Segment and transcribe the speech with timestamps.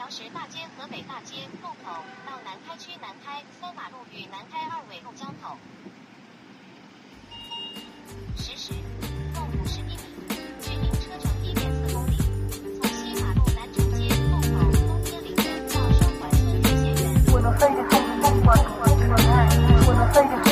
[0.00, 1.92] 桥石大街河北大街路口
[2.26, 5.58] 到南开区南开三马路与南开二纬路交口。
[8.34, 8.72] 实时，
[9.34, 9.98] 共五十一米，
[10.58, 12.16] 距您车程一点四公里。
[12.80, 17.04] 从西马路南城街路口东天陵园到双环村月协园。
[17.34, 19.36] 我的肺的肺的风管我的爱，
[19.86, 20.49] 我的肺的肺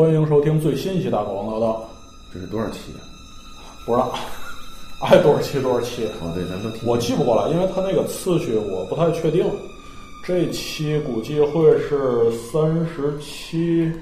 [0.00, 1.76] 欢迎收听最新一期《大口王叨叨》，
[2.32, 3.04] 这是多少期啊？
[3.84, 4.10] 不知道
[5.02, 9.44] 爱 多少期多少期，哦，对，咱都听我记不过来，因为他那个次序我不太确定。
[10.24, 13.92] 这期估计会是三十七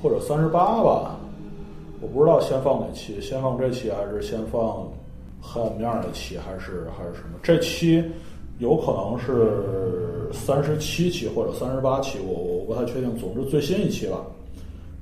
[0.00, 1.18] 或者三十八吧，
[2.00, 4.86] 我不知道先放哪期，先放这期还是先放
[5.40, 7.40] 黑暗面那期，还是还是什么？
[7.42, 8.00] 这期
[8.60, 13.18] 有可能是三十七期或者三十八期，我我不太确定。
[13.18, 14.24] 总之最新一期吧。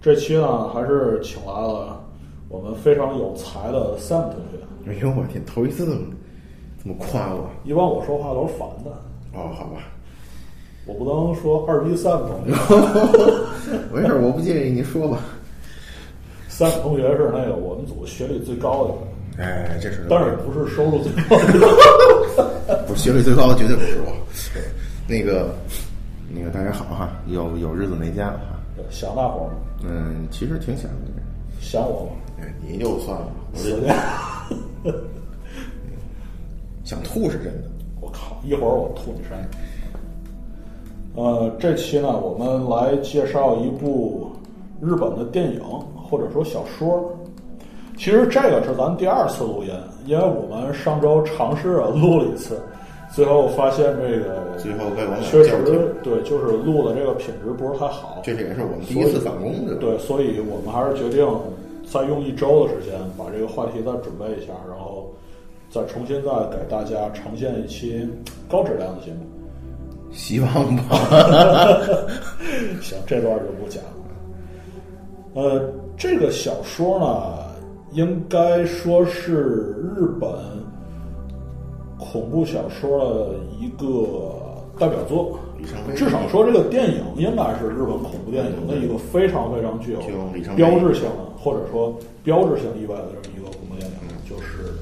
[0.05, 1.99] 这期呢，还是请来了
[2.51, 4.59] 我们非常有才的 Sam 同学。
[4.87, 5.99] 哎呦我天，头一次这么
[6.83, 8.91] 这么夸我一般我说话都是反的，
[9.33, 9.81] 哦，好吧，
[10.85, 12.53] 我不能说二逼 Sam 同学。
[13.95, 15.21] 没事，我不介意，你说吧。
[16.51, 22.85] Sam 同学是那个我们组学历最高的人，哎，这是但是不是收入最高的。
[22.87, 24.13] 不是学历最高的，绝对不是我。
[25.09, 25.49] 那个
[26.29, 28.54] 那个大家好哈，有有日子没见了哈。
[28.91, 29.57] 想大伙儿吗？
[29.85, 30.97] 嗯，其实挺想的。
[31.61, 32.13] 想我吗？
[32.43, 35.01] 哎，你就算了，我死这的！
[36.85, 37.71] 想吐是真的。
[38.01, 38.37] 我靠！
[38.45, 39.49] 一会儿我吐你身上。
[41.15, 44.31] 呃，这期呢，我们来介绍一部
[44.83, 45.63] 日本的电影
[45.97, 47.11] 或者说小说。
[47.97, 49.71] 其实这个是咱第二次录音，
[50.05, 52.61] 因为我们上周尝试着录了一次，
[53.15, 55.55] 最后发现这个最后被我们俩确实
[56.03, 58.21] 对，就是录的这个品质不是太好。
[58.25, 59.77] 这也是我们第一次返工的。
[59.77, 61.25] 对，所以我们还是决定
[61.89, 65.15] 再用一周的时间把这个话题再准备一下，然后
[65.71, 68.05] 再重新再给大家呈现一期
[68.51, 69.21] 高质量的节目。
[70.11, 70.83] 希望吧。
[72.83, 73.91] 行，这段就不讲了。
[75.35, 77.39] 呃，这个小说呢，
[77.93, 80.31] 应该说是日本
[82.13, 84.29] 恐怖小说的一个
[84.79, 85.39] 代表作。
[85.97, 90.01] 至少说，这个电影应该是日本恐怖电影的一个非常非常具有
[90.55, 93.97] 标志性的，或者说标志性意外的这么一个恐怖电影，
[94.29, 94.77] 就是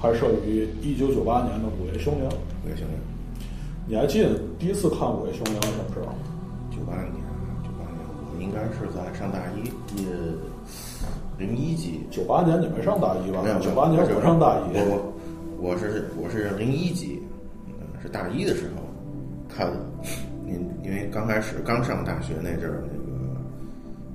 [0.00, 2.24] 拍摄于一九九八年的《午夜凶铃》。
[2.64, 2.96] 午夜凶铃。
[3.86, 6.14] 你还记得第一次看《午夜凶铃》是什么时候吗？
[6.70, 7.12] 九八年，
[7.60, 8.00] 九八年，
[8.32, 9.68] 我应该是在上大一，
[10.00, 10.08] 也
[11.36, 12.00] 零一级。
[12.10, 13.58] 九八年你没上大一吧没有？
[13.58, 14.72] 九八年我上大一。
[14.72, 15.12] 我
[15.60, 17.20] 我是我是零一级，
[18.00, 18.82] 是大一的时候
[19.48, 19.80] 看的。
[20.46, 20.54] 因
[20.84, 23.40] 因为刚开始刚上大学那阵儿，那个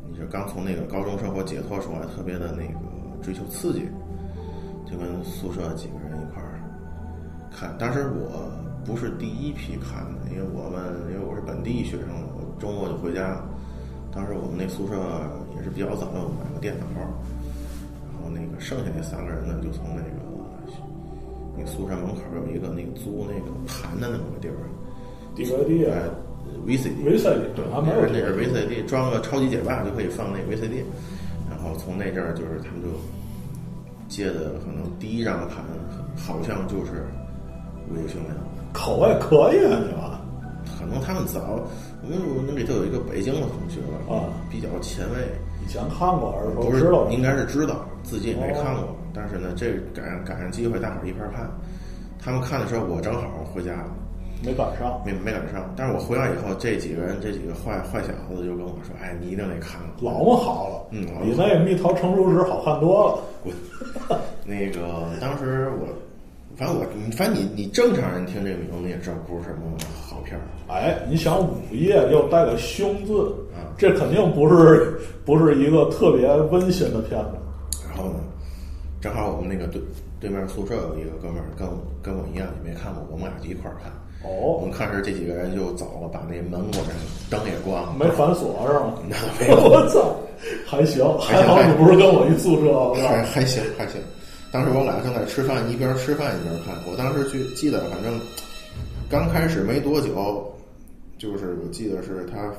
[0.09, 2.79] 你是刚从那个高中生活解脱出来，特别的那个
[3.21, 3.89] 追求刺激，
[4.89, 6.57] 就跟宿舍几个人一块儿
[7.51, 7.77] 看。
[7.77, 8.49] 当时我
[8.85, 13.43] 不是第一批看的，因为我们因为我是本地学生，我周末就回家。
[14.11, 14.95] 当时我们那宿舍
[15.57, 20.09] 也是比较早，我买个电脑，然后那个剩下那三个人呢，就从那个
[21.55, 24.57] 那个宿舍门口有一个那个租那个盘的那么个地儿
[25.35, 26.09] ，DVD 哎啊
[26.65, 30.83] ，VCD，，VCD 对，还没有那是 VCD，装个超级解霸就可以放那个 VCD，
[31.49, 32.89] 然后从那阵儿就是他们就
[34.07, 35.63] 接的可能第一张盘
[36.17, 36.91] 好像就是
[37.89, 38.29] 《午夜凶铃》。
[38.73, 40.19] 口味可以啊，你吧
[40.79, 41.59] 可能他们早，
[42.01, 43.79] 我们我们里头有一个北京的同学
[44.11, 45.19] 啊比较前卫，
[45.63, 47.07] 以前看过不是知道？
[47.11, 48.92] 应该是知道，自己也没看过。
[49.13, 51.47] 哦但是呢，这个赶上赶上机会，大伙儿一块儿看。
[52.19, 53.21] 他们看的时候，我正好
[53.53, 53.85] 回家了，
[54.43, 54.99] 没赶上。
[55.05, 55.71] 没没赶上。
[55.75, 59.89] 但是我回来以后，这几个人，这几个坏坏小子就跟我说：“哎，你一定得看了。
[60.01, 63.19] 老么好了，嗯比那个蜜桃成熟时好看多了。
[63.43, 63.53] 滚！
[64.45, 64.81] 那个
[65.21, 65.87] 当时我，
[66.55, 66.85] 反正我，
[67.15, 70.41] 反正你你正常人听这个名字也知道不是什么好片儿。
[70.69, 77.31] 哎，你想午夜又带个凶字啊，这肯定不是不是一个特别温馨的片子。
[77.85, 78.19] 然后呢，
[79.03, 79.81] 正好我们那个对
[80.17, 83.91] 对面宿舍有一个哥们儿跟我跟我一样也没看过，我们俩就一块儿看。
[84.23, 86.95] 哦我哦，们看时这几个人就走了，把那门关上，
[87.29, 87.93] 灯也关了。
[87.99, 88.93] 没反锁是吗？
[89.09, 90.15] 那没有，我操，
[90.65, 93.99] 还行，还好还你不是跟我一宿舍，还还行还行。
[94.53, 96.73] 当时我俩正在吃饭，一边吃饭一边看。
[96.89, 98.17] 我当时去记得，反正
[99.09, 100.49] 刚开始没多久，
[101.17, 102.53] 就是我记得是他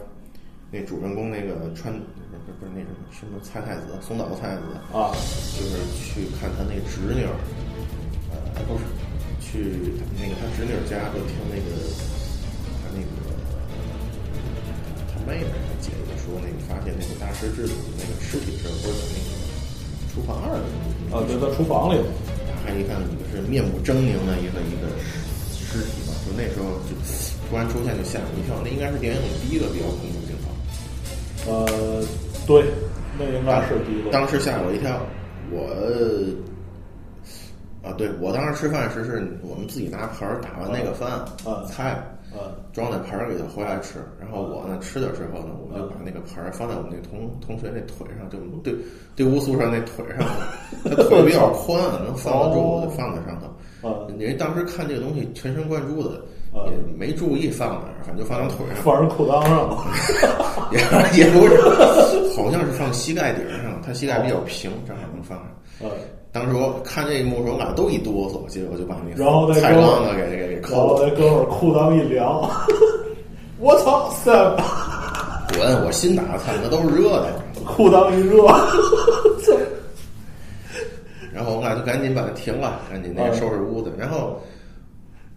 [0.70, 1.98] 那主人公那个川
[2.44, 5.10] 不是不是那什么什么蔡太子松岛菜太子，啊，
[5.56, 7.32] 就是去看他那侄女儿，
[8.32, 8.84] 呃，不是
[9.40, 11.72] 去那个他侄女家，就听那个
[12.84, 13.08] 他那个
[15.08, 19.32] 他妹妹还姐姐说，那个发现那个大师之子那个尸体时候，不是在那个
[20.12, 20.68] 厨房二里
[21.12, 21.96] 啊，就在厨房里，
[22.44, 24.92] 打开一看，一个是面目狰狞的一个一个
[25.48, 26.92] 尸体嘛，就那时候就
[27.48, 28.60] 突然出现，就吓我一跳。
[28.62, 30.52] 那应该是电影里第一个比较恐怖镜头，
[31.50, 32.04] 呃，
[32.46, 32.64] 对，
[33.18, 34.10] 那应该是第一个。
[34.10, 35.00] 当时吓我一跳。
[35.50, 35.66] 我
[37.82, 42.02] 啊，对我当时吃饭时是我们自己拿盆儿打完那个饭、嗯菜，
[42.32, 42.40] 嗯
[42.72, 43.98] 装在盆儿里头回来吃。
[44.18, 48.74] 然后我呢吃的时候呢，我就把那个盆儿放在我们那同同学那腿上，就对
[49.14, 50.26] 对乌苏上那腿上，
[50.84, 53.46] 他腿比较宽， 能放得住，我就放在上头。
[53.82, 56.22] 嗯，人家当时看这个东西全神贯注的，嗯
[56.66, 59.84] 也没注意放哪儿，反正就放在腿上，放人裤裆上了。
[60.72, 60.78] 也
[61.24, 61.60] 也不是，
[62.36, 65.46] 好像是放膝盖顶上，他膝盖比较平，正好能放上。
[65.82, 65.90] 嗯，
[66.32, 71.00] 当时我看这一幕时候，我俩都一哆嗦，结果就把那然后那菜哥们缸子给给给然后。
[71.02, 72.48] 那哥们儿裤裆一凉，
[73.58, 74.34] 我操，三
[75.54, 75.84] 滚！
[75.84, 77.32] 我新打的菜那都是热的。
[77.64, 78.46] 裤裆一热，
[81.32, 83.92] 然后我俩就赶紧把它停了，赶紧那个收拾屋子。
[83.98, 84.38] 然后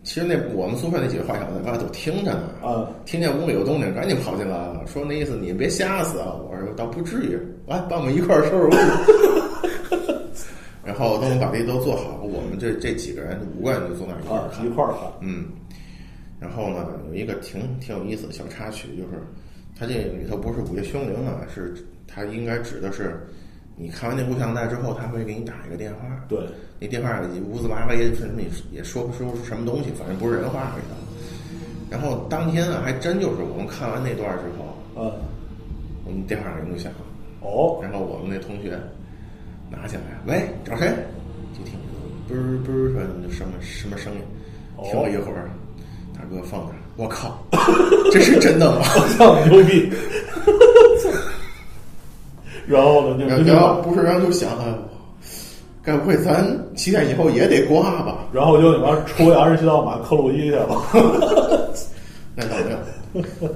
[0.07, 6.33] 其实那我们宿舍那几个坏小在外头听着呢，啊听见屋里有动静，赶紧跑进来了，说那意思你别吓死啊！
[6.49, 7.37] 我说倒不至于，
[7.67, 10.23] 来帮我们一块儿收拾屋子。
[10.81, 14.69] 然后等我们把这都做好，我们这这几个人五个人就坐那儿一块儿啊，看一。
[14.69, 15.11] 块儿看。
[15.19, 15.47] 嗯，
[16.39, 19.21] 然后呢，有一个挺挺有意思的小插曲，就是
[19.77, 21.75] 它这里头不是午夜凶铃啊，是
[22.07, 23.27] 它应该指的是
[23.79, 26.39] 你看完那录像带之后，他会给你打一个电话，对，
[26.79, 30.95] 那电话里乌兹麻威，什么也也说不出什么东西，反正不是人话里头。
[31.89, 35.13] 然后当天啊，还真就是我们看完那段之后，嗯，
[36.05, 36.97] 我们电话铃就响了，
[37.41, 38.77] 哦，然后我们那同学
[39.69, 40.87] 拿起来，喂，找谁？
[41.57, 41.79] 就听
[42.27, 44.19] 嘣儿嘣儿说就什么什么声音，
[44.83, 45.49] 听了一会儿，
[46.13, 47.41] 大哥放那儿，我靠，
[48.11, 48.81] 这是真的吗？
[48.95, 49.89] 我操牛逼！
[52.67, 54.65] 然后呢，就然后不是，然后就想，哎，
[55.83, 58.17] 该不会咱七点以后也得挂吧？
[58.33, 60.67] 然后就你妈出牙人去到马克鲁伊去了。
[62.35, 62.77] 那倒没有。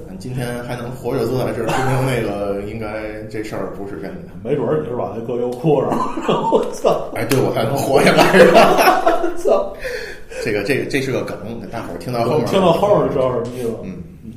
[0.07, 4.31] 咱今天还能活着坐在这儿，说明那个应该这事儿不是真的。
[4.43, 5.91] 没准儿你是把那搁优裤上，
[6.51, 7.11] 我操！
[7.13, 9.21] 哎，对我还能活下来是吧？
[9.37, 9.71] 操！
[10.43, 11.37] 这个这个这是个梗，
[11.71, 13.69] 大伙儿听到后面听到后面就知道什么意思。
[13.83, 14.31] 嗯嗯，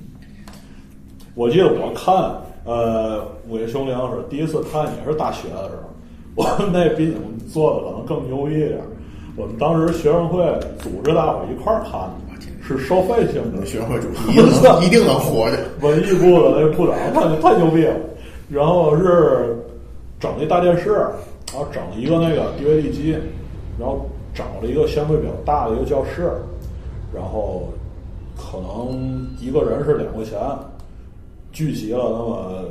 [1.34, 2.14] 我记得我看
[2.64, 5.90] 呃《午夜凶铃》的时，第一次看也是大学的时候，
[6.36, 8.80] 我们那比你们做的可能更牛逼一点。
[9.36, 10.44] 我们当时学生会
[10.78, 13.66] 组织大伙儿一块儿看的，是收费性质你们。
[13.66, 15.58] 学生会主席一定能一定能活着。
[15.80, 17.96] 文艺部的那部长太太牛逼了，
[18.48, 19.56] 然后是
[20.20, 20.92] 整一大电视，
[21.52, 23.18] 然后整一个那个 DVD 机，
[23.78, 26.30] 然后找了一个相对比较大的一个教室，
[27.12, 27.68] 然后
[28.36, 30.38] 可能一个人是两块钱，
[31.54, 32.64] 聚集了那么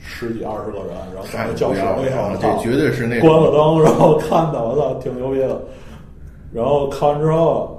[0.00, 5.62] 十几二十个人，然后在那教室里头这绝对是那关了灯，然后看的我操挺牛逼的，
[6.52, 7.70] 然后看完之后。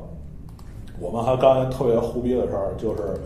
[0.98, 3.20] 我们还干特别胡逼的事儿，就是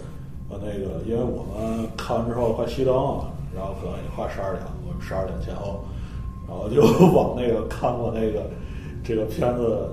[0.49, 5.79] 呃那个，因为我们看完之后快熄灯了，然后可能也快十二点，我们十二点前后，
[6.47, 6.81] 然后就
[7.13, 8.49] 往那个看过那个
[9.03, 9.87] 这个片子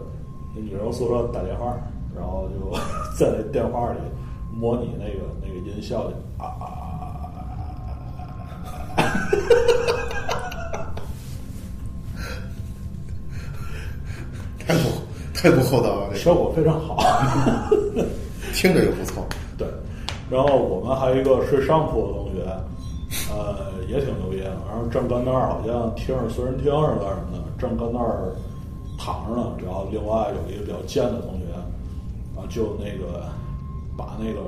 [0.55, 1.77] 那女生宿舍打电话，
[2.17, 2.73] 然后就
[3.15, 3.99] 在那电话里
[4.59, 6.76] 模拟那个那个音效啊啊
[14.67, 14.81] 太不
[15.35, 16.97] 太不厚道了，这效果非常好。
[18.55, 19.25] 听着就不错。
[19.59, 19.69] 对，
[20.31, 22.43] 然后我们还有一个睡上铺的同学，
[23.31, 24.47] 呃，也挺牛逼的。
[24.69, 28.35] 然后正跟那儿好像听着随身听是干什么的，正跟那儿
[28.99, 29.53] 躺着呢。
[29.65, 31.45] 然后另外有一个比较贱的同学，
[32.41, 33.23] 啊，就那个
[33.97, 34.41] 把那个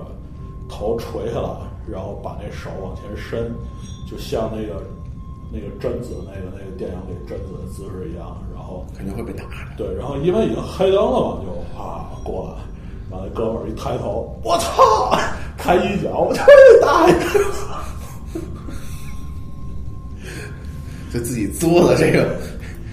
[0.69, 1.49] 头垂下来，
[1.87, 3.55] 然后把那手往前伸，
[4.11, 4.83] 就像那个
[5.53, 8.37] 那个贞子那个那个电影里贞子的姿势一样。
[8.55, 9.51] 然后肯定会被打的。
[9.79, 11.49] 对，然后因为已经黑灯了嘛，就
[11.81, 12.59] 啊过来，
[13.11, 15.17] 然后那哥们儿一抬头，我操，
[15.57, 17.15] 开一脚，我操你大爷！
[21.11, 22.37] 就自己作的这个，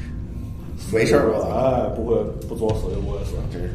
[0.93, 1.39] 没事儿吧？
[1.51, 2.15] 哎，不会
[2.48, 3.72] 不作死就不会死，真是。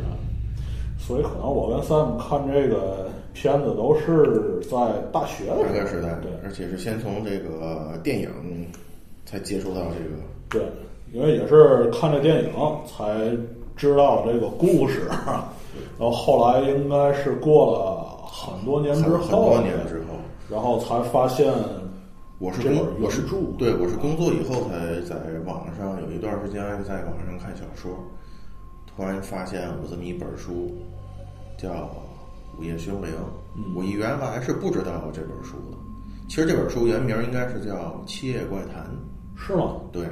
[0.99, 4.77] 所以可能我跟 Sam 看这个片子都是在
[5.13, 6.31] 大学的大学时代，对。
[6.45, 8.29] 而且是先从这个电影
[9.25, 10.21] 才接触到这个。
[10.49, 10.63] 对，
[11.13, 12.51] 因为也是看这电影
[12.87, 13.31] 才
[13.77, 15.03] 知道这个故事，
[15.99, 20.17] 然后后来应该是过了很多年之后，很很多年之后，
[20.51, 21.53] 然后才发现
[22.39, 27.93] 我是工我是住对我是工作以后才在网上有一段时间在网上看小说，
[28.97, 30.71] 突然发现有这么一本书，
[31.57, 31.69] 叫
[32.59, 33.11] 《午夜凶铃》。
[33.75, 35.77] 我一原来是不知道这本书的。
[36.29, 37.75] 其实这本书原名应该是叫
[38.07, 38.85] 《七夜怪谈》。
[39.43, 39.77] 是吗？
[39.91, 40.05] 对，《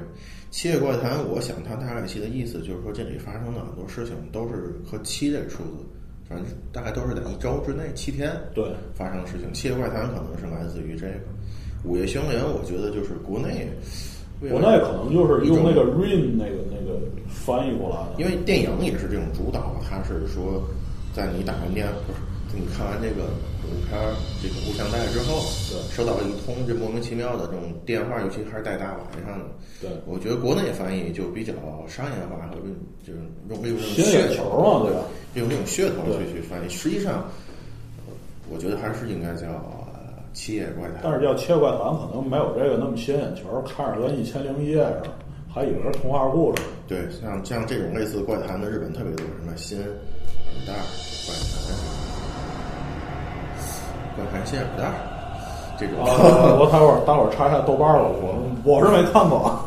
[0.51, 5.85] 七夜怪谈》，我想它大概其的意思就是说，这里发生的很多事情都是和七这个数字，
[6.27, 8.65] 反正大概都是在一周之内七天对，
[8.95, 9.49] 发生的事情。
[9.53, 11.13] 《七夜怪谈》可能是来自于这个，
[11.85, 13.69] 《午夜凶铃》，我觉得就是国内，
[14.41, 20.65] 国内可能就是用那个 rain 那个那个翻译过来的，因为电影也是这种主导，它是说，
[21.15, 22.19] 在你打完电不是
[22.55, 23.29] 你看完这个
[23.61, 25.41] 恐怖片儿这个录像带之后，
[25.71, 29.45] 对收到了一通这莫名其妙的这种电话，尤其还是在大晚上的。
[29.81, 31.53] 对我觉得国内翻译就比较
[31.87, 32.57] 商业化和
[33.07, 35.05] 就是用利用这种噱头嘛，对吧？
[35.35, 36.69] 利用这种噱头去去翻译。
[36.69, 37.25] 实际上，
[38.07, 38.13] 呃
[38.51, 41.01] 我觉得还是应该叫呃七夜怪谈。
[41.05, 45.11] 但是叫《切怪谈》可能没有这个那么吸引眼球，看着跟《一千零一夜》似的，
[45.53, 46.63] 还以为是童话故事。
[46.89, 49.87] 对，像像这种类似怪谈的，日本特别多，什么新耳
[50.67, 50.83] 带儿
[51.27, 51.98] 怪谈，
[54.19, 54.95] 怪谈新耳带儿
[55.79, 56.03] 这种。
[56.03, 58.35] 啊，我待会儿待会儿查一下豆瓣了，我
[58.65, 59.63] 我是没看过。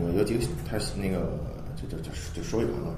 [0.00, 1.20] 那个有几个，他那个
[1.76, 2.96] 就就就就说一完了。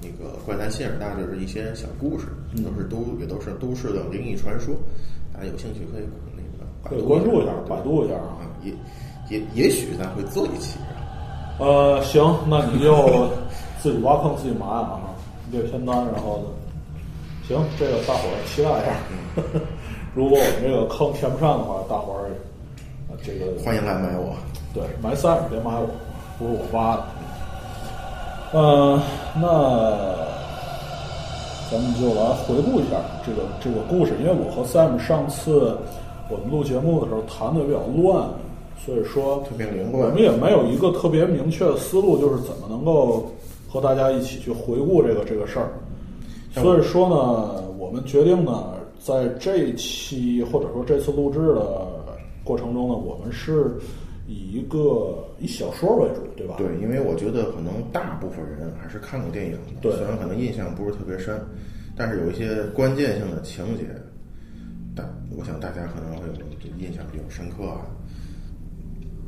[0.00, 2.26] 那个怪谈新耳带就是一些小故事，
[2.62, 4.74] 都是都也都是都市的灵异传说，
[5.32, 8.72] 大家有兴趣可以那个百度关注一下百度一下啊啊，也
[9.30, 11.02] 也也许咱会做一期啊。
[11.58, 13.28] 呃，行，那你就
[13.80, 15.00] 自己挖坑自己埋啊，
[15.50, 16.44] 列片单，然后呢，
[17.46, 18.96] 行，这个大伙儿期待一下。
[20.14, 22.32] 如果我们这个坑填不上的话，大伙儿
[23.10, 24.34] 啊，这个欢迎来买我。
[24.72, 25.86] 对，买三别买我，
[26.38, 27.04] 不是我挖的。
[28.52, 29.02] 呃，
[29.34, 29.44] 那
[31.70, 32.96] 咱们就来回顾一下
[33.26, 35.76] 这个这个故事，因为我和 Sam 上次
[36.30, 38.26] 我们录节目的时候谈的比较乱，
[38.86, 43.30] 所以说特别凌乱我们也没有一个特别明确的思路，就是怎么能够
[43.68, 45.68] 和大家一起去回顾这个这个事儿。
[46.54, 53.76] 所以说呢，我们决定呢，在这一期或者说这次录制的过程中呢，我们是
[54.26, 56.54] 以一个以小说为主，对吧？
[56.56, 61.40] 对，因为我觉得可能大部分人还是看过电影的，对虽然可能印象不是特别深，
[61.96, 63.84] 但是有一些关键性的情节，
[64.94, 65.04] 但
[65.36, 67.84] 我想大家可能会有这印象比较深刻啊。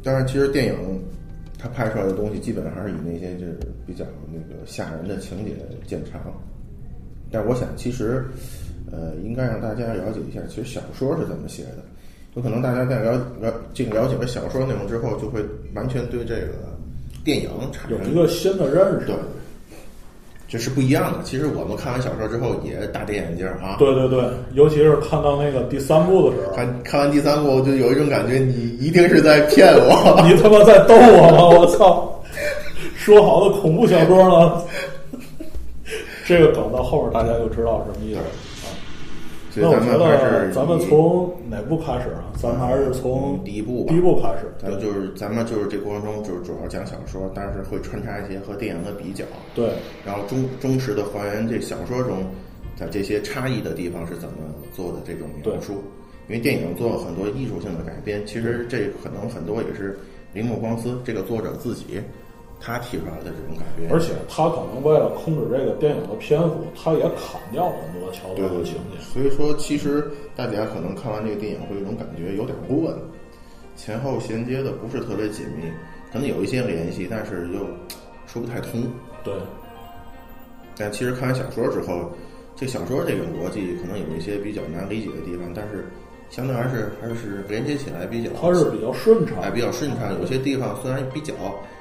[0.03, 1.03] 当然，其实电影
[1.59, 5.57] 它拍出来的东西，基本上还是以那些就是比较那个吓人的情节
[5.87, 6.21] 见长。
[7.37, 8.25] 但我想，其实
[8.91, 11.85] 呃，应该让大家了解一下，其实小说是怎么写的。
[12.35, 16.49] 有可能大家在了了这个了解了小说内容之后，就会完全对这个
[17.23, 19.15] 电影产生有一个新的认识对。，
[20.49, 21.19] 这是不一样的。
[21.25, 23.77] 其实我们看完小说之后也大跌眼镜儿啊。
[23.79, 24.25] 对对对，
[24.55, 30.21] 尤其是看到那个第三部的时候，看看完第三部，就有一种感觉，你一定是在骗我。
[30.27, 31.59] 你他妈在逗我吗？
[31.59, 32.13] 我操！
[32.97, 34.63] 说好的恐怖小说呢？
[36.27, 38.75] 这个梗到后面大家就知道什么意思了啊。
[39.51, 42.29] 所以那我觉得咱们从哪部开始啊？
[42.37, 44.53] 咱们还是从嗯第一部吧第一部开始。
[44.59, 49.71] 咱们就是咱们就是这过程中就是主要讲小说，但是会穿插一些和电影的比较，对
[50.05, 52.27] 然后忠忠实的还原这小说中
[52.77, 54.35] 在这些差异的地方是怎么
[54.75, 55.83] 做的这种描述。
[56.29, 59.97] 因为电影做了很多艺术性的改编，其实这可能很多也是
[60.35, 62.01] 铃木光司这个作者自己
[62.67, 68.99] 他提出来的这种改编，而且他可能为了控制这个电影的篇幅，他也砍掉了很多桥段和情节。
[69.01, 72.93] 所以说，其实大家可能看完这个电影会有一种感觉有点乱，
[73.77, 75.71] 前后衔接的不是特别紧密，
[76.13, 77.61] 可能有一些联系，但是又
[78.27, 78.83] 说不太通。
[79.23, 79.33] 对
[80.77, 82.11] 但其实看完小说之后，
[82.57, 85.87] 这小说这个逻辑可能有一些比较难理解的地方，但是
[86.29, 90.13] 相对还是还是连接起来比较，它是比较顺畅哎，比较顺畅。
[90.21, 91.35] 有些地方虽然比较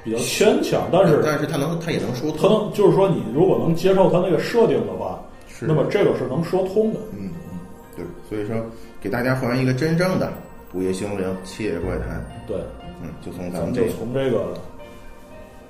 [0.04, 2.62] 比较牵强，但是但是它能它也能说它通。
[2.62, 7.00] 能就是说，你如果能接受它那个设定的话，是那么这个是能说通的。
[7.12, 7.58] 嗯嗯，
[7.96, 8.56] 对，所以说
[9.00, 10.32] 给大家还原一个真正的
[10.72, 12.24] 午夜凶铃、七夜怪谈。
[12.46, 12.56] 对，
[13.02, 14.54] 嗯，就从咱咱们这个从这个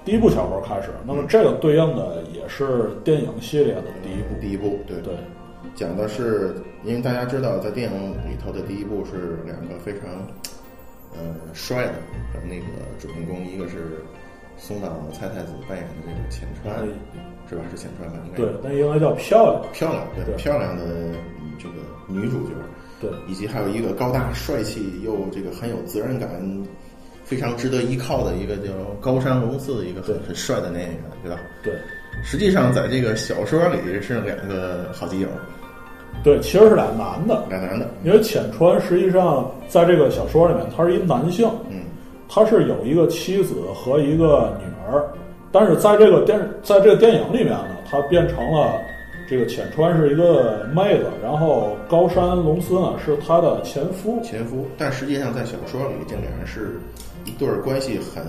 [0.04, 0.90] 第一部小说开始。
[1.06, 4.40] 那么这个对应的也是电影系列的第一部。
[4.40, 5.14] 第一部，对对
[5.76, 6.54] 讲的是，
[6.84, 10.10] 因为大家知道，在电影里头的第一部是两个非常
[11.12, 11.84] 呃帅
[12.32, 12.64] 的那个
[12.98, 14.02] 主人公，一个是
[14.56, 16.74] 松岛菜太子扮演的这个浅川，
[17.48, 17.62] 是吧？
[17.70, 18.18] 是浅川吧？
[18.24, 19.62] 应该对，那应该叫漂亮。
[19.72, 21.14] 漂亮，对对漂亮的嗯
[21.58, 21.74] 这个
[22.08, 22.54] 女主角，
[22.98, 26.28] 对以及还有一个高大帅气又这个很有责任感、
[27.22, 31.38] 非常值得依靠的一个叫高山龙四，一个很很帅的男演员，对吧？
[31.62, 31.74] 对，
[32.22, 35.28] 实际上，在这个小说里是两个好基友，
[36.24, 41.82] 对，其实是俩男的，俩男的，因为浅川实际上在这个小说里面，他是一男性，嗯，
[42.28, 45.04] 他是有一个妻子和一个女儿，
[45.52, 48.72] 但是在这个电在这个电影里面呢，他变成了
[49.28, 56.80] 这个浅川是一个妹子，然后高山龙司呢是他的前夫，前夫，但实际上在小说里，这俩人是
[57.24, 58.24] 一对儿关系很，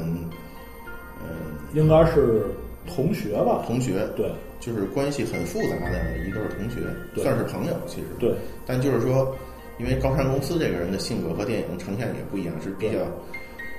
[1.23, 1.29] 嗯、
[1.73, 2.43] 应该是
[2.87, 3.63] 同学吧？
[3.65, 6.81] 同学，对就是关系很复杂的一对儿同学，
[7.21, 8.33] 算是朋友，其实，对
[8.65, 9.35] 但就是说，
[9.79, 12.99] 因为高山公司这个人的性格和电影呈现也不一样，是比较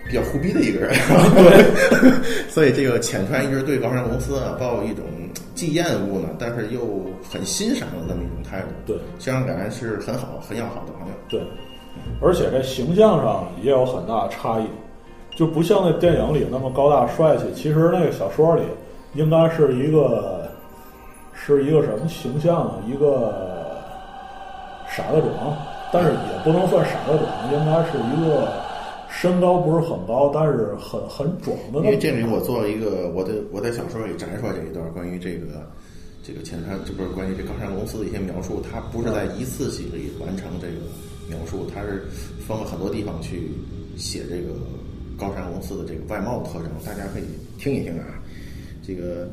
[0.08, 0.94] 比较胡逼的一个人，
[1.34, 5.04] 对，所以这个浅川一直对高山公司啊抱有一种
[5.54, 11.14] 既厌恶呢，但是又很欣赏的这么一种态度，对这样感觉是很好、很要好的朋友。
[11.28, 11.42] 对，
[12.22, 14.64] 而且这形象上也有很大的差异，
[15.34, 17.44] 就不像那电影里那么高大帅气。
[17.54, 18.62] 其实那个小说里
[19.14, 20.47] 应该是一个
[21.56, 22.82] 是一个什么形象呢？
[22.86, 23.32] 一个
[24.90, 25.56] 傻子壮，
[25.92, 28.52] 但是也不能算傻子壮，应该是一个
[29.08, 31.78] 身高不是很高，但是很很壮的。
[31.80, 35.46] 因为这里我做了一个，我的我在小说里摘出来这一段关于这个
[36.22, 40.84] 这个前川，这不是关于这高山公司的一些描述，它不是在一次性里完成这个
[41.28, 42.04] 描述，它是
[42.46, 43.50] 分了很多地方去
[43.96, 44.52] 写这个
[45.16, 47.24] 高山公司的这个外貌特征，大家可以
[47.58, 48.20] 听一听啊。
[48.86, 49.28] 这个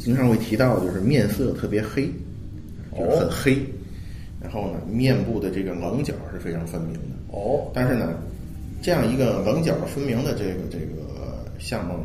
[0.00, 2.10] 经常会提到，就是面色特别黑，
[2.96, 3.58] 就是很黑，
[4.42, 7.00] 然后呢，面部的这个棱角是非常分明的。
[7.28, 8.14] 哦，但是呢，
[8.80, 12.00] 这样一个棱角分明的这个这个相貌，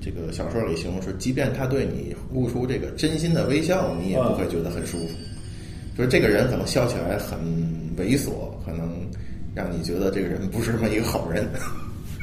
[0.00, 5.14] 这个小说里形容是，即便他对你露出这个真心的微笑，你也不会觉得很舒服。
[5.96, 7.38] 就是这个人可能笑起来很
[7.98, 8.30] 猥琐，
[8.64, 8.88] 可能
[9.54, 11.46] 让你觉得这个人不是这么一个好人。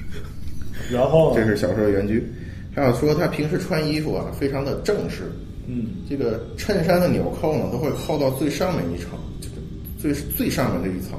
[0.92, 1.32] 然后？
[1.36, 2.28] 这是小说的原句。
[2.76, 5.32] 还有说他平时穿衣服啊，非常的正式。
[5.66, 9.56] 嗯，这个衬衫的纽扣呢，都会扣到最上面一层，这个
[9.98, 11.18] 最最上面这一层。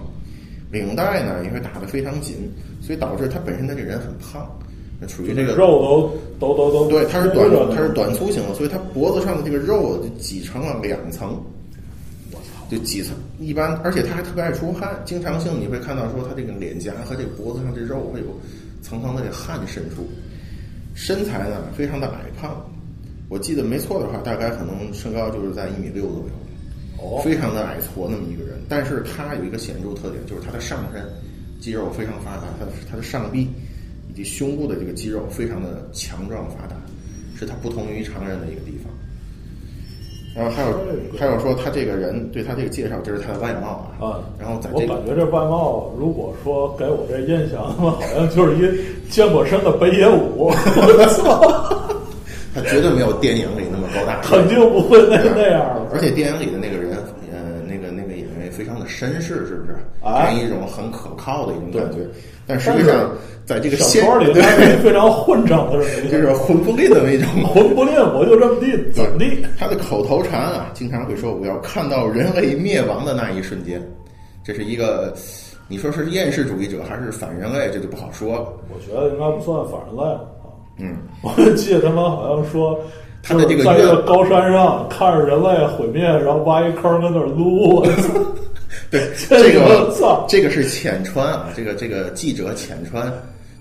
[0.70, 2.36] 领带呢也会打得非常紧，
[2.80, 4.46] 所以导致他本身他这人很胖，
[5.08, 11.40] 处于这个肉都都都都对，他是短他是短粗型的，所以他脖子上的这个肉就挤成了两层，
[12.32, 13.16] 我操，就挤层。
[13.38, 18.26] 一般，而且他还特别爱出汗，经常性你会看到说他这个脸颊和这个脖子上这肉会有
[18.82, 20.06] 层层的这汗渗出。
[20.96, 22.64] 身材呢非常的矮胖，
[23.28, 26.30] 我记得没错的话，大概可能身高就是在一米六左右。
[26.98, 31.04] 哦，非常的矮矬那么一个人，但是他有一个显著特点，就是他的上身
[31.60, 33.46] 肌肉非常发达，他的他的上臂
[34.08, 36.74] 以及胸部的这个肌肉非常的强壮发达，
[37.38, 38.75] 是他不同于常人的一个地方。
[40.36, 40.68] 然后还有
[41.18, 50.52] 还有说他这个人对他这个介绍，就是他的外貌啊，啊，然后在这个我感觉这外貌，如果说给我这印象，好像就是一健过身的北野武，我
[51.08, 51.40] 操，
[52.54, 55.90] 他绝对没有电影里那么高大帅，肯定不会那那样的。
[55.94, 56.92] 而且电影里的那个人，
[57.32, 59.78] 呃，那个那个演员非常的绅士，是不是？
[60.02, 62.06] 哎给人一种很可靠的一种感觉对。
[62.46, 63.10] 但实际上，
[63.44, 67.28] 在这个小现说里对他是非常混账的人， 就是混不吝的那种。
[67.52, 69.44] 混不吝，我就这么地，怎么地？
[69.58, 73.82] 他的口头禅啊，经常会说：“我要看到人类灭亡的那一瞬间。”
[74.44, 75.12] 这是一个，
[75.68, 78.46] 你说是厌世主义者还是反人类，这就不好说了。
[78.72, 80.20] 我觉得应该不算反人类啊。
[80.78, 82.78] 嗯， 我记得他们好像说，
[83.22, 87.84] 他的这个在一个高山上看着人类毁灭，然后挖一坑跟那儿撸！
[88.90, 93.12] 对， 这这个这个是浅川啊，这个这个记者浅川，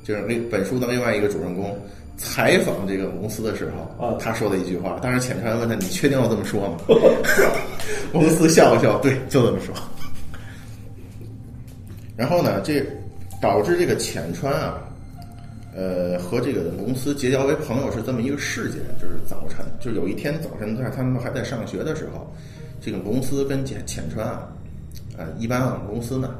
[0.04, 1.78] 就是那本书的另外一个主人公。
[2.18, 6.78] 采访这个公司的时候，啊他说的一句话，当时浅川问他：“你确定要这么说吗？”
[8.14, 9.76] 公司笑了笑，对，就这么说。
[12.16, 12.82] 然后呢，这
[13.42, 14.82] 导致这个浅川啊，
[15.76, 22.34] 呃，和这个公司结交为朋友是这么一个事件，就是早晨，就有一天早晨，在他们还在上学的时候，
[22.80, 24.48] 这个公司跟浅浅川啊，
[25.18, 26.36] 呃，一般我们公司呢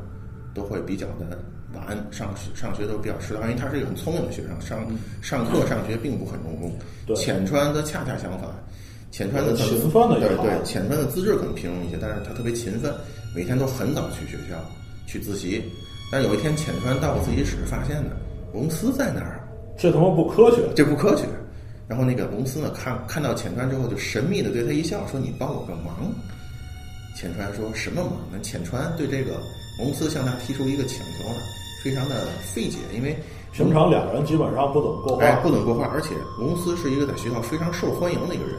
[0.54, 1.38] 都会比较的
[1.74, 4.80] 晚上学上学都比较迟到，因为他是一个很聪明的学生，上
[5.22, 6.72] 上课上学并不很用功。
[7.06, 8.50] 对浅川则恰恰相反，
[9.12, 12.94] 浅川的呃勤奋的对对，浅川的资质可能平庸一些，但是他特别勤奋，
[13.36, 14.56] 每天都很早去学校
[15.06, 15.64] 去自习。
[16.12, 18.12] 但有一天，浅川到自习室发现呢，
[18.52, 19.42] 公司在那儿，
[19.78, 20.62] 这他妈不科学！
[20.76, 21.26] 这不科学。
[21.88, 26.12] 然后那个公司呢，看看到浅川之后，就神秘的对他一笑，说：“你帮我个忙。”
[27.16, 28.18] 浅川说什么嘛？
[28.32, 28.38] 那？
[28.40, 29.42] 浅川对这个
[29.80, 31.36] 蒙斯向他提出一个请求呢，
[31.82, 33.18] 非常的费解，因为
[33.54, 38.58] 平常两个人基本上不怎么过话，哎，不怎么过话，而且蒙斯是一个在学校非常受欢迎的一个人，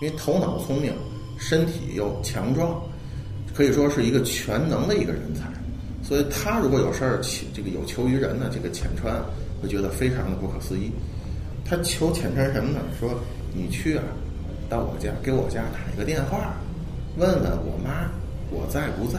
[0.00, 0.92] 因为头脑聪明，
[1.38, 2.80] 身体又强壮，
[3.54, 5.42] 可以说是一个全能的一个人才。
[6.02, 9.22] 所以他如果有事儿请这个有求于人呢，这个浅川
[9.60, 10.90] 会觉得非常的不可思议。
[11.62, 12.80] 他求浅川什么呢？
[12.98, 13.10] 说
[13.52, 14.04] 你去啊，
[14.70, 16.54] 到我家给我家打一个电话，
[17.18, 18.06] 问问我妈
[18.54, 19.18] 我在不在？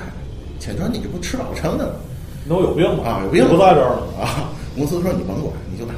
[0.60, 2.00] 浅川，你这不吃饱撑的吗？
[2.48, 3.04] 那我有病吧？
[3.04, 4.24] 啊，有病你不在这儿呢。
[4.24, 4.52] 啊！
[4.76, 5.96] 公司说你甭管，你就打。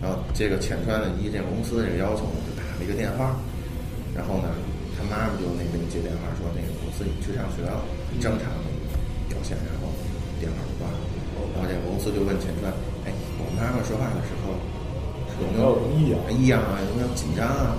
[0.00, 3.36] 然后这个浅川呢，依这个公司的这个要求呢，就打了一个电话。
[4.16, 4.48] 然后呢，
[4.96, 7.84] 他妈妈就那边接电话说，那个公司你去上学了，
[8.20, 8.68] 正常的
[9.28, 9.56] 表现。
[9.64, 9.92] 然后
[10.40, 10.96] 电话就挂了。
[11.52, 12.68] 然后这个公司就问浅川，
[13.04, 14.52] 哎，我妈妈说话的时候
[15.40, 16.80] 有没有异样异样啊？
[16.84, 17.76] 有没有紧张啊？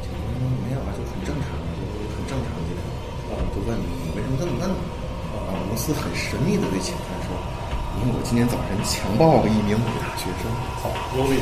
[0.00, 1.84] 浅川说没有啊，就很正常啊，就
[2.16, 2.48] 很正常
[3.66, 4.76] 问你你为什么这么问呢？
[5.34, 7.34] 啊，公司很神秘的对浅川说，
[8.00, 10.50] 因为我今天早晨强暴了一名女大学生。
[10.82, 11.38] 操，有理。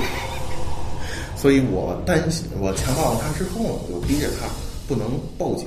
[1.37, 4.47] 所以我担心，我强暴了他之后呢，我就逼着他
[4.87, 5.67] 不能报警，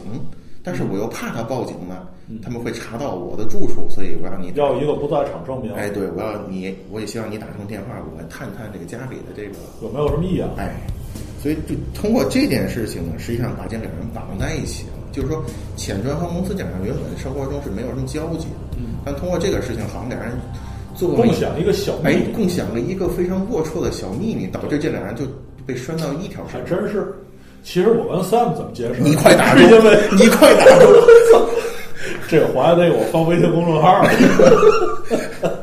[0.63, 2.07] 但是我又怕他报警呢，
[2.41, 5.73] 他们会查到我的住处，所以我让你要一个不在场证明。
[5.73, 10.49] 哎，对，我要你，我也希望你打通电话，我来探探这个家里的这个，有没有什么异样？
[10.57, 10.71] 哎，
[11.43, 14.94] 所以就通过这件事情呢，实际上把这两个人绑在一起了。
[15.15, 15.41] 就是说，
[15.77, 20.33] 浅川和公司两人原本生活中是没有什么交集的，嗯，但通过这个事情，好像俩人
[20.93, 25.23] 做了共享一个小秘哎，，共享了一个非常龌龊的小秘密，导致这俩人就
[25.65, 26.59] 被拴到一条上。
[26.65, 27.13] 真是。
[27.63, 29.01] 其实我跟 Sam 怎么解释？
[29.01, 29.61] 你快打住！
[30.15, 30.85] 你快打住！
[32.29, 34.05] 这个还得我放微信公众号。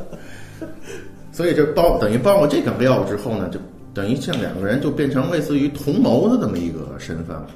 [1.31, 3.61] 所以这报等于报了这个料之后呢，就
[3.95, 7.47] 等于这两个人就变成类似于同谋的这么一个身份了。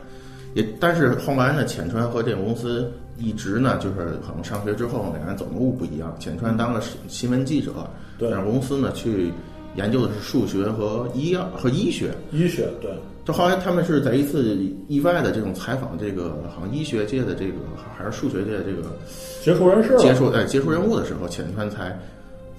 [0.56, 6.16] 也但是后来呢，浅川和这个公司一直呢，就是可能上学之后，两人走的路不一样。
[6.18, 7.72] 浅川当了新闻记者，
[8.16, 9.30] 对让公司呢去
[9.74, 12.10] 研究的是数学和医药和医学。
[12.32, 12.90] 医学对，
[13.22, 14.56] 这后来他们是在一次
[14.88, 17.56] 意外的这种采访，这个好像医学界的这个
[17.94, 18.96] 还是数学界的这个
[19.42, 21.94] 杰出人士了接触哎接触人物的时候，浅川才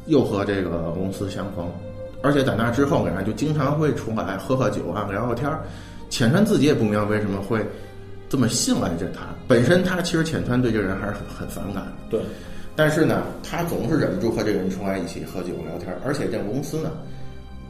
[0.05, 1.67] 又和这个公司相逢，
[2.21, 5.63] 而且在那之后，两人就经常会出来喝喝酒啊，聊聊天儿。
[6.09, 7.65] 浅川自己也不明白为什么会
[8.29, 12.21] 这么信赖着他，本身他其实浅川对这个人还是很很反感的，对，
[12.75, 16.91] 但是呢，他总是忍不住和这个人出来一起喝酒聊天儿，而且这个公司呢。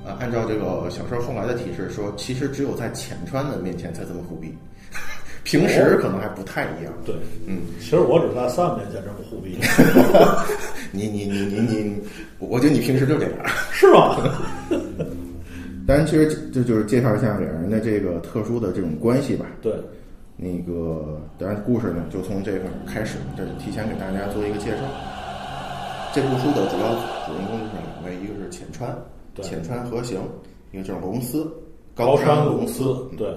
[0.06, 4.56] 啊，按照这个小说后来的提示说，其实只有在浅川的面前才这么虎逼，
[5.43, 6.93] 平时可能还不太一样。
[7.06, 7.13] 对，
[7.45, 9.58] 嗯，其实我只在 Sam 面前这么虎逼，
[10.93, 12.02] 你你你你你，
[12.39, 13.34] 我觉得你平时就这样。
[13.73, 14.15] 是吗？
[15.88, 19.45] 当然，其实这就是介绍一下两人的这个特殊的这种关系吧。
[19.62, 19.73] 对，
[20.36, 24.84] 那个，当然故事呢就从这块开始，这是提前给大家做一个介绍。
[26.13, 26.93] 这部书的主要
[27.26, 28.93] 主人公就是两位，一个是浅川，
[29.34, 30.19] 对浅川和行，
[30.73, 31.50] 一个就是龙司，
[31.95, 32.84] 高山龙司。
[33.17, 33.34] 对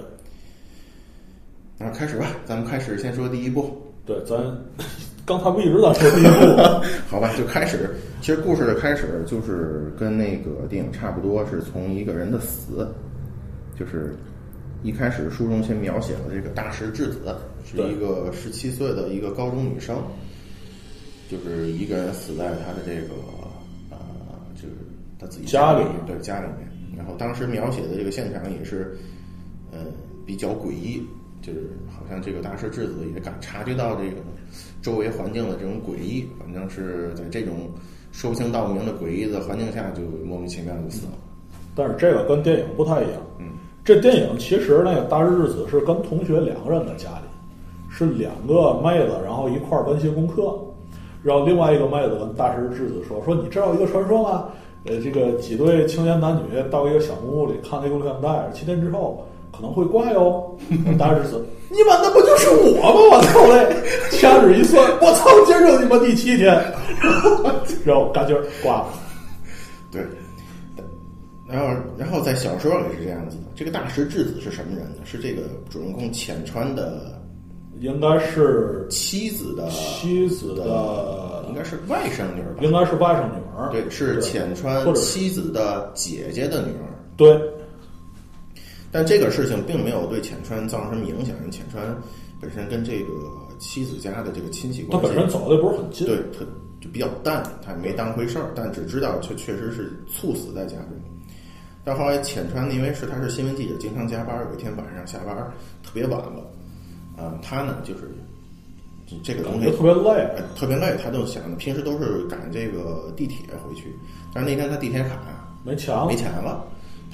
[1.79, 3.81] 那开始吧，咱们开始先说第一部。
[4.05, 4.37] 对，咱
[5.25, 6.83] 刚才不一直在说第一部吗？
[7.09, 7.89] 好吧，就开始。
[8.21, 12.87] 其实故事的开始就是跟那个电影差不多，是从一个人的死，
[13.79, 14.15] 就是
[14.83, 19.97] 一开始书中先描写了这个大石智子，是一个十七岁的一个高中女生，
[21.31, 23.15] 就是一个人死在她的这个
[23.91, 23.99] 呃，
[24.55, 24.75] 就是
[25.19, 26.69] 她自己家里面，对家里面。
[26.97, 28.95] 然后当时描写的这个现场也是，
[29.73, 29.79] 呃，
[30.27, 31.03] 比较诡异，
[31.41, 34.17] 就是好像这个大石智子也感察觉到这个
[34.83, 37.71] 周围环境的这种诡异，反正是在这种
[38.21, 41.13] 说不清道不明的诡异的环境下，就莫名其妙就死了。
[41.75, 43.13] 但是这个跟电影不太一样。
[43.39, 43.47] 嗯，
[43.83, 47.25] 这电影其实那个大日子是跟同学两个人的家里，
[47.89, 50.55] 是两个妹子，然后一块儿温习功课，
[51.23, 54.51] 然后另外一个妹子跟大师智子说：“说你知道一个传说吗？
[54.85, 60.57] 呃，这个几对青年男女到一个小木屋里看那个录像带，七天之后可能会挂哟。
[60.99, 63.19] ”大师子，你妈那不就是我吗？
[63.19, 63.77] 我操嘞！
[64.19, 66.55] 掐指一算，我操，今儿就你妈第七天，
[67.85, 68.89] 然后赶劲儿挂了。
[69.91, 70.03] 对，
[71.49, 74.97] 然后然后在小说里是这样子的，这个大石质子是什么人呢？
[75.05, 77.21] 是这个主人公浅川的
[77.81, 82.61] 应该是妻子的妻子的应该是外甥女儿吧？
[82.61, 86.87] 应该是外甥女儿，对，是浅川妻子的姐姐的女儿。
[87.17, 87.41] 对
[88.93, 91.97] 但这个事情并没有对浅川造成什么影响，因为浅川
[92.41, 96.45] 本身跟这个妻子家的这个亲戚关系，他本身走的也不是很近，对他
[96.81, 100.89] 就比较淡，他也没当回事儿，但只知道确确实是猝死在家中。
[101.85, 105.37] 但后来浅川因为是他是新闻记者，经常加班，有一天晚上下班
[105.83, 106.45] 特别晚了，
[107.17, 108.11] 啊、他呢就是
[109.07, 110.11] 就这个东西特别累。
[110.37, 113.95] 呃特别累，他就想着平时都是赶这个地铁回去，
[114.35, 116.65] 但是那天他地铁卡呀没钱了没钱了，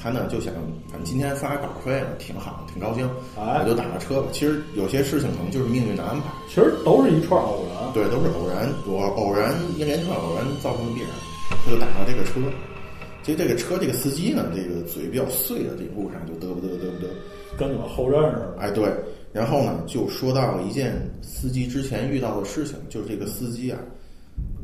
[0.07, 0.55] 他呢就想，
[0.88, 4.29] 反正今天发稿费了，挺好，挺高兴，哎我就打个车吧。
[4.31, 7.92] 其实有些事情可能就是命运的安排，其实都是一串偶然。
[7.92, 11.11] 对，都是偶然，我偶然一连串偶然造成的必然，
[11.51, 12.38] 他就打了这个车。
[13.25, 17.11] 其实这个车这个司机呢，这个嘴比较碎的，这个路上就嘚不嘚嘚不嘚，
[17.59, 18.88] 跟我们后认识的，哎对，
[19.33, 23.79] 然后呢，就说到一件司机之前遇到的事情，就是这个司机啊，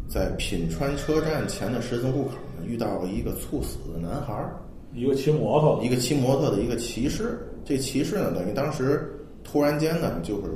[0.08, 4.54] 在品川车站前的十字路口呢，遇到了一个猝死的男孩儿，
[4.94, 7.38] 一个骑摩托的一个骑摩托的一个骑士。
[7.64, 9.08] 这骑士呢，等于当时
[9.44, 10.50] 突然间呢，就是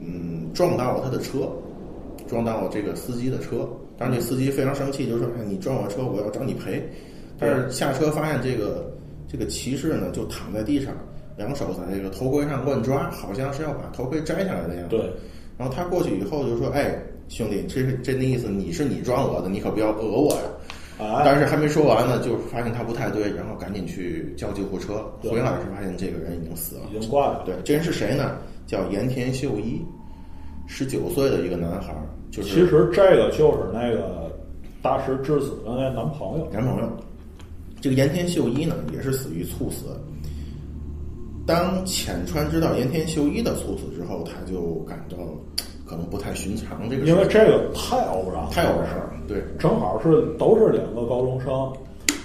[0.00, 1.50] 嗯撞到了他的车，
[2.28, 3.68] 撞到了这个司机的车。
[3.96, 6.82] 当时这司机非常生气，就说：“哎，你撞我车，我要找你赔。”
[7.38, 8.92] 但是下车发现这个
[9.26, 10.92] 这个骑士呢，就躺在地上，
[11.36, 14.96] 两手在这个头盔上乱抓，好像是要把头盔摘下来的样子。
[14.96, 15.10] 对，
[15.56, 20.42] 然后他过去以后就说：“哎，兄弟，这是这那意思，你是你撞我的，你可不要讹我呀。”
[21.02, 25.04] 哎，但是还没说完呢，就发现他不太对，然后赶紧去叫救护车。
[25.22, 26.82] 回来时发现这个人已经死了。
[26.94, 27.42] 已经挂了。
[27.44, 28.36] 对，这人是谁呢？
[28.66, 29.82] 叫盐田秀一，
[30.66, 34.30] 十九岁的一个男孩儿，就是其实这个就是那个
[34.80, 36.48] 大石智子的那男朋友。
[36.52, 36.88] 男朋友。
[37.80, 39.86] 这个盐田秀一呢，也是死于猝死。
[41.44, 45.16] 当浅川知道盐田秀一的猝死之后，他就感到
[45.92, 49.12] 可能不太寻常，这个事因为这个太偶然了，太偶然了。
[49.28, 51.70] 对，正好是都是两个高中生，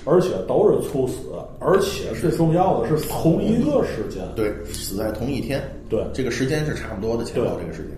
[0.06, 1.16] 而且都是猝死，
[1.60, 4.24] 而且最重要的是同一个时间。
[4.38, 5.62] 对，死在同一天。
[5.90, 7.92] 对这个时间是差不多的，前后这个时间。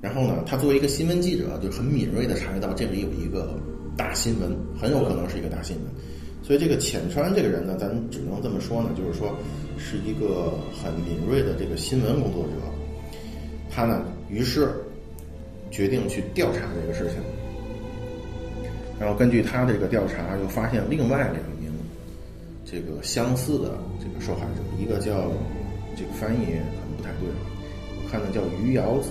[0.00, 3.54] 然后呢，他作为一个新闻记者，就很敏锐的察觉到这里有一个
[3.98, 5.84] 大新闻，很有可能是一个大新闻。
[6.42, 9.28] 所以这个浅川这个人呢，咱只能这么说呢，就是说
[9.76, 12.50] 是一个很敏锐的这个新闻工作者。
[13.70, 14.72] 他呢，于是
[15.70, 17.16] 决定去调查这个事情。
[18.98, 21.72] 然后根据他这个调查，又发现另外两名
[22.64, 25.32] 这个相似的这个受害者，一个叫
[25.96, 27.28] 这个翻译可能不太对，
[27.96, 29.10] 我看的叫于瑶子，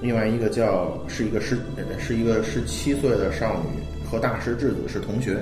[0.00, 1.58] 另外一个叫是一个十
[1.98, 5.36] 是一个十七岁的少女，和大石智子是同学。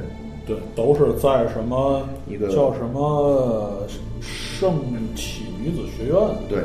[0.46, 3.86] 对，都是在什么一个叫什么
[4.20, 4.80] 圣
[5.14, 6.16] 体女子学院。
[6.48, 6.64] 对，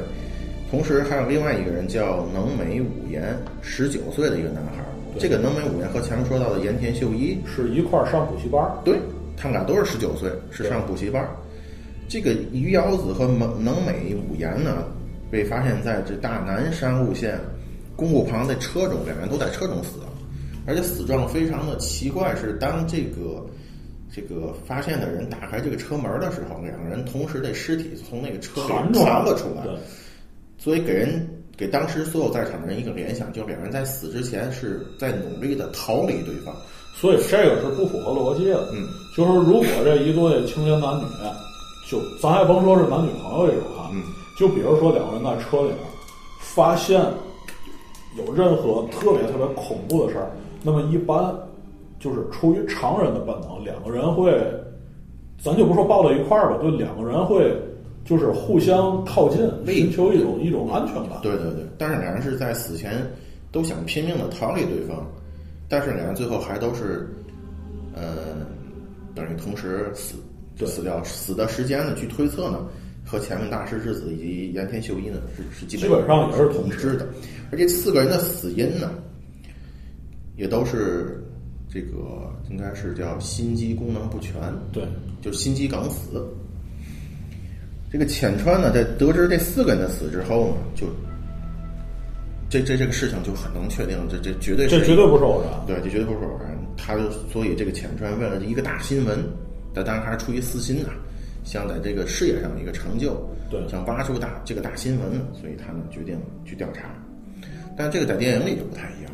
[0.69, 4.87] 同时还有另外一个人叫能美武言，十九岁的一个男孩儿。
[5.17, 8.99] 这个能美武言和前面说到的盐田秀一是一块儿上补习班儿，对。
[9.37, 11.29] 他们俩都是十九岁，是上补习班儿。
[12.07, 14.85] 这个鱼瑶子和能能美武言呢，
[15.29, 17.37] 被发现在这大南山路线
[17.97, 20.07] 公路旁的车中，两人都在车中死了，
[20.65, 23.45] 而且死状非常的奇怪，是当这个
[24.09, 29.75] 这个发现的人打开这个车门的时候，两个人同时的尸体从那个车里弹出来弹了出来，对，
[30.65, 36.51] 所以给人给当时所有在场的人一个联想，就是两人在死之前是在努力的逃离对方。
[36.95, 38.67] 所以这个是不符合逻辑的。
[38.73, 41.03] 嗯，就是如果这一对青年男女，
[41.87, 44.01] 就咱也甭说是男女朋友这种哈，嗯
[44.39, 45.77] 就比如说两个人在车里面
[46.39, 46.99] 发现
[48.17, 50.31] 有任何特别特别恐怖的事儿，
[50.63, 51.31] 那么一般
[51.99, 54.33] 就是出于常人的本能，两个人会，
[55.39, 57.55] 咱就不说抱到一块儿吧，就两个人会
[58.05, 61.19] 就是互相靠近，为寻求一种一种安全感。
[61.23, 63.03] 对对对，但是两人是在死前
[63.51, 65.05] 都想拼命的逃离对方，
[65.67, 67.09] 但是两人最后还都是，
[67.95, 68.45] 呃，
[69.15, 70.15] 等于同时死
[70.55, 70.67] 对。
[70.67, 72.67] 死掉，死的时间呢，据推测呢，
[73.03, 77.07] 和前面大师之子以及岩田秀一呢是是基基本上也是同时的，
[77.51, 78.91] 而这四个人的死因呢，
[80.37, 81.23] 也都是
[81.67, 84.35] 这个应该是叫心肌功能不全，
[84.71, 84.87] 对。
[85.21, 86.23] 就是心肌梗死。
[87.91, 90.87] 这个浅川呢，在得知这四个人的死之后呢，就
[92.49, 95.51] 这这这个事情就很能确定，这这绝对是这绝对不是偶然。
[95.65, 96.55] 对，这绝对不是偶然。
[96.77, 99.17] 他就所以这个浅川为了一个大新闻，
[99.73, 100.89] 但当然还是出于私心呐、
[101.43, 103.15] 想在这个事业上有一个成就，
[103.49, 106.83] 对想挖出大这个大新闻，所以他呢决定去调查。
[107.77, 109.11] 但这个在电影里就不太一样，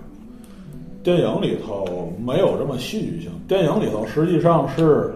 [1.03, 5.11] 电影里头没有这么戏剧性，电影里头实际上是，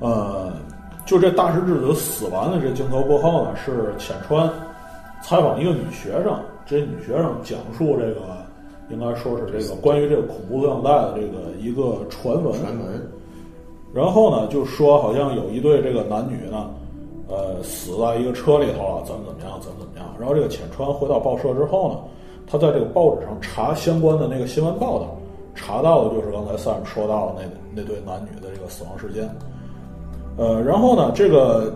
[0.00, 0.52] 呃，
[1.06, 4.50] 就这大石之子死完的这镜头过后呢，是浅川
[5.22, 8.20] 采访一个女学生，这女学生讲述这个，
[8.90, 12.54] 应该说是这个关于这个恐怖录像带的这个一个传闻，
[13.94, 16.68] 然后呢，就说好像有一对这个男女呢，
[17.28, 20.06] 呃，死在一个车里头啊，怎么怎么样，怎么怎么样。
[20.18, 21.98] 然后这个浅川回到报社之后呢，
[22.48, 25.16] 他在这个报纸上查相关的那个新闻报道，
[25.54, 29.30] 查到的就是刚才 Sam 说到的那那对男女的这个死亡事件。
[30.36, 31.74] 呃，然后呢，这个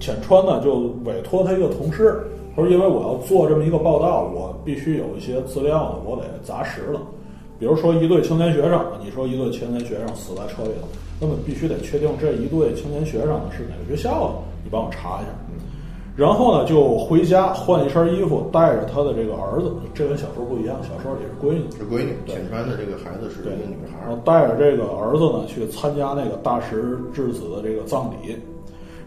[0.00, 2.24] 浅川呢就委托他一个同事，
[2.56, 7.00] 他说因为我要做这么一个报道，我必须有一些资料呢，我得砸实了。
[7.58, 10.88] 比如说一对青年学生，你说一对青年学生死在车里了，
[11.20, 15.30] 那么必须得确定这一对青年学生是哪个学校的，你帮我查一下。
[16.16, 28.36] 然后呢，就回家换一身衣服，带着他的这个儿子，这跟小时候不一样，小时候也是闺女，是闺女，浅川的这个孩子是一个女孩然后带着这个儿子呢去参加那个大石智子的这个葬礼。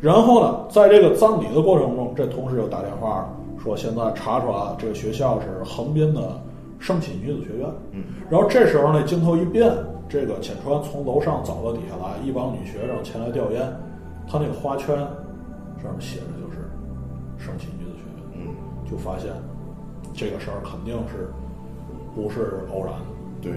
[0.01, 6.39] 然后呢，在这个葬礼的过程中，这同事又打电话，说现在查出来这个学校是横滨的
[6.77, 7.69] 圣启女子学院。
[7.93, 9.71] 嗯，然后这时候呢，镜头一变，
[10.09, 13.63] 这个浅川从楼上走到底下来，一帮女学生前来吊唁，
[14.29, 14.95] 他那个花圈
[15.81, 16.36] 上面写的
[17.37, 18.47] 就是圣启女子学院。
[18.47, 18.55] 嗯，
[18.89, 19.31] 就发现
[20.13, 21.29] 这个事儿肯定是
[22.15, 23.05] 不是偶然的。
[23.41, 23.51] 对，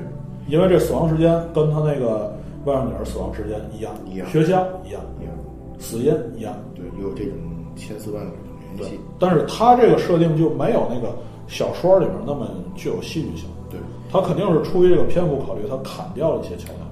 [0.47, 2.33] 因为这死亡时间跟他那个
[2.67, 5.33] 外甥女儿死亡时间一样，一样学校一样，一样，
[5.79, 7.35] 死因一样，对，有这种
[7.77, 8.37] 千丝万缕的
[8.77, 9.01] 联系。。
[9.19, 11.17] 但是他这个设定就没有那个
[11.49, 16.90] 小说里面那么具有戏剧性，对，他肯定是出于这个篇幅考虑，他砍掉了一些桥段。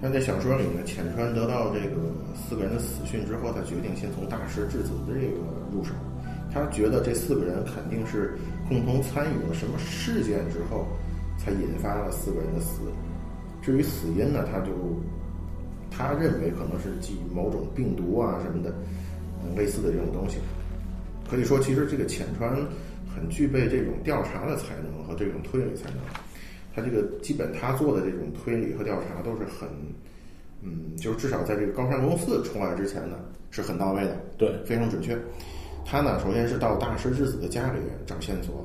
[0.00, 1.96] 对，但在小说里呢，浅川得到这个
[2.34, 5.36] 四个人的死讯之后，他决定先从大师智子的这个
[5.72, 5.92] 入手。
[6.52, 8.36] 他觉得这四个人肯定是
[8.68, 10.86] 共同参与了什么事件之后，
[11.38, 12.80] 才引发了四个人的死。
[13.62, 14.72] 至于死因呢，他就
[15.90, 18.74] 他认为可能是基于某种病毒啊什么的，
[19.54, 20.38] 类似的这种东西。
[21.30, 22.56] 可以说，其实这个浅川
[23.14, 25.98] 很具备这种调查的才能和这种推理才能。
[26.80, 29.68] 他这个基本他做的这种推理和调查都是很，
[30.62, 33.16] 嗯，就是至少在这个高山公司出来之前呢，
[33.50, 35.18] 是很到位的，对非常准确。
[35.84, 38.64] 他呢，首先是到大师之子的家里找线索，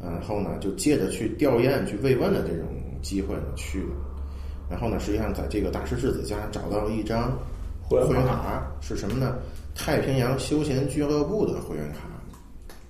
[0.00, 2.66] 然后呢，就借着去吊唁、去慰问的这种
[3.00, 3.94] 机会呢去了。
[4.70, 7.38] 然后呢，实际上在这个大师之子家找到了一张
[7.82, 9.36] 会员卡，是什么呢？
[9.74, 12.10] 太平洋休闲俱乐部的会员卡。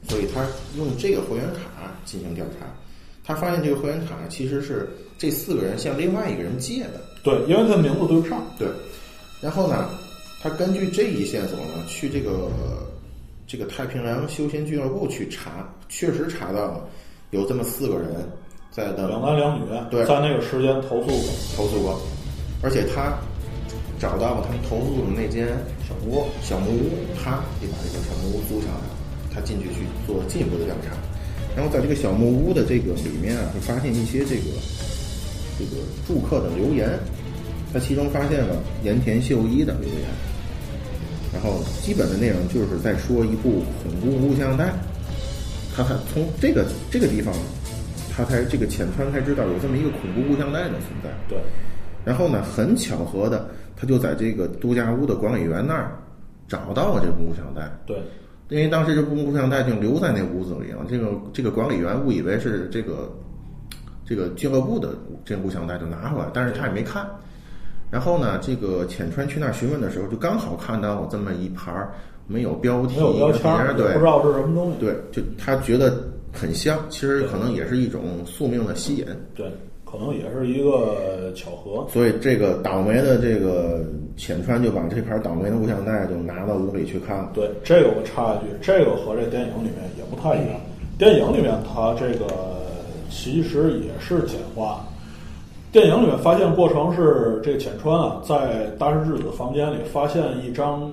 [0.06, 0.44] 所以他
[0.76, 2.66] 用这个会员卡进行调查，
[3.24, 7.00] 他发现这个会员卡其实是这四个人向另外一个人借的。
[7.22, 8.46] 对，因为他名字对不上。
[8.58, 8.68] 对，
[9.40, 9.88] 然后呢，
[10.42, 12.50] 他根据这一线索呢，去这个
[13.46, 16.86] 这个太平洋休闲俱乐部去查，确实查到了
[17.30, 18.14] 有这么四个人
[18.70, 21.98] 在的两男两女对在那个时间投诉过投诉过，
[22.62, 23.16] 而且他
[23.98, 25.48] 找到了他们投诉的那间
[25.88, 28.90] 小屋小木屋，他也把这个小木屋租下来了，
[29.32, 30.92] 他进去去做进一步的调查，
[31.56, 34.42] 然后在这个小木屋的这个里面啊，会发现一些这个
[35.58, 36.88] 这个住客的留言，
[37.72, 40.08] 他其中发现了盐田秀一的留言，
[41.32, 44.72] 然后基本的内容就是在说一部恐怖录像带，
[45.76, 47.32] 他才从这个这个地方，
[48.16, 51.10] 他才这个浅川才知道有这么一个恐怖录像带的存在。
[51.28, 51.38] 对，
[52.04, 55.96] 然后呢，很巧合的，他就在这个度假屋的管理员那儿
[56.48, 57.70] 找到了这部录像带。
[57.86, 57.96] 对，
[58.48, 63.10] 因为当时这部录像带就留在那屋子里了，这个这个管理员误以为是这个
[64.04, 64.90] 这个俱乐部的
[65.24, 67.08] 这录像带，就拿回来，但是他也没看。
[67.90, 71.92] 然后呢，这个浅川去那儿询问的时候，就刚好看到有这么一盘儿
[72.26, 74.78] 没有标题、没有标签，对，不知道是什么东西。
[74.80, 76.02] 对，就他觉得
[76.32, 79.06] 很香，其实可能也是一种宿命的吸引。
[79.34, 79.46] 对，
[79.94, 81.86] 可能也是一个巧合。
[81.88, 83.84] 所以这个倒霉的这个
[84.16, 87.30] 浅川就把这盘倒霉的录像带就拿到屋里去看了。
[87.32, 90.60] 对，这个我插一句，这个和这电影里面也不太一样。
[90.98, 92.26] 电影里面它这个
[93.08, 94.84] 其实也是简化。
[95.70, 100.92] 电影里面发现过程是这个浅川啊，在大师智子房间里发现一张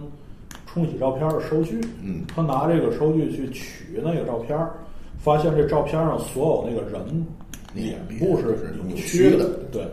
[0.65, 4.57] 冲洗照片的收据，嗯，他拿这个收据去取那个照片，
[5.19, 7.25] 发现这照片上所有那个人
[7.73, 9.83] 脸部是扭曲的对。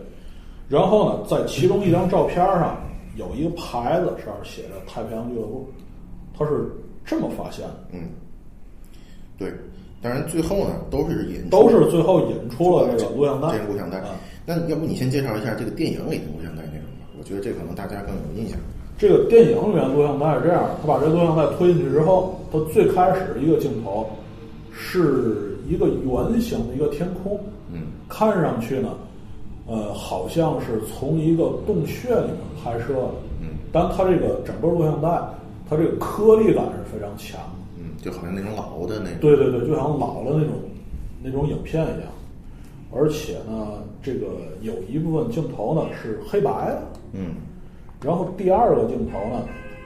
[0.69, 2.77] 然后呢，在其中一张照片上
[3.17, 5.67] 有一个牌子，上面写着“太平洋俱乐部”，
[6.37, 6.71] 他是
[7.05, 8.01] 这么发现的，嗯，
[9.38, 9.53] 对。
[10.01, 13.59] 当然最后呢，都是引都是最后引出了这个录像带。
[13.59, 14.11] 这个录像带啊。
[14.47, 17.07] 那要不你先介绍一下这个电影里的录像带内容吧？
[17.19, 18.57] 我觉得这可能大家更有印象。
[18.97, 24.09] 这个电影里面录像带是这样，他把这录像带推进去之后，他最开始一个镜头
[24.73, 27.53] 是一个圆形的一个天空，嗯，
[28.09, 28.88] 看上去呢，
[29.66, 35.09] 呃，好像是从一个洞穴里面拍摄的，嗯，但它这个整个录像带，
[35.68, 39.18] 它这个颗粒感是非常强的，嗯，就好像那种老的那种。
[39.21, 40.55] 对对对，就像老了那种
[41.23, 42.09] 那种影片一样，
[42.92, 44.27] 而且呢，这个
[44.62, 47.35] 有一部分镜头呢是黑白的，嗯。
[48.01, 49.42] 然后第二个镜头呢，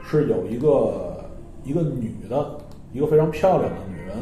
[0.06, 1.24] 是有一个
[1.64, 2.58] 一个女的，
[2.92, 4.16] 一个非常漂亮的女人，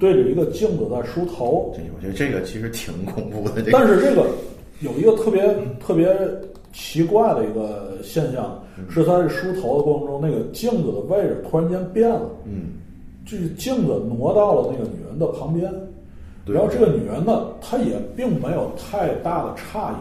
[0.00, 1.72] 对着一个镜子在梳头。
[1.76, 3.62] 这我觉得这个其实挺恐怖的。
[3.62, 4.26] 这个，但是这个
[4.80, 6.16] 有一个特别特别
[6.72, 12.72] 奇怪的一个现象，是在梳头的过程中，那个镜子的位置突然间变了，嗯，
[13.26, 15.70] 这个镜子挪到了那个女人的旁边，
[16.46, 19.96] 然后这个女人呢，她也并没有太大的诧异，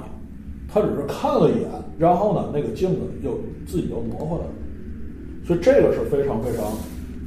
[0.71, 4.51] 她只是看了一眼，然后呢，那个镜子又自己又挪回来了，
[5.45, 6.71] 所以这个是非常非常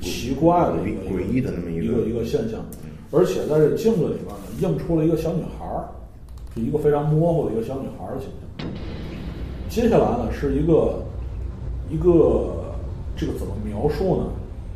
[0.03, 2.61] 奇怪的一个诡异的那么一个一个现象，
[3.11, 5.89] 而且在这镜子里面呢，映出了一个小女孩儿，
[6.55, 8.29] 是一个非常模糊的一个小女孩儿的形
[8.59, 8.69] 象。
[9.71, 11.03] 接下来呢，是一个
[11.91, 12.53] 一个
[13.17, 14.27] 这个怎么描述呢？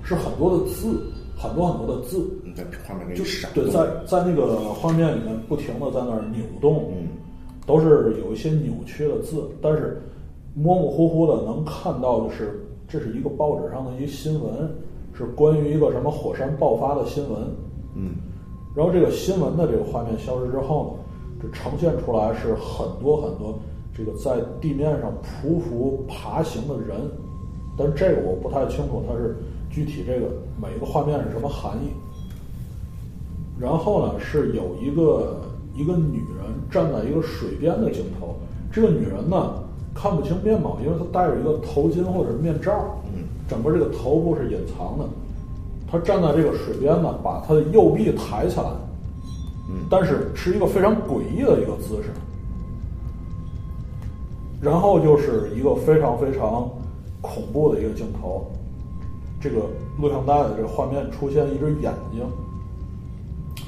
[0.03, 1.03] 是很多的字，
[1.37, 7.09] 很多很多的字，在画面给你就是对，在在那个画面里面不停的在那儿扭动，嗯，
[7.67, 10.01] 都是有一些扭曲的字，但是
[10.55, 14.71] 模模糊糊的能看到，的是这是一个报纸上的一个新闻，
[15.17, 17.41] 是关于一个什么火山爆发的新闻。
[17.95, 18.17] 嗯，
[18.75, 23.59] 然后这个新闻的这个画面消失之后呢，这呈现出来是很多很多
[23.97, 26.97] 这个在地面上匍匐爬行的人，
[27.79, 29.37] 但这个我不太清楚它是
[29.71, 30.27] 具体这个
[30.61, 31.89] 每一个画面是什么含义。
[33.59, 35.41] 然后呢，是有一个
[35.75, 38.35] 一个女人站在一个水边的镜头，
[38.71, 39.55] 这个女人呢
[39.95, 43.06] 看不清面貌，因为她戴着一个头巾或者是面罩，嗯，
[43.49, 45.09] 整个这个头部是隐藏的。
[45.91, 48.67] 他站在这个水边呢，把他的右臂抬起来，
[49.69, 52.11] 嗯但是是一个非常诡异的一个姿势。
[54.61, 56.69] 然后就是一个非常非常
[57.21, 58.51] 恐怖的一个镜头，
[59.41, 59.61] 这个
[60.01, 62.27] 录像带的这个画面出现一只眼睛，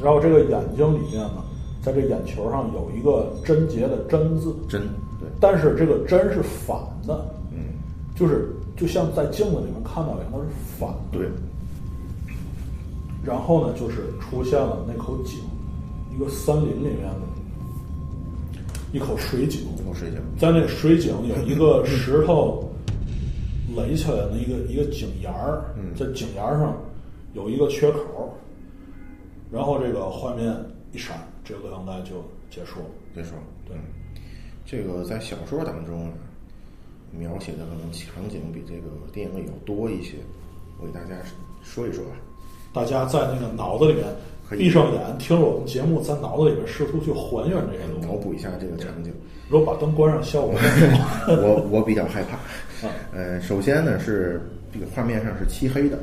[0.03, 1.45] 然后这个眼睛里面呢，
[1.83, 4.81] 在这眼球上有一个贞洁的“贞”字，贞
[5.21, 6.77] 对，但是这个“贞”是反
[7.07, 7.59] 的，嗯，
[8.17, 10.45] 就是就像在镜子里面看到一样，它是
[10.79, 11.19] 反的。
[11.19, 11.29] 对，
[13.25, 15.41] 然后呢，就是出现了那口井，
[16.15, 17.21] 一个森林里面的
[18.93, 22.71] 一口水井，一口水井，在那个水井有一个石头
[23.77, 25.93] 垒起来的一个一个井沿儿，嗯。
[25.97, 26.75] 在井沿儿上
[27.35, 28.33] 有一个缺口，
[29.51, 30.55] 然后这个画面
[30.93, 32.87] 一闪，这个录像带就结束了。
[33.15, 33.77] 结束了，对。
[33.77, 33.83] 嗯，
[34.65, 36.13] 这个在小说当中啊，
[37.11, 40.17] 描写的可能场景比这个电影里要多一些，
[40.81, 41.15] 我给大家
[41.63, 42.11] 说一说吧。
[42.73, 44.05] 大家在那个脑子里面
[44.51, 48.07] 闭上眼，听着我们节目，在脑子里面试图去还原这些东西。
[48.07, 49.13] 脑补一下这个场景，
[49.49, 50.55] 如果把灯关上，效果。
[51.29, 52.37] 我我比较害怕。
[52.87, 54.41] 啊呃，首先呢是
[54.73, 55.99] 这个画面上是漆黑的，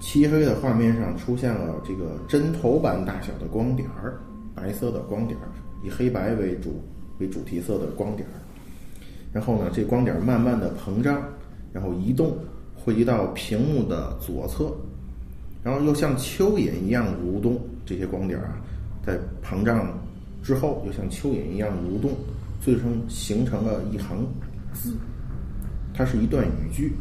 [0.00, 4.18] 漆黑的画面上出现了这个针头般大小的光点儿，
[4.54, 5.48] 白色的光点儿，
[5.84, 6.82] 以黑白为主
[7.18, 8.37] 为主题色的光点儿。
[9.32, 11.22] 然后呢，这光点慢慢的膨胀，
[11.72, 12.36] 然后移动，
[12.74, 14.72] 汇集到屏幕的左侧，
[15.62, 17.60] 然后又像蚯蚓一样蠕动。
[17.84, 18.60] 这些光点啊，
[19.04, 19.98] 在膨胀
[20.42, 22.10] 之后，又像蚯蚓一样蠕动，
[22.60, 24.26] 最终形成了一行
[24.74, 24.94] 字。
[25.94, 26.92] 它是一段语句，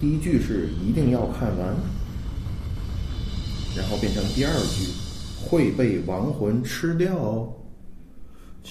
[0.00, 1.76] 第一句是一定要看完，
[3.76, 4.86] 然后变成第二句
[5.42, 7.52] 会被亡魂吃掉哦。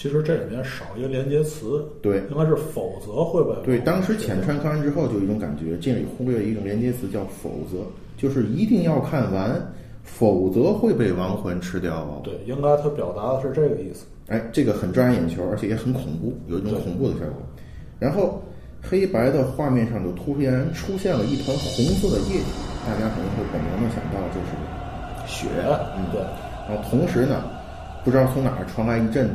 [0.02, 7.80] 其实这里面少一个连接词，对应该是否则会被对，当时浅川看完之后就有一种感觉，这里忽略一种连接词叫“否则”，
[8.16, 9.62] 就是一定要看完，
[10.02, 12.22] 否则会被亡魂吃掉哦。
[12.24, 14.06] 对，应该他表达的是这个意思。
[14.28, 17.44] 哎，这个很抓人眼球，而且也很恐怖，有一种恐怖的效果。
[18.00, 18.42] 然后
[18.82, 22.46] 黑白的画面上就突然出现了一团红色的液体，
[22.88, 24.56] 大家可能会本能的想到就是
[25.28, 25.50] 血。
[25.98, 26.22] 嗯，对。
[26.70, 27.44] 然后同时呢，
[28.06, 29.30] 不知道从哪儿传来一阵，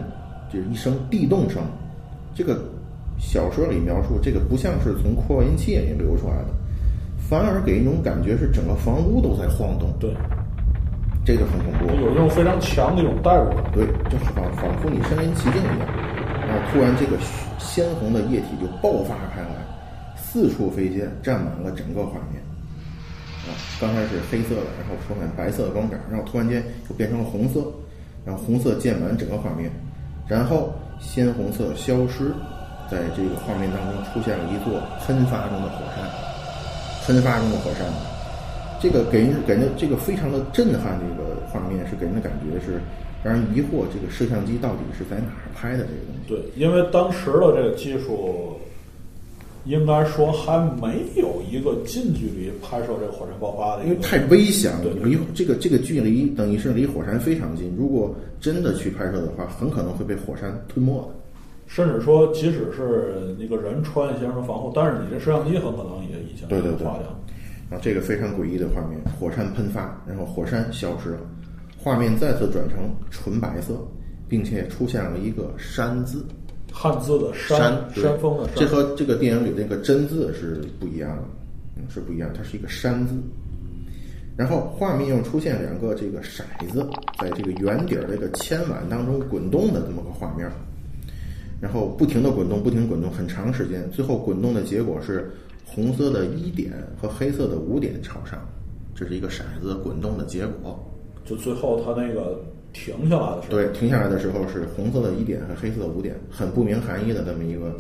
[0.54, 1.60] 就是一声地动声。
[2.34, 2.62] 这个
[3.18, 6.48] 小说里描述，这个不像是从扩音器里流出来的，
[7.18, 9.92] 反而给一种感觉是整个房屋都在晃动。
[9.98, 10.14] 对，
[11.24, 11.94] 这就很恐怖。
[12.00, 13.64] 有一种非常强的一种代入感。
[13.72, 15.86] 对，就是仿仿佛你身临其境一样。
[16.46, 17.16] 然后突然这个
[17.58, 19.56] 鲜红的液体就爆发开来，
[20.16, 22.42] 四处飞溅，占满了整个画面。
[23.46, 27.60] 啊，刚开始黑色的，然后充满白色的光点，然后突然间就变成了红色，
[28.24, 29.70] 然后红色溅满整个画面，
[30.26, 32.32] 然后鲜红色消失，
[32.90, 36.04] 在这个画面当中出现了一座喷发中的火山，
[37.06, 37.86] 喷发中的火山。
[38.80, 42.80] 这个给人感觉这个非常的震撼，这个画面是给人的感觉是
[43.22, 46.28] 让人疑惑，这个摄像机到底是在哪儿拍的这个东西？
[46.28, 48.58] 对，因为当时的这个技术，
[49.64, 61.14] 应该说还没有一个近距离拍摄这个火山爆发的，因为太危险了，离这个这个距离等于是离火山非常近，如果真的去拍摄的话，很可能会被火山吞没的。
[61.66, 67.08] 甚至说即使是那个人穿一些什么防护，但是你这摄像机很可能也已经对对对化掉。
[67.70, 71.20] 然后这个非常诡异的画面，火山喷发，然后火山消失了，
[71.78, 73.74] 画面再次转成纯白色，
[74.28, 76.22] 并且出现了一个“山”字。
[76.76, 77.56] 汉字的山
[77.94, 81.22] 山山峰的山，这和这个电影里那个“真”字是不一样的，
[81.76, 83.14] 嗯，是不一样，它是一个“山”字。
[84.36, 86.84] 然后画面又出现两个这个骰子，
[87.20, 90.50] 在这个圆底儿这个铅碗当中滚动的这么个画面，
[91.60, 95.30] 然后不停的滚动，不停滚动很长时间，最后滚动的结果是
[95.64, 98.44] 红色的一点和黑色的五点朝上，
[98.96, 100.84] 这是一个骰子滚动的结果。
[101.24, 102.44] 就最后他那个
[102.74, 107.74] 停下来的时候，对，停下来的时候是红色的一点和黑色的五点，很不明含义的这么一个，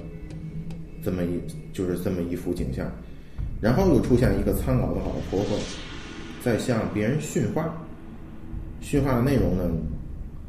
[1.02, 1.38] 这么一
[1.72, 2.90] 就是这么一幅景象。
[3.60, 5.56] 然后又出现一个苍老的老婆婆
[6.42, 7.74] 在向别人训话，
[8.80, 9.64] 训话的内容呢，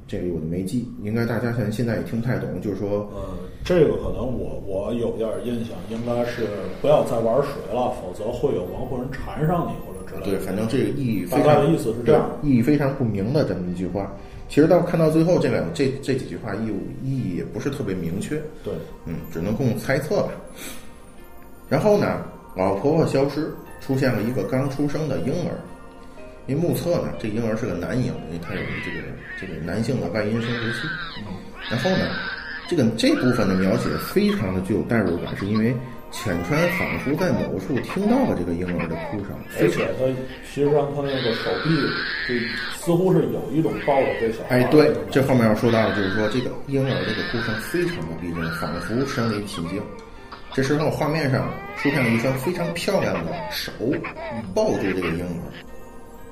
[0.07, 6.43] 这个我就没记，应该大家现在现在也听不太懂，就是说，呃，这个可能我我有点印象，应该是
[6.81, 14.13] 不要再玩水了，否则会有亡魂缠上你或者之类对，反正这个意义非常大概的意思是这样意义非常不明的这么一句话。
[14.47, 16.67] 其实到看到最后，这两这这几句话意
[17.03, 18.73] 意义也不是特别明确，对，
[19.05, 20.31] 嗯，只能供猜测吧。
[21.67, 22.21] 然后呢，
[22.55, 25.51] 老婆婆消失，出现了一个刚出生的婴儿。
[26.47, 29.07] 因为目测呢，这婴儿是个男婴，因为他有这个
[29.41, 30.87] 这个男性的外阴生殖器。
[31.71, 32.05] 然后呢，
[32.69, 35.75] 这个这部分的描写非常的具有代入感，是因为
[36.15, 40.05] 浅川仿佛在某处听到了这个婴儿的哭声，而且他
[40.49, 41.69] 其实上他那个手臂，
[42.25, 42.33] 就
[42.79, 49.83] 似乎是有一种抱着这小孩哎，儿对这后面要说到的就是说，这个婴儿这个哭声非常的逼真，仿佛身临其境。
[50.53, 53.71] 这时候画面上出现了一双非常漂亮的手，
[54.55, 55.51] 抱住这个婴儿。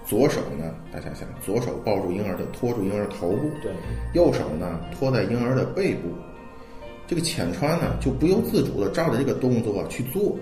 [0.07, 3.71] 左手呢，大家想，左手抱住婴儿的，托住婴儿头部，对，
[4.13, 6.09] 右手呢托在婴儿的背部。
[7.13, 10.35] 这个浅川呢就不由自主的照着这个动作去做。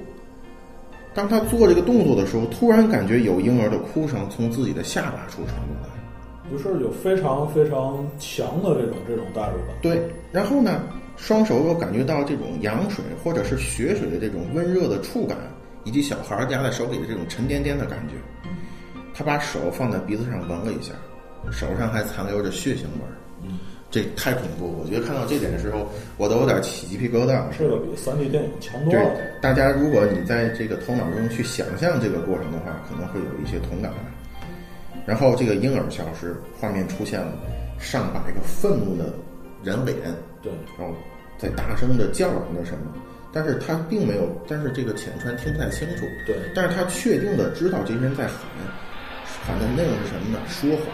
[1.14, 6.50] 当他做这个动作的时候，突然感觉有婴儿的哭声从自己的下巴处传过来。
[6.50, 9.76] 就是有非常非常强的这种这种代入感。
[9.82, 10.02] 对，
[10.32, 10.82] 然后呢，
[11.18, 15.38] 双手又感觉到这种羊水或者是血水的这种温热的触感，
[15.84, 18.16] 以及小孩儿夹在手里的这种沉甸甸的感觉。
[19.14, 20.94] 他把手放在鼻子上闻了一下，
[21.52, 23.20] 手上还残留着血腥味儿。
[23.92, 24.82] 嗯，这太恐怖！
[24.82, 25.88] 我觉得看到这点的时候，
[26.18, 27.44] 我都有点起鸡皮疙瘩。
[27.58, 29.12] 这个比三 D 电影强多对了。，
[29.42, 33.92] 大家如果你在这个头脑中去想象这个过程的话，可能会有一些同感。
[35.06, 37.34] 然后这个婴儿消失，画面出现了
[37.80, 39.12] 上百个愤怒的
[39.64, 39.98] 人脸，
[40.42, 40.96] 对，然后
[41.38, 42.94] 在大声的叫嚷着什么，
[43.34, 48.38] 但是他并没有，但是这个浅川听不太清楚，对但是他确定的知道这些人在喊，
[49.44, 50.40] 喊的内容是什么呢？
[50.48, 50.86] 说谎、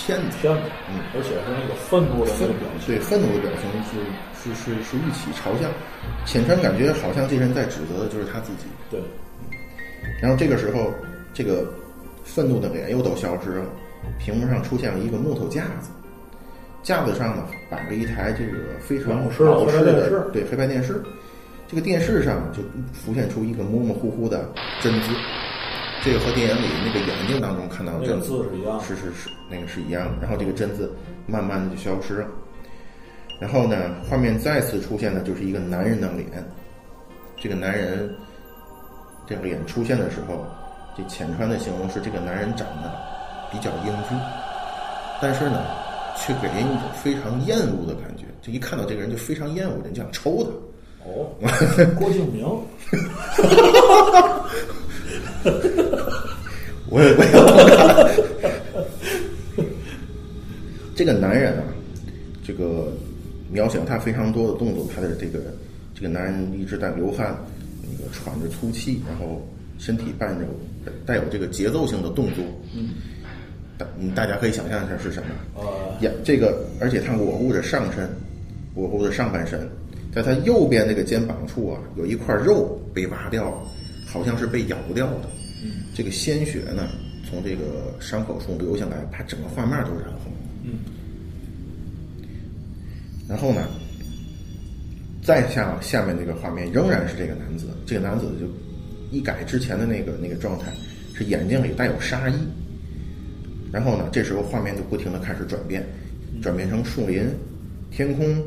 [0.00, 2.86] 骗子，骗子，嗯而且是那个愤怒的那个表情。
[2.88, 4.00] 对愤怒的表情是
[4.40, 5.70] 是是是一起朝向，
[6.24, 9.00] 浅川感觉好像这人在指责的就是他自己，对，
[10.22, 10.92] 然后这个时候，
[11.34, 11.70] 这个
[12.24, 13.66] 愤怒的脸又都消失了，
[14.18, 15.90] 屏幕上出现了一个木头架子，
[16.82, 21.02] 架子上呢摆着一台这个非常老式的对黑白电视，
[21.68, 22.62] 这个电视上就
[22.94, 25.08] 浮现出一个模模糊糊的真字，
[26.02, 30.22] 这个和电影里那个眼睛当中看到的那个真字是一样是是是那个是一样的。
[30.22, 30.90] 然后这个真字
[31.26, 32.26] 慢慢的就消失了，
[33.38, 36.26] 然后呢，画面再次出现的就是一个男人的脸，
[37.36, 38.10] 这个男人
[39.26, 40.46] 这个脸出现的时候，
[40.96, 42.90] 这浅川的形容是这个男人长得
[43.52, 44.18] 比较英俊，
[45.20, 45.66] 但是呢，
[46.16, 48.24] 却给人一种非常厌恶的感觉。
[48.40, 50.50] 就一看到这个人就非常厌恶，人就想抽他。
[51.04, 51.30] 哦，
[51.98, 52.44] 郭敬明，
[56.88, 59.64] 我也我也不敢。
[60.94, 61.64] 这个男人啊，
[62.44, 62.92] 这个
[63.50, 65.40] 描写了他非常多的动作，他的这个
[65.94, 67.34] 这个男人一直在流汗，
[67.82, 69.40] 那个喘着粗气，然后
[69.78, 70.44] 身体伴着
[71.06, 72.44] 带有这个节奏性的动作。
[72.74, 72.90] 嗯，
[73.78, 75.28] 大嗯大家可以想象一下是什么？
[75.56, 75.64] 呃，
[76.02, 78.06] 呀，这个而且他裸露着上身，
[78.74, 79.66] 裸露着上半身，
[80.14, 83.62] 在他右边那个肩膀处啊，有一块肉被挖掉了，
[84.12, 85.28] 好像是被咬掉的。
[85.62, 86.88] 嗯，这个鲜血呢，
[87.28, 90.32] 从这个伤口处流下来，把整个画面都染红。
[90.64, 90.72] 嗯，
[93.28, 93.68] 然后呢，
[95.22, 98.46] 再下下面这个画面仍然是这个男子，这个男子就
[99.16, 100.72] 一改之前的那个那个状态，
[101.14, 102.34] 是眼睛里带有杀意。
[103.72, 105.86] 然后呢，这时候画面就不停的开始转变，
[106.42, 107.24] 转变成树林、
[107.90, 108.42] 天空、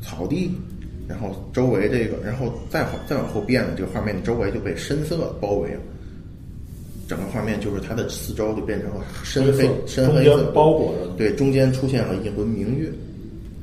[0.00, 0.50] 草地，
[1.10, 5.80] 然后周围这个，然后再往再往后变了，这个画面的周围就被深色包围了。
[7.08, 12.88] 整个画面就是它的四周就变成了深黑深黑色包裹着对，中间出现了一轮明月，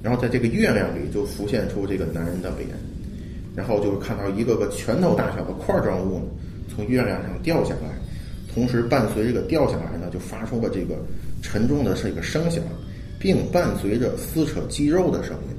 [0.04, 2.68] 然后在这个月亮里就浮现出这个男人的脸，
[3.56, 6.26] 然后就是看到一个个拳头大小的块状物呢
[6.76, 7.98] 从月亮上掉下来，
[8.54, 10.98] 同时伴随这个掉下来呢，就发出了这个
[11.42, 12.62] 沉重的这个声响，
[13.18, 15.57] 并伴随着撕扯肌肉的声音，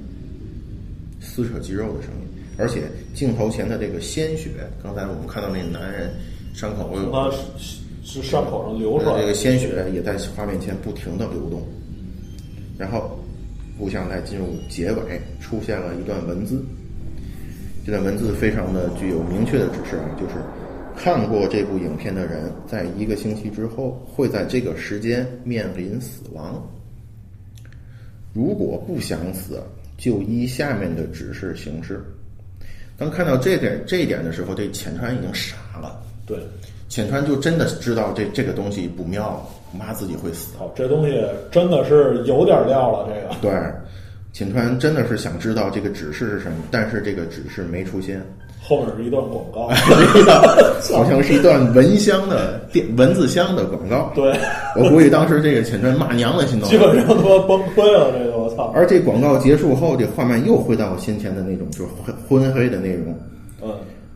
[1.39, 2.26] 撕扯肌肉的声音，
[2.57, 2.82] 而且
[3.14, 4.51] 镜头前的这个鲜血，
[4.82, 6.11] 刚才我们看到那个男人
[6.53, 11.62] 伤口有从他是是伤口上流出来的这个鲜血也在画面前不停的流动，
[12.76, 13.16] 然后
[13.78, 16.61] 录像带进入结尾，出现了一段文字。
[17.86, 20.34] 这段文字非常的具有明确的指示啊，就是
[20.97, 26.61] 看过这部影片的人，在一个星期之后会在这个时间面临死亡。
[28.34, 29.62] 如果不想死，
[29.99, 32.03] 就依下面的指示行事。
[32.97, 36.01] 当看到这点这一点的时候，这浅川已经傻了。
[36.27, 36.39] 对，
[36.89, 40.57] 浅川就真的知道这这个东西不妙，恐怕自己会死。
[40.57, 43.35] 好，这东西真的是有点料了，这个。
[43.41, 43.73] 对，
[44.33, 48.21] 浅川真的是想知道这个指示是什么，但是这个指示没出现，
[48.69, 49.69] 后面是一段广告，
[50.95, 54.12] 好像是一段蚊香的电蚊子香的广告。
[54.14, 54.31] 对，
[54.77, 56.66] 我估计当时这个浅川骂娘的，心都。
[56.69, 58.71] 基本上他妈崩溃了，这个我操。
[58.75, 61.91] 而这广告结束后，这画面又回到先前的那种，就是
[62.29, 63.19] 昏昏黑的那种，
[63.62, 63.71] 嗯，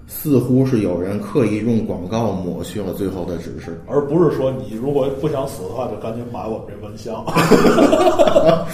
[0.06, 3.80] 似乎是有人刻意用广告抹去了最后的指示。
[3.88, 7.24] 而不是说你如果不想死的话，就赶紧买我们这蚊香。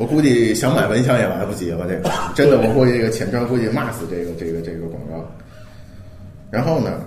[0.00, 5.30] 我估计想买蚊香也来不及了，这个真的，我估计这个浅川估计骂死这个这个这个广告。
[6.50, 7.04] 然后呢，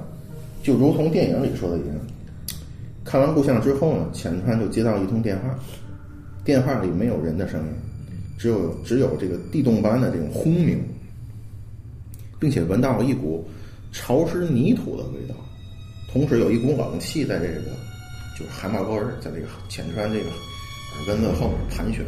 [0.61, 1.95] 就如同电影里说的一样，
[3.03, 5.57] 看完录像之后呢，浅川就接到一通电话，
[6.45, 7.73] 电话里没有人的声音，
[8.37, 10.79] 只有只有这个地动般的这种轰鸣，
[12.39, 13.43] 并且闻到了一股
[13.91, 15.33] 潮湿泥土的味道，
[16.11, 17.71] 同时有一股冷气在这个
[18.37, 22.05] 就是汗毛根儿在这个浅川这个耳根子后面盘旋。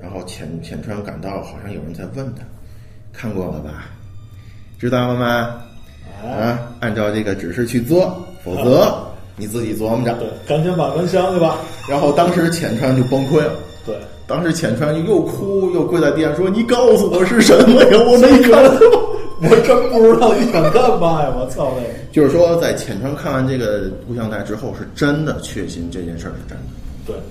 [0.00, 2.42] 然后浅浅川感到好像有人在问他，
[3.12, 3.86] 看过了吧？
[4.78, 5.60] 知道了吗？
[6.22, 8.92] 啊，按照这个指示去做，否则
[9.36, 10.14] 你自己琢磨着。
[10.14, 11.56] 对，赶紧把蚊香去吧。
[11.88, 13.52] 然后当时浅川就崩溃了，
[13.86, 13.96] 对，
[14.26, 17.98] 当时浅川就又哭又跪在地上说：“你告诉我是什么呀？
[18.06, 18.62] 我没看。
[19.42, 21.32] ”我真不知道你想干嘛呀！
[21.34, 21.94] 我操那个。
[22.12, 26.64] 就是说，在浅川看完这个录像带之后，是真的确信这件事儿是真的。
[27.06, 27.22] 对，嗯，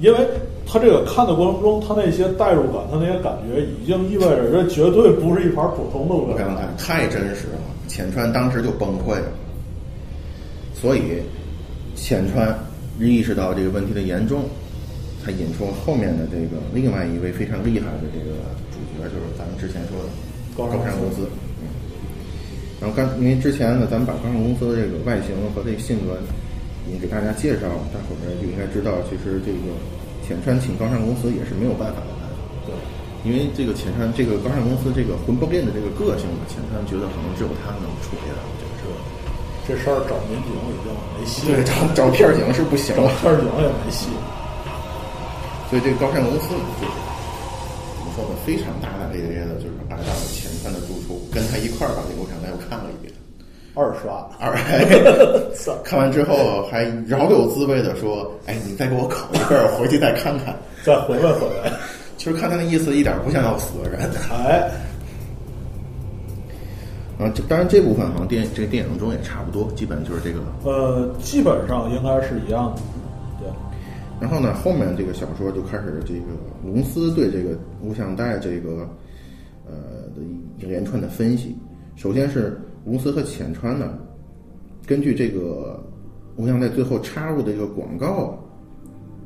[0.00, 0.18] 因为
[0.66, 6.62] 他这个看的过程中，他那些代入感，他那些感觉，已经意味着这绝对不是一盘普通的录像带录像带。
[6.76, 9.28] 太真实了，浅川当时就崩溃了。
[10.74, 11.22] 所以，
[11.94, 12.54] 浅川
[13.00, 14.42] 意识到这个问题的严重，
[15.24, 18.36] 才引出后面的这个另外一位非常厉害的这个
[18.70, 20.10] 主角，就是咱们之前说的
[20.54, 21.30] 高山山公司公司。
[21.62, 21.64] 嗯。
[22.80, 26.18] 然后刚因为之前呢，咱们把高山公司的这个外形和这个性格
[26.86, 29.74] 已经给大家介绍了，大伙儿呢就应该知道，其实这个
[30.22, 32.38] 浅川请高山公司也是没有办法的办法。
[32.64, 32.72] 对，
[33.26, 38.94] 因为这个浅川这个高山公司这个魂不吝的这个个性呢，浅川觉得可能只有他能处理了这个事儿。
[39.66, 40.86] 这事儿找民警已经
[41.18, 44.06] 没戏了，对，找找片儿警是不行找了，片儿警也没戏。
[45.66, 46.94] 所以这个高山公司呢，就是
[47.98, 53.05] 怎么说呢，非常大大咧咧的，就是来到了浅川的住处，跟他一块儿把这个录像带又看了一遍。
[53.76, 54.56] 二刷，二
[55.54, 60.56] 操看完之后还饶有滋味的说：“哎，你再给我拷一份回去再看看。
[60.82, 61.70] 再回味回味。”
[62.16, 64.00] 其实看他那意思，一点不像要死的人。
[64.32, 64.70] 哎，
[67.18, 72.80] 啊，这当然这部分好像电这个电影中也差不多，基本就是这个呃，基本上应该是一样的。
[73.38, 73.48] 对，
[74.18, 76.28] 然后呢，后面这个小说就开始这个
[76.64, 77.50] 龙司对这个
[77.82, 78.88] 录像带这个
[79.66, 79.74] 呃
[80.16, 80.22] 的
[80.58, 81.54] 一连串的分析。
[81.96, 83.98] 首先是龙司和浅川呢，
[84.86, 85.82] 根据这个
[86.36, 88.38] 我想在最后插入的这个广告，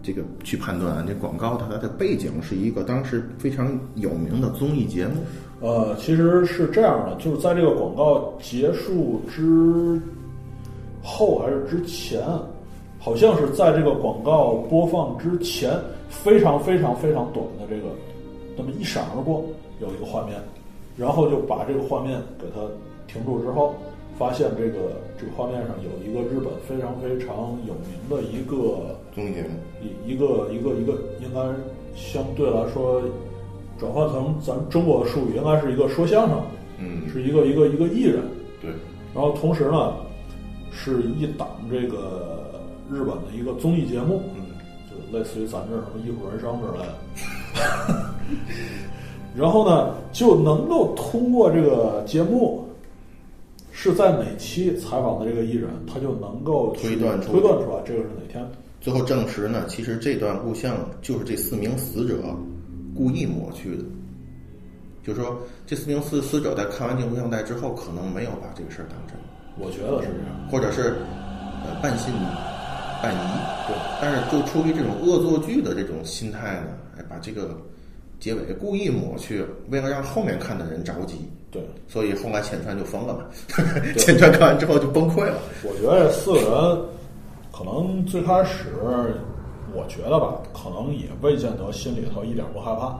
[0.02, 5.16] 这个去判断啊，这广告它的背景是一个当时非常有名的综艺节目。
[5.60, 10.00] 呃，其实是这样的，就是在这个广告结束之
[11.02, 12.22] 后还是之前，
[12.98, 17.94] 好像是在这个广告播放之前，非常非常非常短的这个，
[18.56, 19.44] 那么一闪而过
[19.82, 20.40] 有一个画面，
[20.96, 22.62] 然后就把这个画面给它
[23.10, 23.74] 停住之后，
[24.18, 29.48] 发现这个这个画面上有一个日本非常非常有名的一个综艺节目，
[29.82, 31.40] 一一个一个一个应该
[31.96, 33.02] 相对来说
[33.78, 36.40] 转换成咱中国的术语，应该是一个说相声，
[36.78, 38.22] 嗯是一个一个一个艺人，
[38.60, 38.70] 对，
[39.14, 39.94] 然后同时呢，
[40.70, 44.42] 是一档这个日本的一个综艺节目，嗯，
[44.88, 46.94] 就类似于咱这儿什么《艺术人生》之类的。
[49.34, 52.66] 然后呢，就能够通过这个节目
[53.82, 58.46] 是在哪期采访的这个艺人，他就能够推断出推断出来这个是哪天。
[58.78, 62.18] 最后证实呢，其实这段录像就是这四名死者
[62.94, 63.84] 故意抹去的。
[65.02, 65.34] 就是说，
[65.66, 69.16] 这四名死死者在看完这个录像带之后，可能没有把这个事儿当真，
[69.56, 70.48] 我觉得是这样。
[70.50, 70.96] 或者是
[71.64, 72.12] 呃半信
[73.02, 73.18] 半疑。
[73.66, 76.66] 对，但是就出于这种恶作剧的这种心态呢，
[76.98, 77.56] 哎，把这个
[78.20, 81.28] 结尾故意抹去，为了让后面看的人着急。
[81.50, 83.24] 对，所以后来浅川就疯了嘛，
[83.98, 85.38] 浅川看完之后就崩溃了。
[85.64, 86.78] 我觉得这四个人
[87.50, 88.66] 可能最开始，
[89.74, 92.94] 我觉得吧，可能也未见得心里头一点不害怕，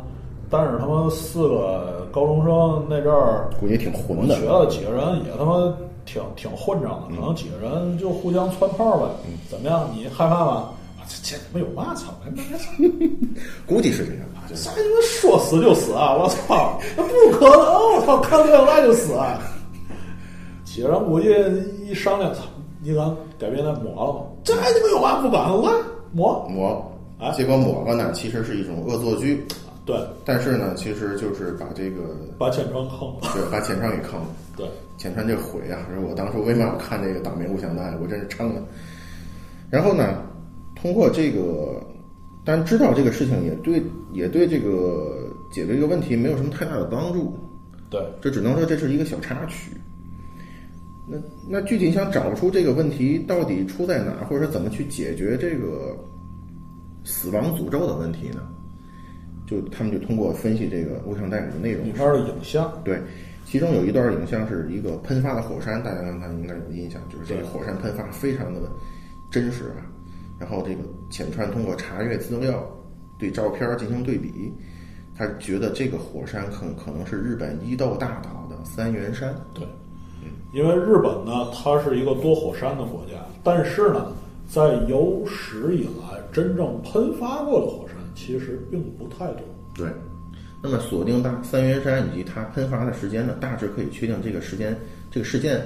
[0.51, 4.47] 但是他们四个高中生那阵儿，估计挺混的我觉。
[4.47, 5.73] 得几个人也他妈
[6.05, 9.07] 挺挺混账的，可能几个人就互相窜炮呗。
[9.49, 9.89] 怎么样？
[9.95, 10.71] 你害怕吗？
[11.11, 12.14] 啊这这他妈有嘛操？
[13.66, 14.44] 估计是这样吧。
[14.48, 16.14] 就 是啥他妈说死就死啊！
[16.14, 17.96] 我操，那不可能！
[17.96, 19.40] 我操，看恋爱就死啊！
[20.64, 21.28] 几个人估计
[21.84, 22.42] 一商量，操，
[22.80, 23.08] 你敢
[23.38, 24.26] 改变那抹了吗？
[24.44, 25.84] 这你们有嘛不敢了？
[26.12, 29.44] 抹，抹啊，结果抹了呢，其实是一种恶作剧，
[29.84, 33.30] 对，但是呢，其实就是把这个把浅川坑了。
[33.34, 34.26] 对把浅川给坑了。
[34.56, 35.78] 对，浅川这毁啊！
[36.08, 37.94] 我当初为嘛要看这个倒霉录像带？
[38.02, 38.62] 我真是撑了。
[39.70, 40.22] 然后呢，
[40.81, 41.85] 通过这个，
[42.45, 47.37] 当然知道这个事情也对，也对这个解决这个问题没有什么太大的帮助。
[47.91, 49.72] 对，这只能说这是一个小插曲。
[51.07, 51.18] 那
[51.49, 55.97] 那具体想找出这个问题到底出在哪，或者说怎么去解决这个
[57.05, 58.41] 死亡诅咒的问题呢？
[59.47, 63.01] 就他们就通过分析这个录像带里的内容里，面的影像，对，
[63.45, 68.61] 其中有一段影像是一个喷发的火山，大家刚才应该有印象，就是这个火山喷发非常的
[69.28, 69.83] 真实啊。
[70.41, 70.80] 然后这个
[71.11, 72.66] 浅川通过查阅资料，
[73.18, 74.51] 对照片进行对比，
[75.14, 79.34] 他觉得这个火山可可能是日本伊豆大岛的三元山。
[79.53, 79.62] 对，
[80.55, 83.12] 因为日本呢，它是一个多火山的国家，
[83.45, 84.11] 但是呢，
[84.49, 89.43] 在有史以来真正喷发过的火山其实并不太多。
[89.74, 89.88] 对，
[90.62, 94.74] 那么锁定大三元山以及它喷发的时间呢，大致可以确定这个时间、
[95.11, 95.61] 这个事件、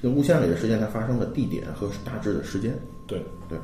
[0.00, 2.72] 这个录像里的事件它发生的地点和大致的时间。
[3.06, 3.58] 对，对，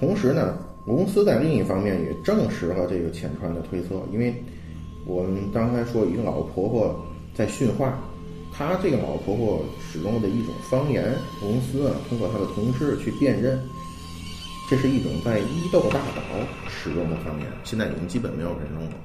[0.00, 4.34] 同时呢，公司在另一方面也证实了这个浅川的推测，因为
[5.06, 6.98] 我们刚才说一个老婆婆
[7.34, 7.98] 在训话，
[8.50, 13.60] 她这个老婆婆使用的一种方言，公司啊通过她的同事去辨认，
[14.70, 16.22] 这是一种在伊豆大岛
[16.66, 18.96] 使用的方言，现在已经基本没有人用了。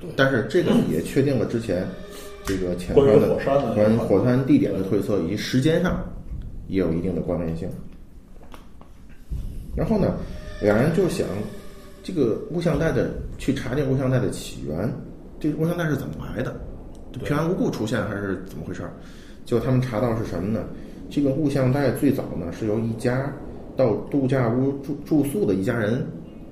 [0.00, 1.84] 对但是这个也确定了之前
[2.44, 6.04] 这个浅川的关于火山的关于火山地点的推测以及时间上
[6.68, 7.68] 也有一定的关联性。
[9.76, 10.16] 然后呢，
[10.60, 11.26] 两人就想
[12.02, 14.90] 这个录像带的去查这个录像带的起源，
[15.40, 16.54] 这个录像带是怎么来的？
[17.12, 18.92] 对平安无故出现还是怎么回事儿？
[19.44, 20.64] 结果他们查到是什么呢？
[21.10, 23.32] 这个录像带最早呢是由一家
[23.76, 26.04] 到度假屋住住宿的一家人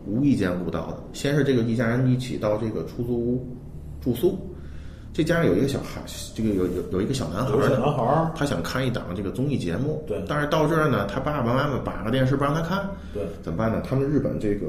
[0.06, 1.02] 无意间录到的。
[1.12, 3.46] 先是这个一家人一起到这个出租屋
[4.00, 4.38] 住宿，
[5.12, 6.00] 这家有一个小孩，
[6.34, 10.22] 这个有有有一个小男孩小，男孩儿，他想看一档这个综艺节目，对。
[10.26, 13.82] 但是到这儿呢，他爸爸妈妈把个电视不让他看，对，怎么办呢？
[13.86, 14.66] 他们日本这个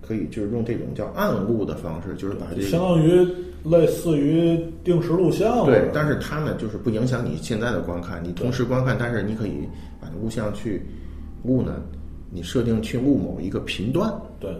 [0.00, 3.28] 可以就是用这种叫暗录的方式，就是把这个相当于
[3.64, 5.66] 类似于定时录像。
[5.66, 9.68] 对，但是它呢就是不影响你现在的观看，你同时观看，但是你可以
[10.00, 10.80] 把录像去
[11.44, 11.82] 录呢，
[12.30, 14.10] 你设定去录某一个频段，
[14.40, 14.50] 对。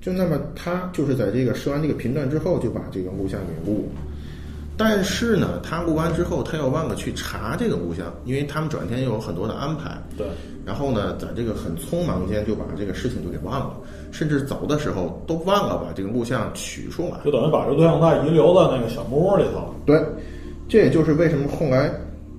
[0.00, 3.86] 就那么他就是在这个设完这个频段之后，就把这个录像给录。
[4.80, 9.90] 但是呢，他录完之后，他又忘了去查这个录像，因为他们转天又有很多的安排。
[10.16, 10.26] 对
[10.64, 13.76] 然后呢，在这个很匆忙间就把这个事情就给忘了，
[14.10, 17.20] 甚至走的时候都忘了把这个录像取出来。
[17.26, 19.74] 就等于把这个录像带遗留在那个小木屋里头。
[19.84, 20.02] 对，
[20.66, 21.92] 这也就是为什么后来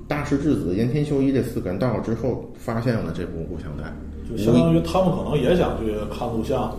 [0.08, 3.94] 大石智子、岩田秀一这四个人到了之后，发现了这部录像带，
[4.28, 6.76] 就相当于他们可能也想去看录像，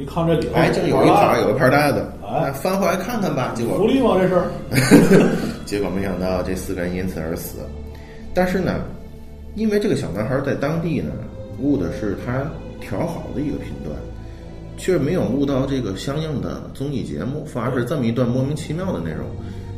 [0.00, 3.52] 一看这里头哎，这有一盘有一盘带子，哎翻回来看看吧。
[3.54, 4.16] 结果福利吗？
[4.18, 5.26] 这是？
[5.66, 7.58] 结果没想到这四个人因此而死。
[8.32, 8.80] 但是呢，
[9.56, 11.12] 因为这个小男孩在当地呢
[11.60, 13.94] 录的是他调好的一个频段，
[14.78, 19.26] 却没有录到这个相应的综艺节目，反而是这么一段莫名其妙的内容。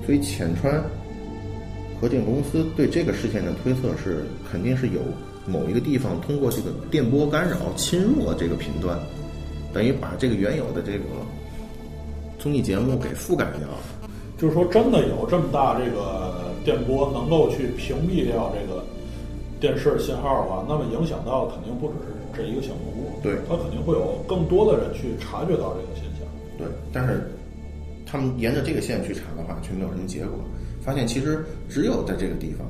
[0.06, 0.80] 所以浅川
[2.00, 5.00] 核电公司对这个事件的推测是，肯定是有
[5.46, 8.96] 某一个地方通过这个电波干扰侵入了这个频段，
[9.72, 11.04] 等于把这个原有的这个
[12.38, 13.78] 综艺节目给覆盖掉了。
[14.38, 18.82] 就是说，真的有这么大这个电波能够去屏蔽掉这个
[19.60, 26.26] 电视信号的话，那么影响到肯定不只是这一个小蘑菇，对它肯定会有更多的人去察觉到这个现象。
[26.58, 27.30] 对，但是
[28.04, 30.40] 他们沿着这个线去查的话，却没有什么结果，
[30.80, 32.66] 发现其实只有在这个地方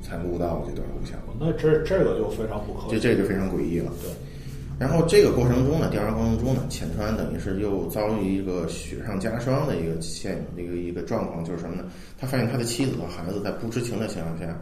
[0.00, 2.90] 才录到了这段录像，那这这个就非常不可以。
[2.92, 3.90] 这这就非常诡异了。
[4.00, 4.10] 对，
[4.78, 11.84] 然后这个过程中呢，调查过程中呢，浅川等于是又遭遇一个雪上加霜的一个现一个一个状况，就是什么呢？
[12.16, 14.56] 他发现他的妻子和孩子在不知情的情况下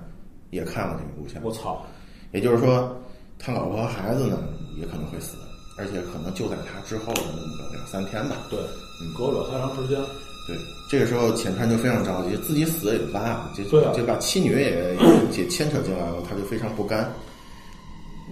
[0.51, 1.85] 也看了这个录像，我操，
[2.33, 2.97] 也就是说，
[3.39, 4.39] 他老婆和孩子呢
[4.81, 5.37] 也可能会死，
[5.77, 8.37] 而且可能就在他之后的那么个两三天吧。
[8.49, 8.59] 对，
[9.03, 10.01] 嗯隔不了太长时间。
[10.49, 10.57] 对，
[10.89, 14.97] 这个时候浅川就非常着急，自己死也就罢了，就对啊就把妻女也
[15.37, 17.13] 也牵扯进来了，他就非常不甘。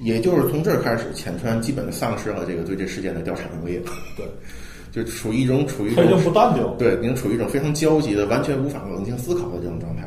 [0.01, 4.27] 也就是从这儿开始，浅川基本丧失了这个对这事件的调查能力了，对，
[4.91, 6.65] 就处于一种处于一他已经种不淡定。
[6.79, 10.03] 对，已经处于一种非常焦急的、完全无法冷静思考的这种状态。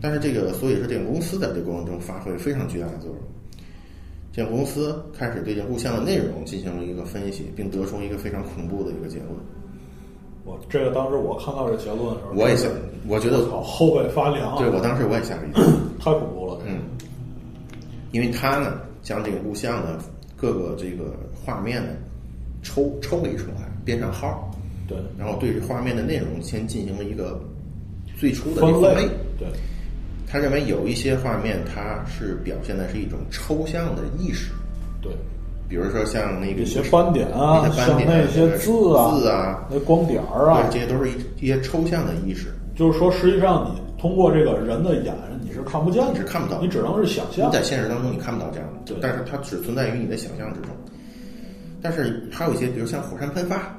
[0.00, 3.18] 但是这个，所以说这个公司在这个过程中发挥非常巨大的作用。
[4.32, 9.30] 这个公司开始对这录像的内容进行了一个分析，并得出一个非常恐怖的一个结论。
[10.44, 12.70] 我这个当时我看到这结论的时候，我也想，
[13.06, 14.58] 我觉得我，后背发凉啊！
[14.58, 15.64] 对我当时我也吓了一跳。
[15.98, 16.80] 太恐怖了，嗯，
[18.10, 20.00] 因为他呢将这个录像的
[20.34, 21.90] 各个这个画面呢
[22.62, 24.50] 抽抽离出来，编上号，
[24.88, 27.40] 对，然后对这画面的内容先进行了一个
[28.18, 29.06] 最初的分类。
[29.38, 29.46] 对，
[30.26, 34.50] 他认为有一些画面它是表现的是一种抽象的意识，
[35.02, 35.12] 对，
[35.68, 42.48] 比如说像那个一些斑点啊，那些斑像点那些字啊，字啊，那光点儿啊对，，这些都是一一些抽象的意识。
[42.74, 47.48] 就是说，实际上你通过这个人的眼，你是看不见的，你是看不到你只能是想象。
[47.48, 47.52] 你。
[47.54, 48.98] 在现实当中你看不到这样的，对。
[49.00, 50.68] 但是它只存在于你的想象之中。
[51.80, 53.74] 但是还有一些，比如像火山喷发、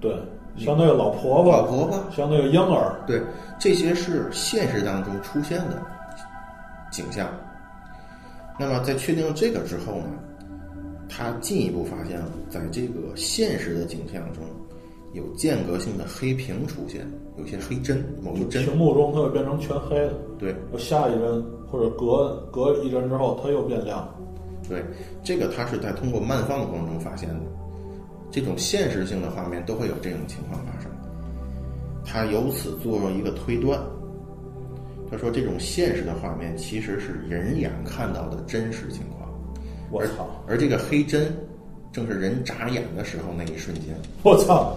[0.00, 0.10] 对，
[0.56, 3.20] 像那个老婆婆，老婆婆，像那个婴儿，对，
[3.58, 5.82] 这些是现实当中出现的
[6.90, 7.28] 景象。
[8.58, 10.06] 那么在确定这个之后呢，
[11.06, 14.42] 他进一步发现了，在这个现实的景象中，
[15.12, 17.06] 有间隔性的黑屏出现，
[17.38, 24.08] 有些黑针，某一针，屏幕中它会变成全黑的，对下一帧或者隔隔一帧之后，它又变亮。
[24.68, 24.84] 对，
[25.22, 27.36] 这个他是在通过慢放的过程中发现的。
[28.28, 30.90] 这种现实性的画面都会有这种情况发生。
[32.04, 33.80] 他由此做了一个推断，
[35.10, 39.30] 他说这种现实的画面其实是人眼看到的真实情况，
[39.90, 40.28] 我操！
[40.46, 41.32] 而这个黑针
[41.92, 44.76] 正是人眨眼的时候那一瞬间，我操！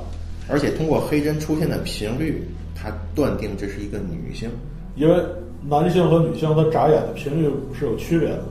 [0.50, 2.44] 而且通过黑针出现的频率，
[2.76, 4.50] 他断定这是一个女性。
[4.96, 5.16] 因为
[5.70, 8.44] 男性和女性他眨眼的频率是有区别的，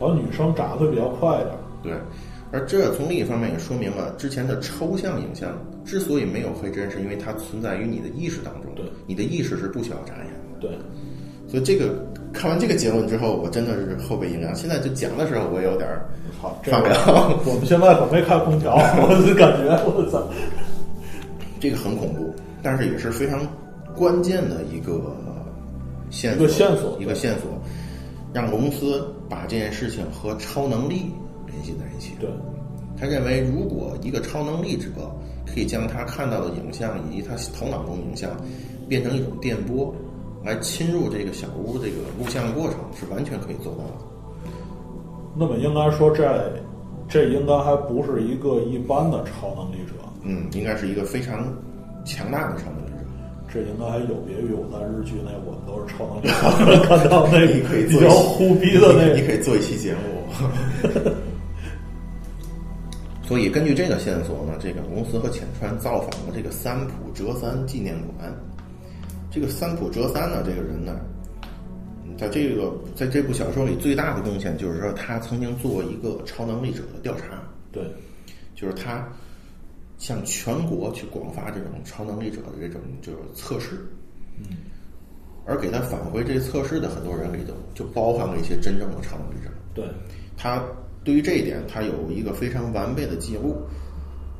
[0.00, 1.50] 然后女生眨的会比较快一点。
[1.82, 1.92] 对，
[2.52, 5.50] 而这从另一方面也说明了之前的抽象影像
[5.84, 8.74] 之所以没有黑针，是因为它存在于你的意识当中。
[8.74, 10.60] 对你的意识是不需要眨眼的。
[10.60, 10.70] 对，
[11.48, 11.94] 所以这个
[12.32, 14.54] 看完这个结论之后，我真的是后背一凉。
[14.54, 16.08] 现在就讲的时候，我也有点儿
[16.40, 17.04] 操，这放个凉。
[17.46, 20.26] 我们现在可没开空调， 我就感觉我操，
[21.60, 23.40] 这个很恐怖，但是也是非常
[23.94, 25.16] 关键的一个
[26.10, 27.50] 线索，一个线索一个线索，
[28.32, 31.06] 让龙斯把这件事情和超能力
[31.46, 32.12] 联系在一起。
[32.20, 32.28] 对，
[32.98, 34.88] 他认为，如果一个超能力者
[35.46, 38.30] 可以将他看到的影像以及他头脑中的影像
[38.88, 39.94] 变成一种电波，
[40.44, 44.04] 来侵入这个小屋这个录像过程，是完全可以做到的。
[45.34, 46.52] 那么应该说这
[47.08, 49.92] 这应该还不是一个一般的超能力者，
[50.26, 51.46] 嗯，应该是一个非常
[52.04, 52.96] 强大的超能力者。
[53.48, 56.32] 这应该还有别于我在日剧那我们都是超能力者
[56.84, 60.00] 看到那你可以个比较做一期忽逼的那个，你可以做一期节目。
[63.26, 68.30] 所以根据这个线索呢，这个公司和浅川造访了这个三浦哲三纪念馆。
[69.30, 70.96] 这个三浦哲三呢，这个人呢，
[72.04, 77.82] 嗯在这个在这部小说里最大的贡献就是说，他曾经做过一个超能力者的调查，对，
[78.54, 79.06] 就是他
[79.98, 83.86] 向全国去广发这种超能力者的这种就是测试。
[84.38, 84.56] 嗯，
[85.46, 89.50] 而给他返回这测试的很多人里头，就包含了一些真正的超能力者。
[89.74, 89.84] 对，
[90.36, 90.62] 他
[91.04, 93.56] 对于这一点，他有一个非常完备的记录。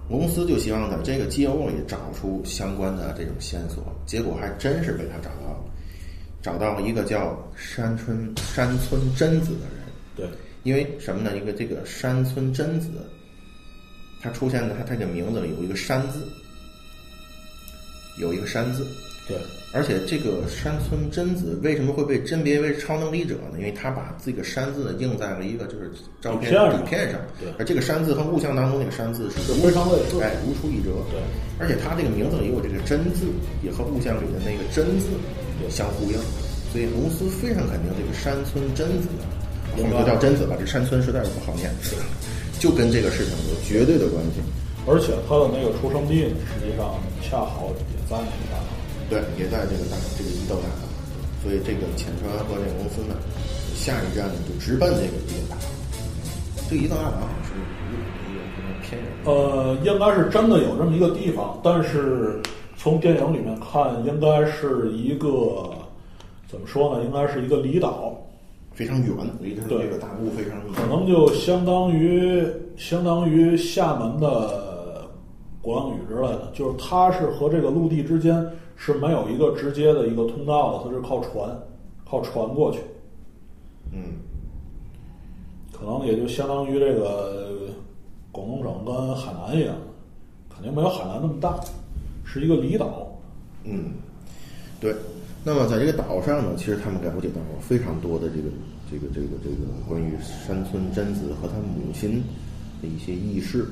[0.09, 5.64] 龙斯就希望在这个记录里找出相关的这种线索，结果还真是被他找到了，
[6.40, 9.84] 找到了一个叫山村山村贞子的人。
[10.14, 10.28] 对，
[10.62, 11.36] 因为什么呢？
[11.36, 12.88] 一个这个山村贞子，
[14.20, 16.20] 它出现在它这个名字里有一个山字，
[18.18, 18.86] 有一个山字。
[19.28, 19.36] 对，
[19.72, 23.58] 而且这个山村贞子为什么会被甄别为超能力者呢？
[23.58, 25.90] 因为他把这个山字印在了一个就是
[26.20, 27.20] 照片底片上。
[27.40, 27.50] 对。
[27.58, 29.68] 而这个山字和物象当中那个山字是如
[30.54, 31.02] 出一辙。
[31.10, 31.18] 对，
[31.58, 33.26] 而且他这个名字里有这个真字，
[33.64, 35.06] 也和物象里的那个真字
[35.68, 36.18] 相呼应，
[36.70, 39.08] 所以龙斯非常肯定这个山村贞子，
[39.76, 41.68] 我们就叫贞子吧，这山村实在是不好念，
[42.66, 44.42] 就跟这个事情有绝对的关系。
[44.90, 48.74] 而且他的那个出生地呢，实际上恰好也在那个大岛。
[49.08, 50.82] 对，也在这个大这个伊豆大岛，
[51.42, 53.14] 所以这个浅川和这个公司呢，
[53.74, 55.62] 下一站呢就直奔这个伊豆大岛。
[56.68, 59.06] 这个伊豆大岛好像是日本的一个非常偏远。
[59.24, 62.40] 呃，应该是真的有这么一个地方，但是
[62.76, 65.70] 从电影里面看，应该是一个
[66.50, 67.04] 怎么说呢？
[67.04, 68.16] 应该是一个离岛，
[68.77, 70.85] 非常远，离这个大陆非常远可。
[70.87, 72.47] 能就相当于
[72.77, 75.09] 相当于厦门的
[75.62, 78.47] 鼓浪屿之类的，就是它是和这个陆地之间
[78.77, 81.59] 是没有一个直接的一个通道的，它是靠船
[82.05, 82.81] 靠船过去，
[83.93, 84.16] 嗯，
[85.72, 87.70] 可能也就相当于这个
[88.31, 89.74] 广东省跟海南一样，
[90.55, 91.59] 肯定没有海南那么大，
[92.27, 93.09] 是一个离岛。
[93.64, 93.95] 嗯，
[94.79, 94.95] 对。
[95.47, 98.49] 那么在这个岛上呢，其实他们了解到了非常多的这个
[98.90, 102.20] 这个这个这个关于山村贞子和她母亲
[102.82, 103.64] 的一些轶事。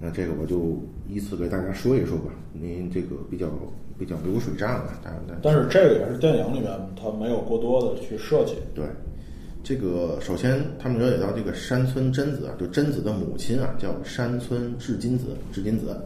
[0.00, 0.76] 那这个我就
[1.08, 3.48] 依次给大家说一说吧，您这个比较
[3.96, 6.68] 比较流水账啊，当然但是这个也是电影里面
[7.00, 8.54] 他没有过多的去设计。
[8.74, 8.84] 对，
[9.62, 15.96] 这个首先他们了解到这个山村贞子啊，就贞子的母亲啊，叫山村智金子，智金子。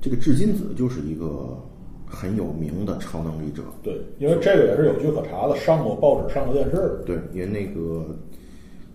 [0.00, 1.60] 这个智金子就是一个
[2.06, 7.02] 很有名的超能力者，对，因为这个也是有据可查的，上过报纸，上过电视的。
[7.04, 8.06] 对，因为那个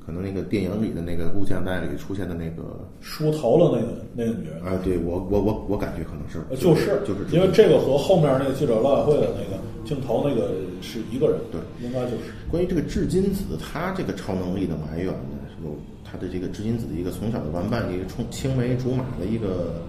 [0.03, 10.51] 可能那个电影里的那个录像带里出现的那个梳头了那个那个女人，哎，对我我我我感觉可能是呃就是就是因为这个和后面那个记者招待会的那个镜头那个
[10.81, 12.31] 是一个人，对，应该就是。
[12.49, 19.81] 关于这个至金子，他这个超能力的来源呢，有他的这个至金子的一个从小的玩伴，一个冲青梅竹马的一个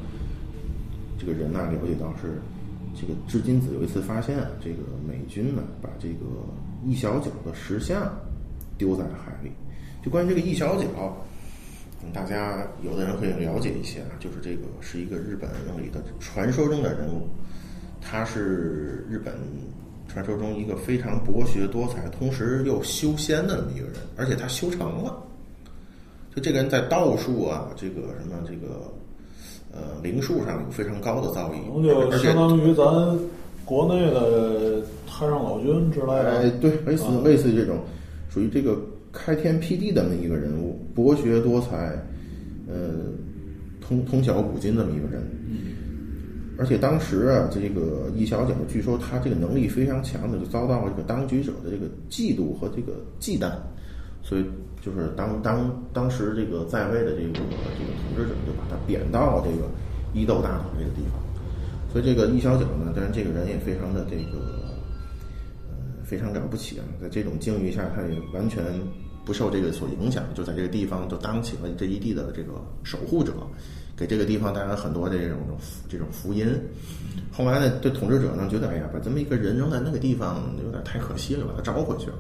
[1.19, 2.41] 这个人呐、了解到是
[2.95, 6.27] 这个智金子有一次发现这个美军呢把这个
[6.85, 8.15] 一小角的石像
[8.77, 9.51] 丢在了海里。
[10.05, 11.17] 就关于这个一小角，
[12.13, 15.49] 大家有的人会了解一些啊，就是这个是一个日本
[15.81, 17.29] 里的传说中的人物，
[18.01, 19.33] 他是日本
[20.09, 25.23] 传说中一个非常博学多才，同时又修仙的那么一个人，而且他修成了。
[26.35, 28.93] 就这个人在道术啊，这个什么这个
[29.73, 32.85] 呃灵术上有非常高的造诣，就相当于咱
[33.65, 36.39] 国内的太上老君之类的。
[36.39, 37.79] 哎，对，类似啊类似于这种，
[38.29, 38.79] 属于这个
[39.13, 42.01] 开天辟地的那么一个人物，博学多才，
[42.69, 43.13] 呃，
[43.81, 45.27] 通通晓古今这么一个人。
[46.59, 53.51] 而且当时啊，这个易小角据说他这个能力非常强的，就遭到了这个当局者的这个嫉妒和这个忌惮，
[54.23, 54.45] 所以
[54.81, 59.69] 就是当当当时这个在位的这个这个统治者就把他贬到这个
[60.15, 61.21] 伊豆大岛这个地方。
[61.93, 64.39] 所以这个易小角呢，当然这个人也非常的这个
[65.69, 68.65] 呃非常了不起啊，在这种境遇下，他也完全
[69.27, 73.35] 不受这个所影响，就在这个地方就当起了这一地的这个守护者，
[73.95, 75.39] 给这个地方带来很多这种
[75.87, 76.47] 这种福音。
[77.31, 82.17] 后来呢，对统治者呢觉得，哎呀，把这么一个人扔在那个地方有点太可惜了，把他招回去了。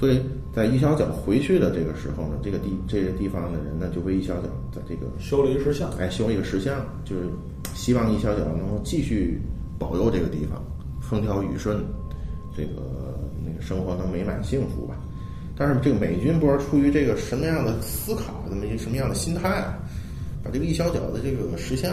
[0.00, 0.18] 所以
[0.50, 7.28] 在一小脚回去的这个时候呢，这个地这个地方的人呢，就为一小脚在这个修了一个石像，哎，修一个石像，就是
[7.74, 9.38] 希望一小脚能够继续
[9.78, 10.64] 保佑这个地方
[11.02, 11.84] 风调雨顺，
[12.56, 12.80] 这个
[13.44, 14.96] 那个生活能美满幸福吧。
[15.54, 19.78] 但是这个美军不知道出于这个什么样的思考，这么一什么样的心态啊，
[20.42, 21.92] 把这个一小脚的这个石像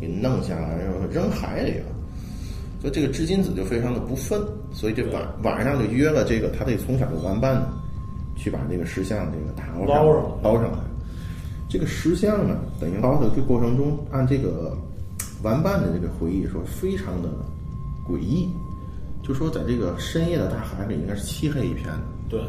[0.00, 1.91] 给弄下来，然后扔海里了。
[2.82, 7.68] 所以这个织金子就非常的不忿，所以这晚晚上就约了这个他这从小的玩伴呢，
[8.34, 10.78] 去把这个石像这个打捞上捞上来捞上来。
[11.68, 14.76] 这个石像呢，等于捞的这过程中，按这个
[15.44, 17.28] 玩伴的这个回忆说，非常的
[18.04, 18.48] 诡异，
[19.22, 22.40] 就说在这个深夜的大海里，应该是漆黑一片的，对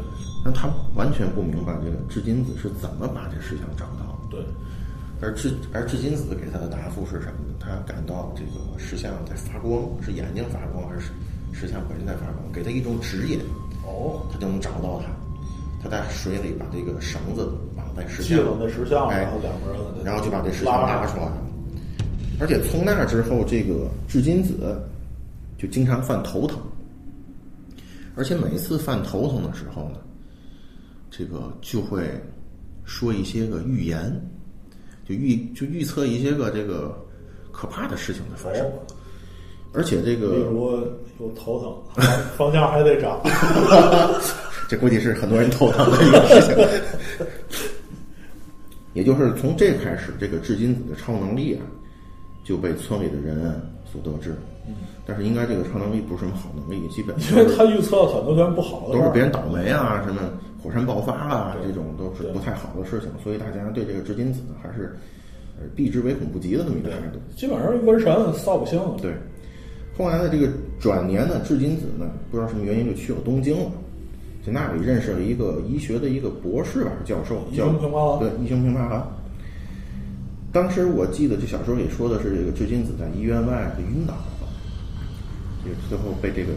[0.44, 4.36] 但他完全不明白这个织金子是怎么把这石像找到的。
[4.36, 4.44] 对，
[5.22, 7.53] 而至而至金子给他的答复是什么呢？
[7.64, 11.12] 他感到这个石像在发光，是眼睛发光还是
[11.52, 12.52] 石像本身在发光？
[12.52, 13.40] 给他一种指引，
[13.84, 15.06] 哦，他就能找到他。
[15.82, 21.42] 他在水里把这个绳子绑在石像，系了那石像，哎然后两个人然后就把这石像拉拉出来了。
[22.40, 24.80] 而且从那之后，这个至金子
[25.58, 26.58] 就经常犯头疼，
[28.16, 29.98] 而且每次犯头疼的时候呢，
[31.10, 32.02] 这个就会
[32.84, 34.10] 说一些个预言，
[35.06, 36.98] 就预就预测一些个这个
[37.54, 38.66] 可怕的事情的发生。
[39.72, 40.70] 而且这比个如
[41.20, 42.04] 有头疼，
[42.36, 43.20] 房价还得涨。
[44.68, 46.54] 这估计是很多人头疼的一个事情。
[48.94, 51.66] 也就是从这开始，这个至金子的超能力啊，
[52.44, 53.54] 就被村里的人啊
[53.90, 54.34] 所得知。
[55.04, 60.22] 但是应该这个超能力不是什么好能力，基本因为他预测了很多件不好的都是别人倒霉啊，什么
[60.62, 64.98] 火山爆发啦、对这种都是不太好的事情，所以大家对这个至金子呢还是呃
[65.74, 67.18] 避之唯恐不及的这么一个态度。
[67.36, 68.80] 基本上瘟神扫不清。
[69.00, 69.12] 对，
[69.96, 70.48] 后来呢，这个
[70.80, 73.70] 转年呢，至金子呢，不知道什么原因就去了东京了，
[74.44, 79.10] 在那里认识了一个医学的一个博士吧，教授，医叫平八郎对，医生平八郎。
[80.52, 84.48] 当时我记得这小说里说的是这个至金子在医院外就晕倒了，
[85.64, 86.52] 这个最后被这个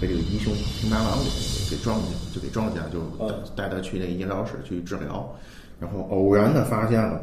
[0.00, 5.32] 被这个医生平八郎给给撞见，就给撞见，就嗯带他去那个医疗室去治疗，
[5.78, 7.20] 然后偶然的发现了，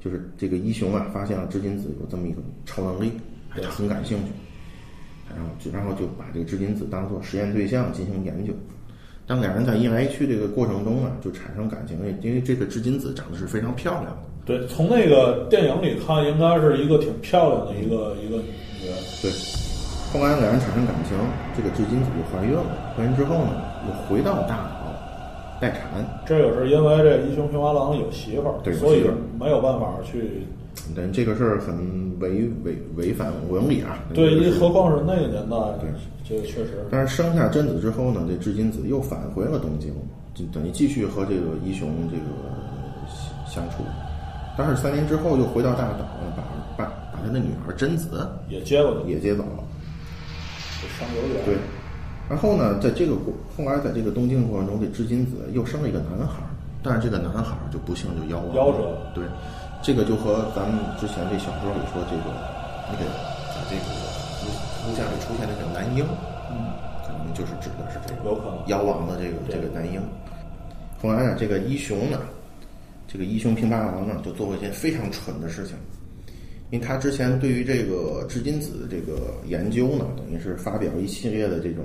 [0.00, 3.12] 就是这个一雄啊发现了织金子有这么一种超能力，
[3.50, 4.32] 哎，他很感兴趣，
[5.28, 8.52] 然后就然后就把这个织金子当做实验对象进行研究。
[9.26, 14.18] 当两人在一来一去这个过程中啊，就产生感情，因为这个织金子长得是非常漂亮的。
[14.44, 18.96] 对，从那个电影里看，应该是一个挺漂亮的一个一个女人。
[19.22, 19.30] 对，
[20.10, 21.16] 后来两人产生感情，
[21.54, 22.64] 这个织金子就怀孕了。
[22.96, 24.79] 怀孕之后呢，又回到大岛
[25.60, 26.04] 待产。
[26.26, 29.04] 这个是因为这一雄平八郎有媳妇儿，对所以
[29.38, 30.46] 没有办法去
[30.96, 31.76] 但这个事儿很
[32.20, 33.98] 违违违反伦理啊。
[34.14, 35.90] 对，何况是那个年代，对
[36.24, 36.84] 这个确实。
[36.90, 39.92] 但是生下贞子之后呢，这织金子又返回了东京，
[40.34, 42.24] 就等于继续和这个伊雄这个
[43.46, 43.84] 相相处。
[44.56, 46.06] 但是三年之后又回到大岛，
[46.36, 46.42] 把
[46.76, 49.64] 把把他的女儿贞子也接过去，也接走了。
[50.80, 51.44] 这伤有远。
[51.44, 51.54] 对，
[52.30, 58.54] 然后呢，在这个过后来在这个东京过程中，这织金子又生了一个男孩儿，但是这个男孩儿就不幸就夭亡。
[58.54, 59.24] 夭折了对，
[59.82, 62.30] 这个就和咱们之前这小说里说这个
[62.86, 63.04] 那个
[63.50, 63.90] 在这个
[64.46, 64.46] 屋
[64.86, 66.06] 屋下里出现那个男婴，
[66.52, 66.70] 嗯，
[67.02, 70.00] 可能就是指的是这个有可能夭亡的这个这个男婴。
[71.02, 72.20] 后来呢，这个一雄呢，
[73.08, 75.74] 这个一雄平八郎呢，就做过一件非常蠢的事情。
[76.70, 81.84] 因为他之前对于这个织金子这个研究呢，等于是发表一系列的这种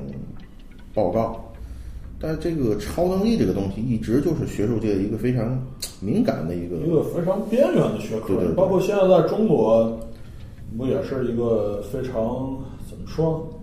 [0.95, 1.43] 报告，
[2.19, 5.61] 但是这个超能力这个东西一直就是学术界一个非常
[5.99, 9.99] 敏感的一个一个非常边缘的学科，对对对包括现在在中国，
[10.77, 12.57] 不也是一个非常
[12.89, 13.57] 怎么说呢？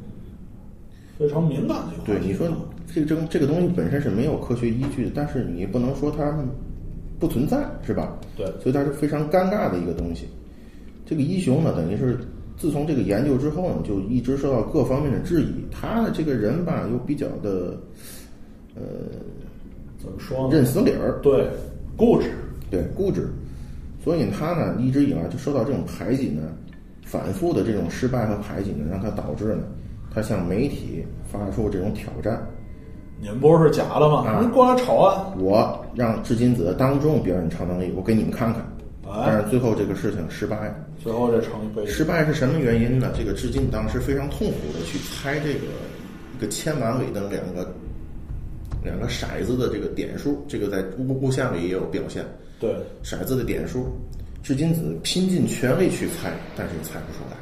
[1.19, 2.47] 非常敏感的一个对你说
[2.93, 6.37] 这个这个这个东西本身是没有科学依据的，但是你不能说它
[7.19, 8.19] 不存在，是吧？
[8.37, 10.27] 对所以它是非常尴尬的一个东西。
[11.07, 12.19] 这个一雄呢，等于是
[12.63, 15.67] 自从这个研究之后呢，就一直受到各方面的质疑。
[15.69, 17.77] 他的这个人吧，又比较的
[18.77, 18.83] 呃
[19.99, 20.55] 怎么说呢？
[20.55, 21.49] 认死理儿，对，
[21.97, 22.31] 固执，
[22.71, 23.29] 对固执，
[24.05, 26.43] 所以他呢一直以来就受到这种排挤呢，
[27.05, 29.65] 反复的这种失败和排挤呢，让他导致呢，
[30.15, 32.47] 他向媒体发出这种挑战。
[33.21, 34.25] 你们不是假的吗？
[34.25, 35.35] 啊你过来吵啊！
[35.37, 38.65] 我让至金子当众表演超能力，我给你们看看。
[39.13, 40.77] 哎但是最后这个事情失败了。
[41.03, 41.53] 最后这成。
[41.87, 43.13] 失败是什么原因呢？
[43.17, 45.67] 这个至金当时非常痛苦的去猜这个
[46.37, 47.75] 一个千碗里的两个
[48.83, 52.25] 两个骰子的这个点数，这个在物物象里也有表现。
[52.61, 53.87] 对，骰子的点数，
[54.43, 57.37] 至金子拼尽全力去猜，但是也猜不出来。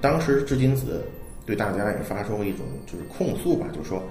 [0.00, 1.02] 当时至金子
[1.46, 4.02] 对大家也发出了一种就是控诉吧，就说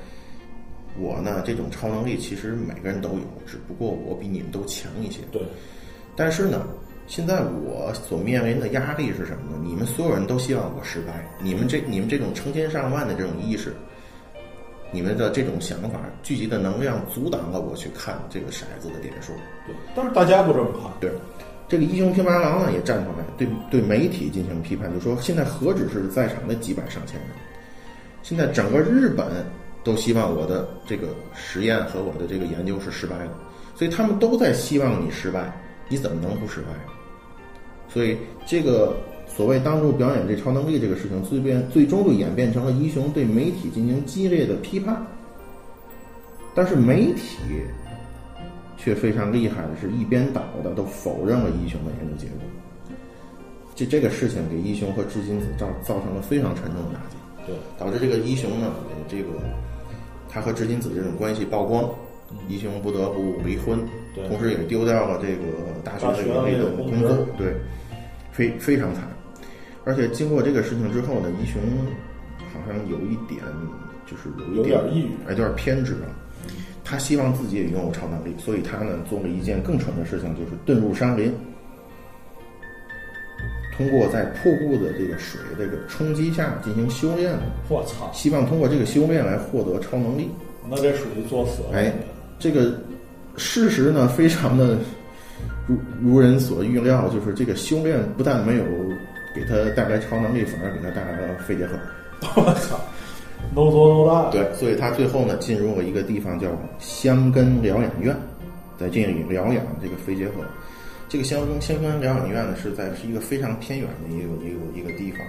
[0.98, 5.20] 我呢这种超能力其实每个人都有，只不过我比你们都强一些。
[5.32, 5.42] 对，
[6.22, 6.68] 但是呢，
[7.08, 9.60] 现在我所面临的压力是什么呢？
[9.64, 13.74] 你们所有人都希望我失败，你们这你们这种成千上万的这种意识，
[14.92, 19.34] 你们的这种想法聚集的能量阻挡了我去看这个骰子的点数。
[19.66, 20.92] 对，但是大家不这么看。
[21.00, 21.12] 对，
[21.68, 27.30] 这个英雄平八郎呢也站出来对对媒体进行批判，就说现在何止是在场的几百上千人，
[28.22, 29.26] 现在整个日本
[29.84, 33.32] 都希望我的这个实验和我的这个研究是失败的，
[33.74, 35.52] 所以他们都在希望你失败，
[35.92, 36.68] 你怎么能不失败？
[37.90, 38.18] 所以
[38.48, 38.96] 这个
[39.28, 45.06] 所谓当众表演这超能力这个事情，最变最终就演变成了一雄对媒体进行激烈的批判，
[46.56, 47.38] 但是媒体
[48.78, 52.38] 却非常厉害的是，一边倒的都否认了一雄的研究结果。
[53.76, 59.30] 这这个事情给一雄和织金子造造成了非常沉重的打击，对，导致这个一雄呢，呃这个
[60.30, 61.90] 他和织金子这种关系曝光，
[62.48, 65.44] 一雄不得不离婚，对同时也丢掉了这个
[65.84, 67.54] 大学的的这个那个工作，对，
[68.32, 69.04] 非非常惨。
[69.84, 71.62] 而且经过这个事情之后呢，一雄
[72.54, 73.42] 好像有一点
[74.06, 76.08] 就是有一点抑郁哎，有点偏执了。
[76.84, 81.34] 他希望自己也拥有超能力，所以他呢做了一件更蠢的事情，就是遁入山林，
[83.78, 87.34] 通过在瀑布的这个水这个冲击下进行修炼，
[87.70, 90.30] 我操，希望通过这个修炼来获得超能力。
[90.70, 91.70] 那这属于作死了。
[91.74, 91.94] 哎，
[92.38, 92.78] 这个
[93.42, 94.78] 事实呢，非常的
[95.68, 98.64] 如如人所预料，就是这个修炼不但没有
[99.34, 101.74] 给他带来超能力，反而给他带来了肺结核。
[102.36, 102.80] 我操
[103.56, 104.32] ，no 作 no die。
[104.32, 108.16] 对，所以他最后呢进入了一个地方叫香根疗养院，
[108.78, 110.46] 在这里疗养这个肺结核。
[111.10, 115.20] 这个香根香根疗养院呢是在是一个非常偏远的一个一个一个地方，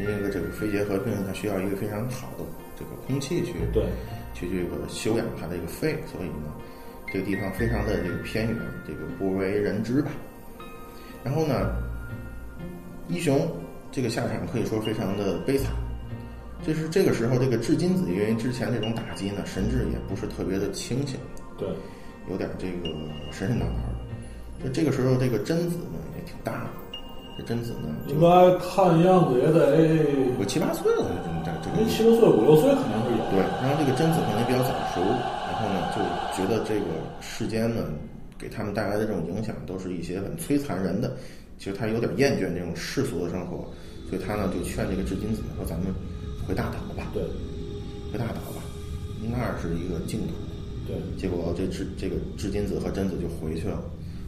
[0.00, 2.44] 因为这个这个肺结核病人他需要一个非常好的
[2.78, 3.84] 这个空气去对
[4.34, 6.50] 去这个休养他的一个肺，所以呢
[7.12, 8.56] 这个地方非常的这个偏远，
[8.86, 10.10] 这个不为人知吧。
[11.22, 11.74] 然后呢，
[13.08, 13.46] 一雄
[13.92, 15.72] 这个下场可以说非常的悲惨。
[16.62, 21.18] 就是这个时候，这个至金子因为之前这种打击呢，神智也不是特别的清醒，
[21.56, 21.66] 对，
[22.28, 22.94] 有点这个
[23.32, 24.64] 神神叨叨的。
[24.64, 26.70] 就这个时候，这个贞子呢也挺大的，
[27.38, 28.28] 这贞子呢应该
[28.58, 30.04] 看样子也得
[30.38, 31.08] 有七八岁了，
[31.44, 33.24] 这这这个没七八岁五六岁肯定是有。
[33.32, 35.00] 对，然后这个贞子可能比较早熟，
[36.40, 36.86] 觉得这个
[37.20, 37.84] 世间呢
[38.38, 41.14] 给他们带来的这种影响都是一些很摧残人的，
[41.58, 43.68] 其实他有点厌倦这种世俗的生活，
[44.08, 45.92] 所以他呢就劝这个至金子说：“咱们
[46.46, 47.22] 回大岛吧，对
[48.10, 48.62] 回大岛吧，
[49.30, 50.32] 那儿是一个净土。”
[50.88, 53.80] 对结果这至这个至金子和贞子就回去了，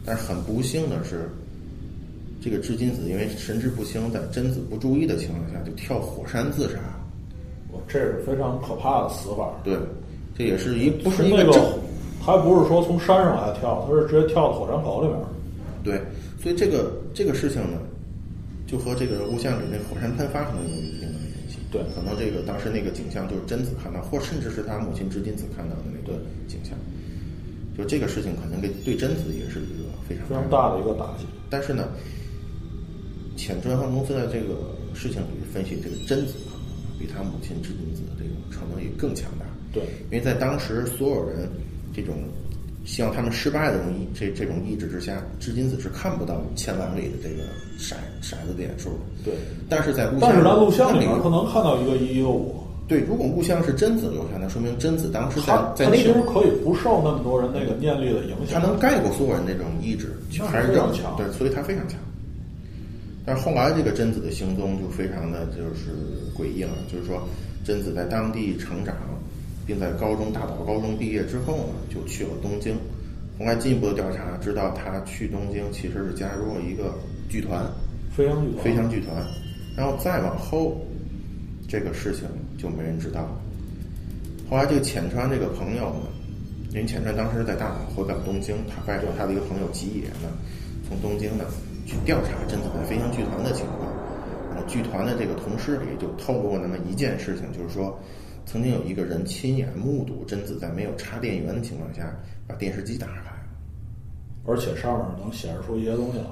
[0.05, 1.27] 但是很不幸的是，
[2.41, 6.77] 这个织金子因为神志不清，在贞子不注意的情况下就跳火山自杀。
[7.73, 9.51] 哇这是非常可怕的死法。
[9.63, 9.75] 对，
[10.37, 11.63] 这也是一不是那个一个正，
[12.25, 15.17] 还不是说从山上往下跳，他是直接跳到火山口里面。
[15.83, 15.99] 对，
[16.41, 17.77] 所以这个这个事情呢，
[18.65, 21.57] 就和这个录像里那火山喷发可能有一定的联系。
[21.69, 26.17] 对可能这个当时那个景象就是贞子看到，或甚至是他母亲织金子看到的那个
[26.47, 26.73] 景象。
[27.75, 31.25] 就这个事情可能给对贞子也是一个非常非常大的一个打击。
[31.49, 31.89] 但是呢，
[33.35, 36.63] 浅川航空公司在这个事情里分析，这个贞子可能
[36.97, 39.45] 比他母亲织金子的这种可能也更强大。
[39.73, 41.49] 对，因为在当时所有人
[41.93, 42.15] 这种
[42.85, 47.43] 希望他们失败的这种意这这种意志之下，至今子是看不到千万里的这个
[47.79, 48.99] 骰骰子点数的。
[49.23, 49.33] 对，
[49.69, 52.55] 但是在录像，但是咱录像里可能看到一个一一个五，
[52.87, 60.11] 对，如果录像是贞子留下那，说明贞子当时在他他其实可以不受那么多人那个念力的影响，他能盖过所有人那种意志，
[60.41, 61.15] 还是正非常强。
[61.15, 61.97] 对，所以他非常强。
[63.25, 65.95] 但是后来这个贞子的行踪就非常的就是
[66.37, 67.25] 诡异了，就是说
[67.63, 68.93] 贞子在当地成长，
[69.65, 72.75] 并在高中大岛高中毕业之后呢，就去了东京。
[73.39, 76.93] 后来进一步的调查，知道他去东京其实是加入了一个
[77.29, 77.65] 剧团，
[78.15, 79.15] 飞翔剧团，飞翔剧团。
[79.75, 80.77] 然后再往后，
[81.67, 82.27] 这个事情
[82.57, 83.41] 就没人知道了。
[84.49, 86.07] 后来这个浅川这个朋友呢，
[86.69, 90.29] 因为浅川当时在大阪回赶东京，他拜托他的一个朋友吉野呢，
[90.87, 91.45] 从东京呢
[91.87, 93.91] 去调查真子在飞翔剧团的情况。
[94.53, 97.99] 然后剧团的这个同事里就透露过那么一件事情，就是说，
[98.45, 102.15] 曾经有一个人亲眼目睹贞子在没有插电源的情况下
[102.47, 103.33] 把电视机打开。
[104.45, 106.25] 而且上面能显示出一些东西来。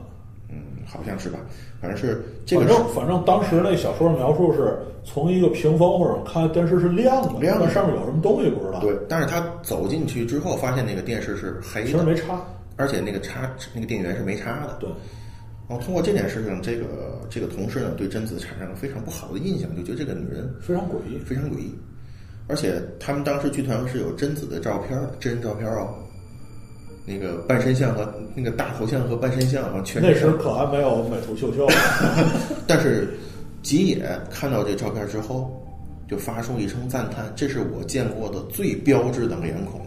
[0.54, 1.40] 嗯，好像是吧，
[1.80, 8.82] 反正是这个反正反正当时那小说描述是从一个屏风或者看电视是亮的，亮的上面有什么东西不知道。
[8.82, 12.38] 对，但是他走进去之后，发现那个电视是黑的，其实没插。
[12.76, 14.76] 而且那个插那个电源是没插的。
[14.78, 14.90] 对，
[15.70, 21.18] 然后通过这件事情，这个这个同事呢对贞子产生了非常不好的印象，就觉得这个女人非常诡异。
[21.20, 21.74] 非常诡异。
[22.52, 25.96] 而且他们当时剧团是有贞子的照片的，真人照片哦。
[27.06, 31.66] 那个半身像和那个大头像和半身像啊，全是那时可还没有美图秀秀，
[32.68, 33.08] 但是
[33.64, 35.66] 吉野看到这照片之后，
[36.10, 39.80] 就发出一声赞叹：“这是我见过的最标志的脸孔。”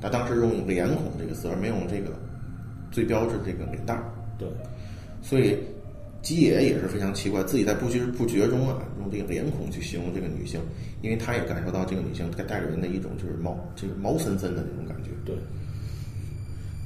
[0.00, 2.10] 他当时用“脸孔”这个词，而没用这个
[2.90, 4.04] 最标志这个脸蛋儿。
[4.38, 4.48] 对，
[5.22, 5.58] 所以
[6.26, 10.60] 吉野也是非常奇怪，自己在不知不觉中啊，用这个脸孔去形容这个女性，
[11.00, 15.10] 因为他也感受到这个女性带带给人的一种就是毛就是毛森森的那种感觉。
[15.24, 15.36] 对，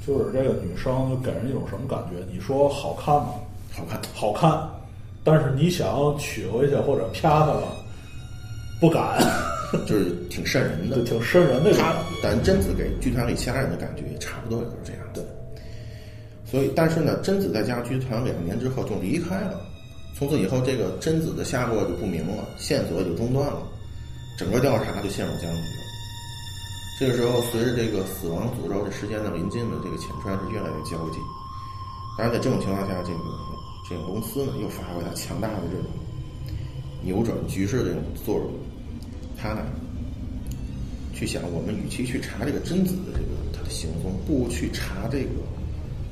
[0.06, 2.22] 就是这个女生就给人一种什么感觉？
[2.30, 3.32] 你说好看吗？
[3.72, 4.68] 好看，好看，
[5.24, 7.62] 但是你想娶回去或者啪她了，
[8.78, 9.24] 不敢，
[9.88, 11.04] 就是挺瘆人的就。
[11.04, 11.94] 挺瘆人的他。
[12.22, 14.99] 但贞子给剧团里其他人的感觉也差不多也就是这样
[16.51, 19.60] 所以，但是呢，贞子在家居团两年之后就离开了，
[20.18, 23.62] 从此以后，这个贞子的下落就不明了，线索也就中断了，
[24.36, 25.81] 整个调查就陷入僵局了。
[26.98, 31.18] 这个时候，随着这个死亡诅咒的时间的临近呢，这个浅川是越来越焦急。
[32.18, 33.20] 当然，在这种情况下，这个
[33.89, 35.86] 这个公司呢又发挥了强大的这种
[37.02, 38.51] 扭转局势的这种作用。
[39.39, 39.62] 他呢
[41.14, 45.31] 去想，我们与其去查这个贞子的这个他的行踪，不如去查这个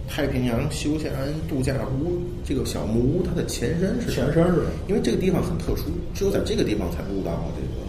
[0.08, 1.12] 太平洋休闲
[1.48, 4.62] 度假屋这个小木屋它的前身是前身是？
[4.88, 7.86] 因为这个地方很特殊，只有在这个地方才录到这个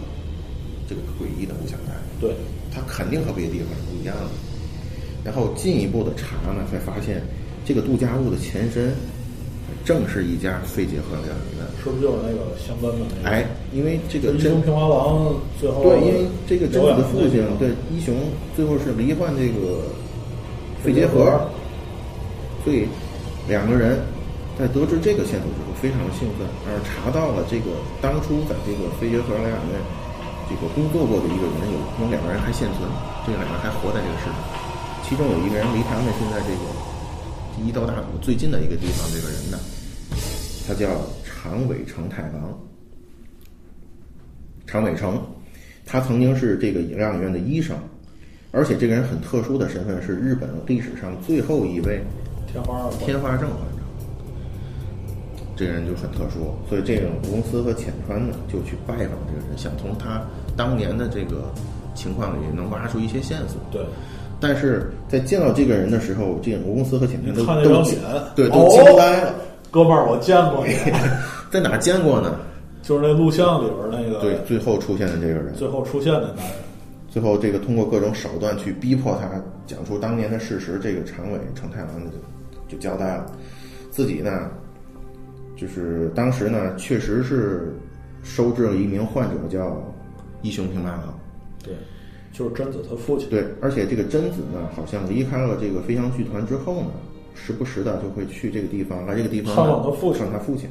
[0.88, 1.94] 这个诡异的录像带。
[2.20, 2.34] 对，
[2.70, 4.30] 它肯定和别的地方是不一样的。
[5.24, 7.22] 然后进一步的查呢，才发现
[7.64, 8.92] 这个度假屋的前身
[9.84, 11.66] 正是一家肺结核疗养院。
[11.82, 13.28] 是不是就是那个相关的那个？
[13.28, 18.14] 哎，因为这个就一真雄平滑廊最后对，因为这个贞子的父亲对一雄
[18.54, 19.82] 最后是罹患这个
[20.82, 21.48] 肺结核，
[22.64, 22.86] 所以
[23.48, 23.98] 两个人
[24.58, 29.80] 在得知这个线索之后非常的兴奋，而查到了这个当初在这个肺结核疗养院
[30.48, 32.84] 这个工作过的一个人，有有两个人还现存，
[33.24, 34.34] 这两个人还活在这个世上，
[35.06, 36.64] 其中有一个人离他们现在这个
[37.56, 39.58] 第一道大岛最近的一个地方，这个人呢，
[40.66, 40.88] 他叫
[41.24, 42.58] 长尾成太郎。
[44.66, 45.20] 长尾成，
[45.86, 47.76] 他曾经是这个疗养院的医生，
[48.52, 52.00] 而且这个人很特殊的身份是日本历史上最后一位
[52.52, 53.82] 天花儿天花症患者。
[55.56, 60.22] 这个人就很特殊，所以这个公司和浅川呢就去拜访这个人，想从他
[60.56, 61.52] 当年的这个
[61.94, 63.60] 情况里能挖出一些线索。
[63.70, 63.82] 对，
[64.40, 68.00] 但是在见到这个人的时候，这个公司和浅川都看那都张脸
[68.34, 69.34] 对，都哦惊呆了。
[69.70, 70.74] 哥们儿，我见过你，
[71.52, 72.34] 在哪见过呢？
[72.82, 75.52] 就是那录像里边那个对，最后出现的这个人。
[75.54, 76.52] 最后出现的那人。
[77.10, 79.28] 最后，这个通过各种手段去逼迫他
[79.66, 82.00] 讲出当年的事实，这个长尾成太郎
[82.70, 83.26] 就就交代了。
[83.90, 84.48] 自己呢，
[85.56, 87.74] 就是当时呢，确实是
[88.22, 89.82] 收治了一名患者叫
[90.42, 91.18] 义雄平八郎。
[91.62, 91.74] 对，
[92.32, 93.28] 就是贞子他父亲。
[93.28, 96.90] 对，而且这个贞子呢，好像离开了这个飞翔剧团之后呢，
[97.34, 100.70] 时不时的就会去这个地方来这个地方看望他父亲看他父亲。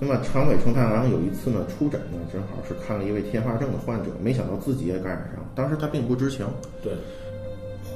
[0.00, 6.44] 那么长尾承太郎有一次呢出诊呢，正好是看了一位天花症的患者，没想到自己也感染上，当时他并不知情。
[6.82, 6.92] 对，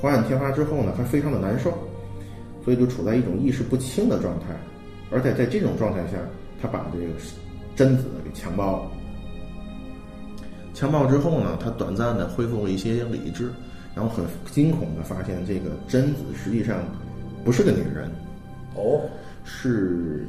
[0.01, 1.77] 患上天花之后呢，他非常的难受，
[2.67, 4.47] 所以就处在一种意识不清的状态，
[5.09, 6.19] 而且在这种状态下，
[6.61, 7.07] 他把这个
[7.77, 8.91] 贞子给强暴了。
[10.75, 13.53] 强暴之后呢，他短暂的恢复了一些理智，
[13.95, 16.81] 然后很惊恐的发现，这个贞子实际上
[17.45, 18.11] 不是个女人，
[18.75, 19.01] 哦，
[19.45, 20.27] 是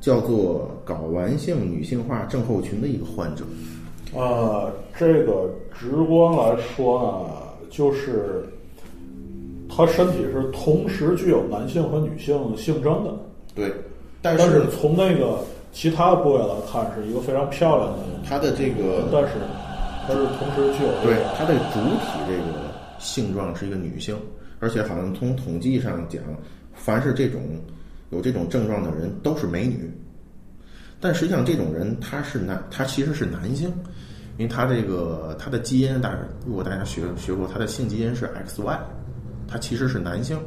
[0.00, 3.44] 叫做睾丸性女性化症候群的一个患者。
[4.18, 8.48] 啊，这个直观来说呢，就是
[9.74, 13.12] 他身体是同时具有男性和女性性征的，
[13.54, 13.72] 对，
[14.22, 15.38] 但但是是从那个
[15.72, 19.30] 其他的部位来看，是一个非常漂亮的人，他的这个但是
[20.06, 24.16] 他是同时具有对个它的主体这个性状是一个女性，
[24.60, 26.22] 而且好像从统计上讲，
[26.74, 27.40] 凡是这种
[28.10, 29.90] 有这种症状的人都是美女。
[31.00, 33.68] 但实际上，这种人他是男，他其实是男性，
[34.38, 38.78] 因为他这个他的基因，大如果大家学学过，他的性基因是 XY，
[39.46, 40.38] 他其实是男性。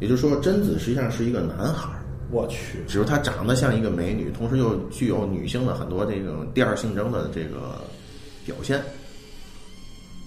[0.00, 1.98] 也就是说，贞子实际上是一个男孩儿，
[2.30, 7.80] 我去，只是他长得像一个美女，同时又具有女性的很多这种第二性征的这个
[8.46, 8.80] 表现。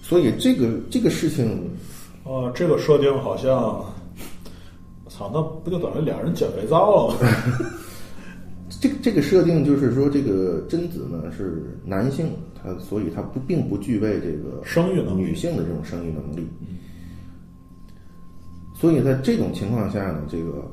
[0.03, 1.69] 所以这个这个事情，
[2.25, 3.81] 呃，这个设定好像，
[5.07, 7.29] 操，那不就等于俩人捡肥皂了吗？
[8.81, 16.45] 这个这个设定就是说，这个贞子呢是男性，他所以他不并不具备这个生育能力女性的这种生育能力。
[18.81, 20.65] 所以在这种情况下呢，这个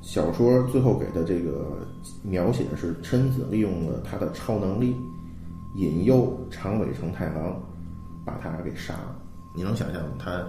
[0.00, 1.76] 小说最后给的这个
[2.22, 4.94] 描写是贞子利用了他的超能力，
[5.74, 7.60] 引诱长尾成太郎
[8.24, 9.16] 把他给杀了。
[9.56, 10.46] 你能想象他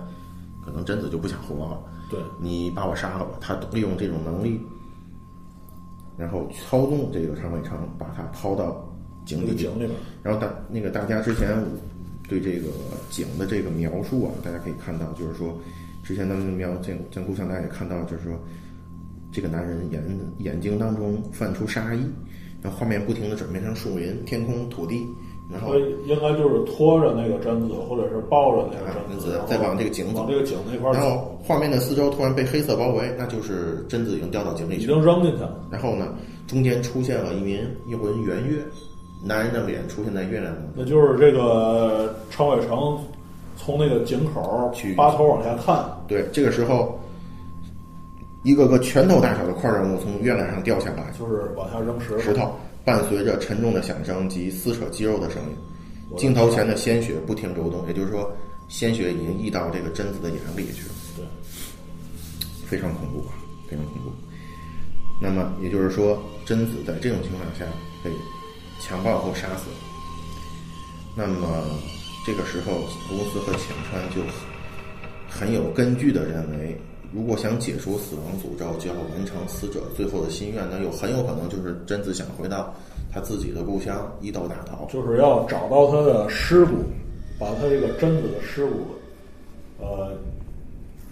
[0.63, 3.31] 可能贞子就不想活了，对，你把我杀了吧。
[3.41, 4.61] 他利用这种能力，
[6.15, 8.87] 然后操纵这个长尾城，把他抛到
[9.25, 9.89] 井里边，
[10.21, 11.57] 然后大那个大家之前
[12.29, 12.67] 对这个
[13.09, 15.57] 井的这个描述啊，大家可以看到，就是说，
[16.07, 18.31] 之前咱们描见见录像，大家也看到，就是说，
[19.29, 20.01] 这个男人眼
[20.37, 21.99] 眼睛当中泛出杀意，
[22.61, 25.05] 然后画面不停的转变成树林、天空、土地，
[25.51, 34.85] 然后应该就是拖着那个贞子，或者是抱着那个啊贞子，再往这个井走往这个井那块儿然，后画面的四周突然被黑色包围，那就是贞子已经掉到井里已。
[34.85, 35.61] 经扔进去了。
[35.69, 36.15] 然后呢，
[36.47, 38.63] 中间出现了一名一魂圆月，
[39.21, 40.73] 男人的脸出现在月亮当中。
[40.73, 42.97] 那就是这个长尾城
[43.57, 46.97] 从那个井口去扒头往下看，对，这个时候，
[48.43, 52.19] 一个个拳头大小的块状物从月亮上掉下来，就是往下扔石头。
[52.19, 52.55] 石头
[52.85, 58.31] 伴随着沉重的响声及撕扯肌肉的声音，镜头前的鲜血不停流动，也就是说，
[58.69, 61.25] 鲜血已经溢到这个贞子的眼里去了，对，
[62.65, 63.35] 非常恐怖啊，
[63.67, 64.11] 非常恐怖。
[65.19, 67.65] 那么也就是说，贞子在这种情况下
[68.03, 68.11] 被
[68.79, 69.65] 强暴后杀死。
[71.15, 71.65] 那么
[72.27, 72.73] 这个时候，
[73.07, 74.21] 公司和浅川就
[75.29, 76.75] 很有根据的认为，
[77.13, 82.75] 如果想解除死亡诅咒，就要完成死者最后的心愿，那有很有可能就是贞子想回到
[83.13, 84.85] 他自己的故乡伊豆大岛。
[84.91, 86.83] 就是要找到他的尸骨，
[87.39, 88.73] 把他这个贞子的尸骨，
[89.79, 90.11] 呃，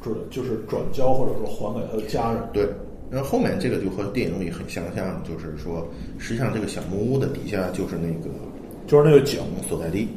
[0.02, 2.44] 转就是转交或者说还给他的家人。
[2.52, 2.68] 对，
[3.10, 5.88] 然后后面这个就和电影里很相像，就是说，
[6.18, 8.30] 实际上这个小木屋的底下就是那个
[8.86, 10.10] 就是那个井，所在地。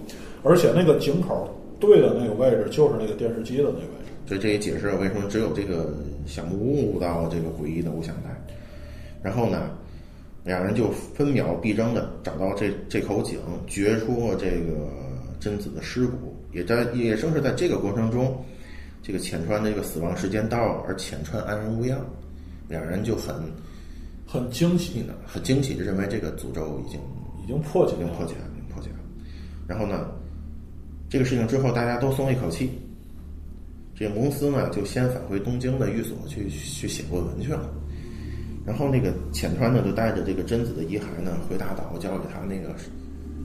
[0.43, 1.49] 而且那个井口
[1.81, 4.13] 对的那个位置就是那个电视机的那个位置。
[4.27, 5.95] 所以这也解释了为什么只有这个
[6.27, 8.31] 小木屋录到了这个诡异的录像带。
[9.23, 9.71] 然后呢，
[10.45, 14.89] 两人就分秒必争的找到这这口井，掘出了这个
[15.41, 16.37] 贞子的尸骨。
[16.53, 18.43] 也在也正是在这个过程中，
[19.03, 21.99] 这个浅川的这个死亡时间到了，而浅川安然无恙，
[22.69, 23.35] 两人就很
[24.27, 26.99] 很惊喜，呢很惊喜的认为这个诅咒已经
[27.43, 28.97] 已经破解了，已经破解了，已经破解了。
[29.67, 30.11] 然后呢，
[31.09, 32.71] 这个事情之后，大家都松了一口气。
[33.95, 37.69] 这个公司呢，就先返回东京的寓所去去写论文去了。
[38.65, 42.75] 然后那个浅川呢，就带着这个贞子的遗骸呢，回大岛交给他那个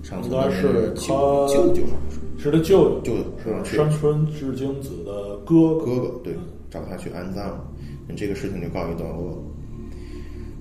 [0.03, 5.85] 上次的应该是舅他舅舅好像是是他舅舅舅是是山村志京子的哥哥。
[5.85, 6.35] 哥哥对，
[6.69, 7.57] 找他去安葬，
[8.15, 9.41] 这个事情就告一段落。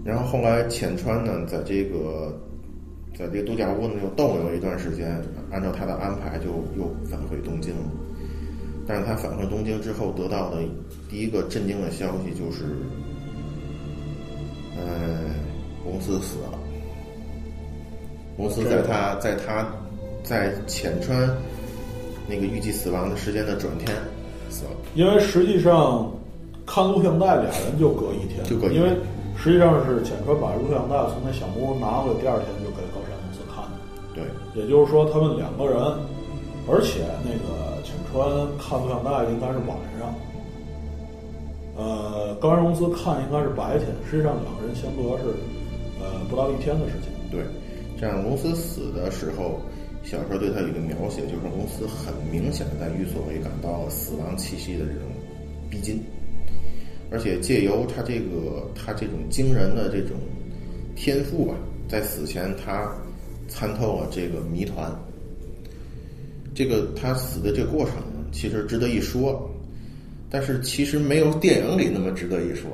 [0.05, 2.41] 然后后来浅川呢，在这个
[3.18, 5.20] 在这个度假屋呢又逗留了一段时间，
[5.51, 7.82] 按照他的安排就又返回东京了。
[8.86, 10.59] 但是他返回东京之后得到的
[11.09, 12.64] 第一个震惊的消息就是，
[14.76, 15.34] 呃，嗯，
[15.84, 16.59] 公司死了。
[18.36, 19.64] 公司在他在他
[20.24, 21.30] 在浅川
[22.26, 23.94] 那个预计死亡的时间的转天
[24.51, 24.70] 死了。
[24.94, 26.10] 因为实际上
[26.66, 28.97] 看录像带俩人就隔一天，就隔一天因为
[29.36, 32.61] 实际上是浅川把录像带从那小木屋拿回来，第二天。
[34.14, 34.24] 对，
[34.55, 35.76] 也就是说，他们两个人，
[36.68, 38.28] 而且那个浅川
[38.59, 40.14] 看录像带应该是晚上，
[41.76, 43.89] 呃，高原公司看应该是白天。
[44.09, 45.34] 实际上，两个人相隔是
[46.01, 47.09] 呃不到一天的时间。
[47.30, 47.43] 对，
[47.98, 49.60] 这样公司死的时候，
[50.05, 55.09] 小说对他有一个描写，就是公司很明显的在寓所里感到死亡气息的这种
[55.70, 56.05] 逼近，
[57.10, 60.18] 而且借由他这个他这种惊人的这种
[60.94, 61.55] 天赋吧，
[61.89, 62.93] 在死前他
[63.53, 64.91] 参透了这个谜团。
[66.55, 67.95] 这个他死的这个过程，
[68.33, 69.51] 其实值得一说，
[70.31, 72.70] 但是其实没有电影里那么值得一说。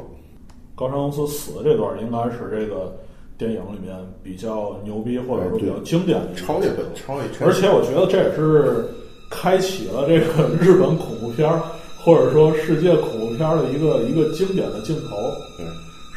[0.74, 2.96] 高山公司死的这段应该是这个
[3.36, 8.84] 电影里面比较牛逼或者说比较经典的超越本超越而且我觉得这也是
[9.30, 11.60] 开启了这个日本恐怖片儿
[11.98, 15.16] 或者说世界恐怖片儿的一个一个经典的镜头。
[15.56, 15.66] 对。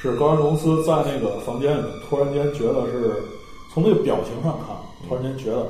[0.02, 3.14] 是高山公司在那个房间里面突然间觉得是
[3.74, 4.76] 从那个表情上看，
[5.08, 5.66] 突然间觉得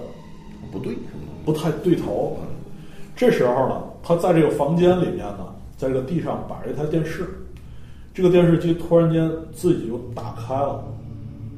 [0.71, 0.97] 不对，
[1.45, 2.35] 不太对头。
[3.15, 7.27] 这时候呢，他在这个房间里面呢，在这个地上摆着一台电视，
[8.11, 10.83] 这个电视机突然间自己就打开了，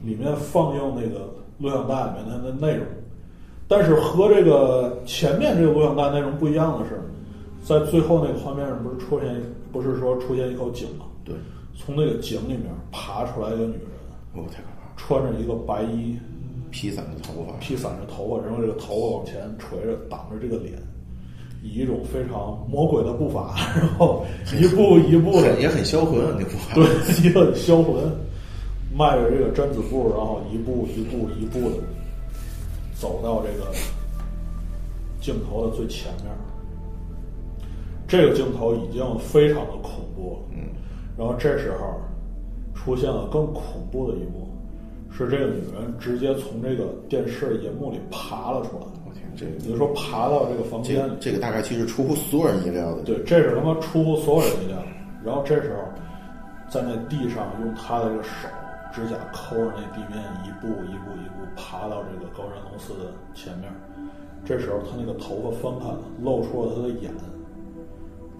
[0.04, 2.86] 里面放映那个录像带里面的那内容。
[3.66, 7.00] 但是和这个前面这个录像带内容不一样的是，
[7.64, 9.42] 在最后那个画面上不是出现
[9.72, 11.06] 不是说出现一口井吗？
[11.24, 11.34] 对，
[11.74, 13.80] 从那个井里面爬出来一个女人，
[14.34, 14.94] 哦，太可怕了！
[14.98, 16.20] 穿着一个白衣，
[16.74, 20.74] 披散着头发，披散着头发，然后这个头发往前垂着，挡着这个脸，
[21.62, 24.26] 以一种非常魔鬼的步伐， 然后
[24.60, 26.44] 一步一步的很，也很销魂啊，那。
[26.74, 26.84] 对，
[27.24, 27.94] 也很销魂，
[28.92, 31.78] 迈着这个贞子步，然后一步一步一步的
[32.96, 33.72] 走到这个
[35.22, 36.26] 镜头的最前面。
[38.08, 40.70] 这个镜头已经非常的恐怖了，嗯，
[41.18, 42.02] 然后这时候
[42.74, 44.50] 出现了更恐怖的一幕，
[45.16, 51.32] 是这个女人直接从这个电视银幕里爬了出来，我天，这也就是说爬到这个房间里这。
[51.32, 53.04] 个大概其实出乎所有人意料的。
[53.04, 54.78] 对，这是他妈出乎所有人意料。
[55.24, 55.84] 然后这时候，
[56.70, 58.48] 在那地上用他的这个手
[58.94, 63.72] 指甲抠着那地面，一步一步一步爬到这个高山龙寺的前面。
[64.44, 67.12] 这时候他那个头发翻开了，露出了他的眼。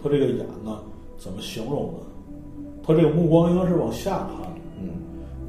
[0.02, 0.80] 他这个眼呢，
[1.18, 2.00] 怎么形容呢？
[2.86, 4.52] 他这个目光应该是往下看，
[4.82, 4.90] 嗯，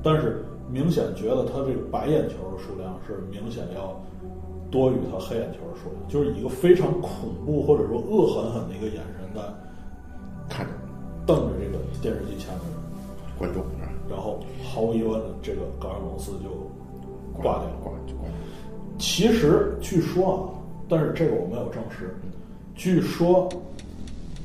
[0.01, 4.01] 但是明显觉得他这个白眼球的数量是明显要
[4.70, 7.11] 多于他黑眼球的数量，就是以一个非常恐
[7.45, 9.43] 怖或者说恶狠狠的一个眼神在
[10.49, 10.73] 看着
[11.27, 16.51] 瞪着这个电视机前面的，观众啊，然后毫无疑问的，这个高山公司就
[17.41, 17.77] 挂掉了。
[17.82, 18.35] 挂就挂掉。
[18.99, 20.43] 其实据说啊，
[20.89, 22.15] 但是这个我没有证实，
[22.74, 23.49] 据说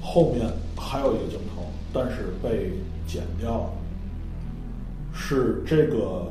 [0.02, 0.48] 后面
[0.78, 1.64] 还有一个镜头，
[1.94, 2.72] 但是被
[3.08, 3.70] 剪掉了，
[5.22, 6.24] 是这个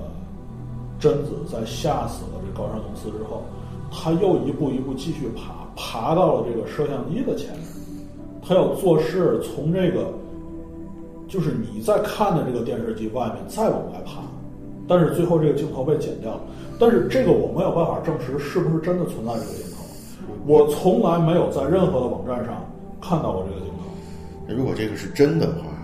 [0.98, 3.44] 贞子在吓死了这高山公司之后，
[3.92, 7.62] 他又一步一步继续爬，爬到了这个摄像机的前面，
[8.42, 10.10] 他要做事从这个
[11.28, 14.22] 就是你在看的这个电视机外面再往外爬，
[14.88, 16.40] 但是最后这个镜头被剪掉了。
[16.80, 19.84] 但是这个我没有办法证实是不是真的存在这个镜头，
[20.46, 22.64] 我从来没有在任何的网站上
[23.00, 24.54] 看到过这个镜头。
[24.56, 25.77] 如果这个是真的话，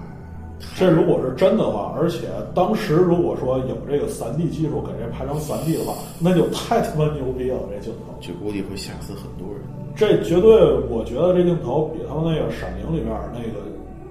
[0.76, 7.58] 这如果是真的话，而且当时如果说有这个三 D 技术给这拍成三 D 的话，那就太他妈牛逼了！
[7.70, 9.62] 这镜头，就估计会吓死很多人。
[9.94, 10.50] 这绝对，
[10.88, 13.60] 我觉得这镜头比他们那个《闪灵》里面那个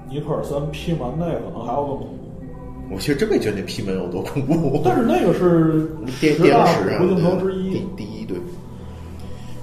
[0.10, 2.94] 尼克尔森劈门那可能还要更恐怖。
[2.94, 5.90] 我其实真没觉得那劈门有多恐怖，但是那个是
[6.22, 7.72] 电十大电影史上恐怖镜头之一。
[7.72, 8.38] 第第一对。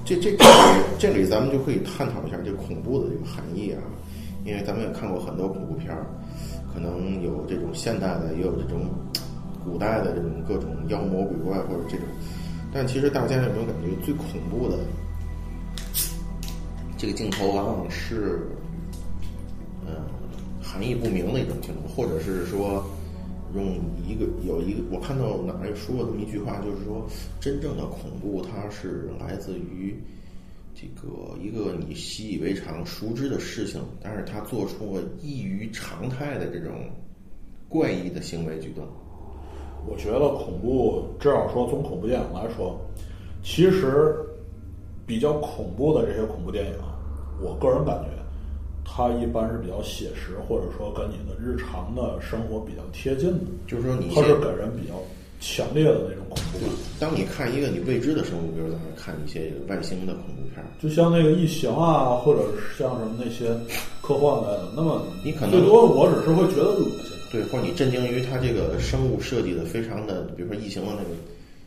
[0.05, 3.79] 这这这里这里咱们就可以探讨一下这恐怖的这个含义啊，
[4.45, 6.05] 因为咱们也看过很多恐怖片儿，
[6.73, 8.89] 可能有这种现代的，也有这种
[9.65, 12.07] 古代的这种各种妖魔鬼怪或者这种，
[12.73, 14.79] 但其实大家有没有感觉最恐怖的
[16.97, 18.41] 这个镜头往往是，
[19.87, 19.95] 嗯，
[20.63, 22.85] 含义不明的一种镜头，或者是说。
[23.53, 27.05] 用一个有一个，我看到哪儿说过这么一句话，就是说，
[27.41, 30.01] 真正的恐怖它是来自于
[30.81, 36.89] 这个一个你习以为常、熟知的事情，但是他做出了异于常态的这种
[37.69, 38.83] 怪异的行为举动。
[39.87, 42.81] 我觉得恐怖，至少说从恐怖电影来说，
[43.43, 44.17] 其实
[45.07, 46.73] 比较恐怖的这些恐怖电影，
[47.43, 48.09] 我个人感觉
[48.83, 54.95] 它一般是比较写实，或者说跟你的日常的生活比较贴近的，就是说你现它是给人比较
[55.41, 56.69] 强烈的那种恐怖感。
[57.01, 63.51] 当你看一个你未知的生物，比如咱们看一些外星的恐怖片儿，就像那个异形啊，或者是像什么那些
[64.03, 67.17] 科幻类的，那么你可能最多我只是会觉得恶心。
[67.33, 71.03] 对，或者你震惊于它这个生物设计的非常的，比如说异形的那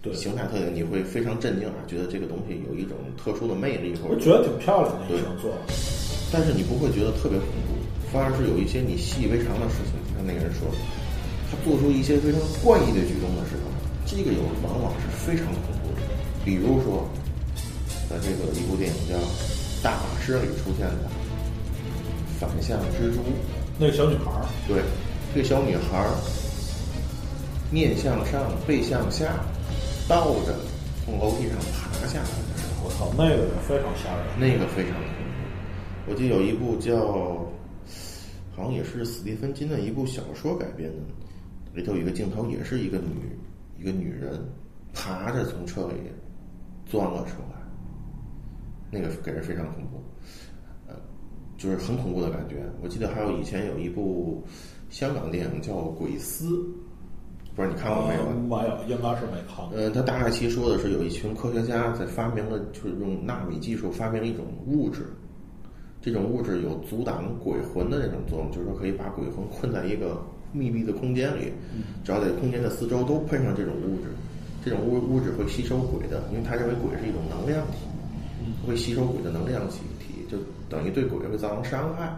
[0.03, 5.71] 对个形态特点，你会非常震惊啊，觉得这个东西有一种特殊的魅力，或者我觉得挺漂亮的异形做的，
[6.35, 7.79] 但是你不会觉得特别恐怖，
[8.11, 9.95] 反而是有一些你习以为常的事情。
[10.11, 10.67] 像那个人说，
[11.47, 13.62] 他做出一些非常怪异的举动的时候，
[14.05, 16.01] 这个有往往是非常恐怖的。
[16.45, 17.07] 比如说，
[18.09, 19.15] 在这个一部电影叫
[19.83, 21.09] 《大法师》里出现的
[22.39, 23.21] 反向蜘蛛，
[23.79, 24.81] 那个小女孩儿，对，
[25.33, 26.11] 这个小女孩儿
[27.71, 29.39] 面向上，背向下，
[30.07, 30.53] 倒着
[31.05, 34.27] 从楼梯上爬下来的时候，我操，那个非常吓人。
[34.37, 36.11] 那个非常恐怖。
[36.11, 36.97] 我记得有一部叫，
[38.55, 40.97] 好像也是斯蒂芬金的一部小说改编的，
[41.73, 43.31] 里头有一个镜头，也是一个女
[43.83, 44.39] 一个女人
[44.93, 45.95] 爬着从车里
[46.85, 47.61] 钻了出来，
[48.89, 50.01] 那个给人非常恐怖，
[50.87, 50.95] 呃，
[51.57, 52.63] 就是很恐怖的感觉。
[52.81, 54.41] 我记得还有以前有一部
[54.89, 56.45] 香港电影叫《鬼丝》，
[57.53, 58.21] 不知道你看过没有？
[58.21, 59.77] 呃没有，应该是没看过。
[59.77, 65.07] 呃，他大概其说的是有一群科学家在发明了，就是用纳米技术发明了一种物质，
[65.99, 70.23] 这种物质有阻挡鬼魂的这种作用，就是说可以把鬼魂困在一个
[70.53, 71.51] 密闭的空间里，
[72.05, 74.09] 只要在空间的四周都喷上这种物质，
[74.63, 77.77] 这种物物质会吸收鬼的，因为他认为鬼是一种能量体，
[78.65, 80.37] 会吸收鬼的能量体体，就
[80.69, 82.15] 等于对鬼会造成伤害，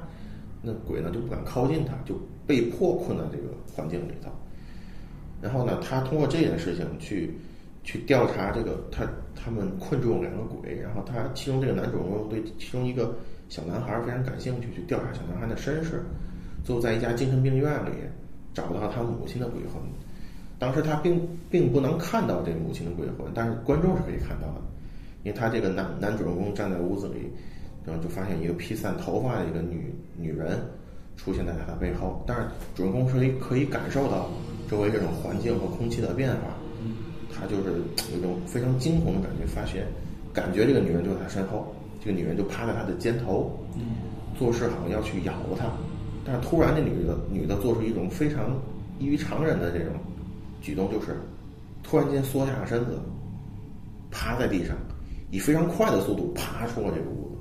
[0.61, 4.29] 那鬼呢就不敢靠近他，就被迫困在这个环境里头。
[5.41, 7.33] 然后呢，他通过这件事情去
[7.83, 9.05] 去调查这个他
[9.35, 13.15] 他们困住两个鬼，然后他其中这个男主人公对其中一个
[13.47, 16.03] 小男孩非常感兴趣，去调查小男孩的身世，
[16.63, 17.91] 最后在一家精神病院里
[18.55, 19.79] 找到他母亲的鬼魂。
[20.57, 21.21] 当时他并
[21.51, 24.61] 并不能看到这个母亲的鬼魂，但是观众是可以看到的，
[25.23, 27.29] 因为他这个男男主人公站在屋子里，
[27.85, 30.57] 然后就发现一个披散头发的一个女女人
[31.17, 34.29] 出现在他的背后，但是主人公是可以可以感受到
[34.69, 36.55] 周围这种环境和空气的变化，
[37.33, 37.81] 他就是
[38.13, 39.85] 有一种非常惊恐的感觉，发现
[40.33, 43.51] 感觉这个女人就在他身后，这个女人就趴在他的肩头，
[44.39, 45.65] 做事好像要去咬他，
[46.25, 48.59] 但是突然这女的女的做出一种非常
[48.99, 49.93] 异于常人的这种
[50.59, 51.15] 举动，就是
[51.83, 52.99] 突然间缩下身子，
[54.09, 54.75] 趴在地上，
[55.29, 57.35] 以非常快的速度爬出了这个屋子。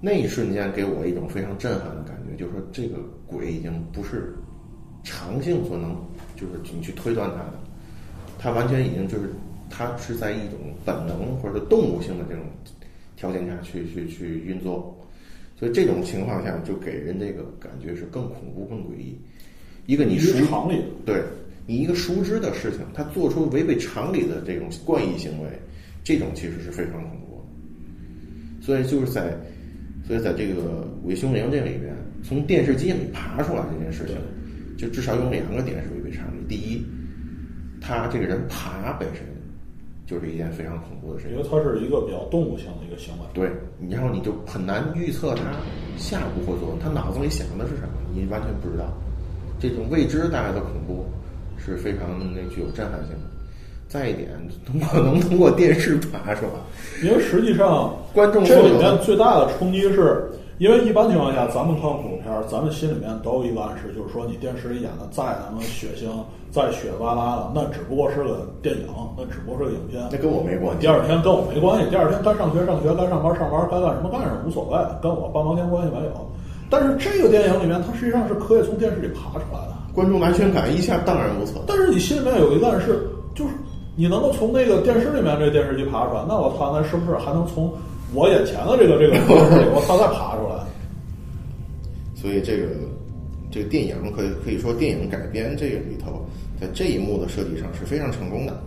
[0.00, 4.36] 那一瞬间给我一种非常震撼的感觉，就是说这个鬼已经不是
[5.02, 5.96] 常性所能，
[6.36, 7.54] 就是你去推断它的，
[8.38, 9.32] 它完全已经就是
[9.70, 12.44] 它是在一种本能或者动物性的这种
[13.16, 14.94] 条件下去去去运作，
[15.58, 19.18] 所以这种情况下就给人这个感觉是更恐怖、更诡异。
[19.86, 21.20] 一个你于熟常理，对
[21.66, 25.48] 你一个熟知的事情，他做出违背常理的这种怪异行为，
[26.04, 28.64] 这种其实是非常恐怖的。
[28.64, 29.36] 所以就是在，
[30.06, 34.16] 所以在这个《伪凶灵》这里边，从电视机里爬出来这件事情，
[34.76, 36.44] 就至少有两个点是违背常理。
[36.48, 36.84] 第一，
[37.80, 39.24] 他这个人爬本身
[40.08, 41.48] 就是一件非常恐怖的事情因为。
[41.50, 43.24] 它是一个比较动物性的一个行为。
[43.34, 43.50] 对，
[43.90, 45.42] 然后你就很难预测它
[45.98, 48.84] 下一步会做，他脑子里想的是什么，你完全不知道。
[49.60, 51.04] 这种未知带来的恐怖
[51.58, 53.28] 是非常那具有震撼性的。
[53.88, 54.28] 再一点，
[54.66, 56.52] 通过能通过电视爬出来，
[57.02, 66.10] 因为实际上，观众这里面最大的冲击是，因为一般情况下，咱们看恐怖片儿，咱们心里面都有一个暗示，就是说你电视里演的再他妈血腥、
[66.50, 70.02] 再血巴拉的，那只不过是个电影，那只不过是个影片。
[70.10, 70.88] 那跟我没关系第。
[70.88, 76.26] 二天跟我没关系，第二天该上学上学，该上班上班，该干什么干什么，无所谓，跟我半毛钱关系没有。
[76.68, 79.78] 但是这个电影里面，它实际上是可以从电视里爬出来的。
[79.94, 81.62] 观众安全感一下荡然无存。
[81.68, 83.54] 但是你心里面有一个暗示，就是
[83.94, 87.72] 你能够从那个电视里面这个电视机爬出来，那我操，那是不是还能从
[88.12, 90.37] 我眼前的这个这个电视里，我操再爬？
[92.20, 92.66] 所以这个
[93.50, 96.26] 这个电影可以可以说电影改编这个里头，
[96.60, 98.60] 在这一幕的设计上是非常成功的，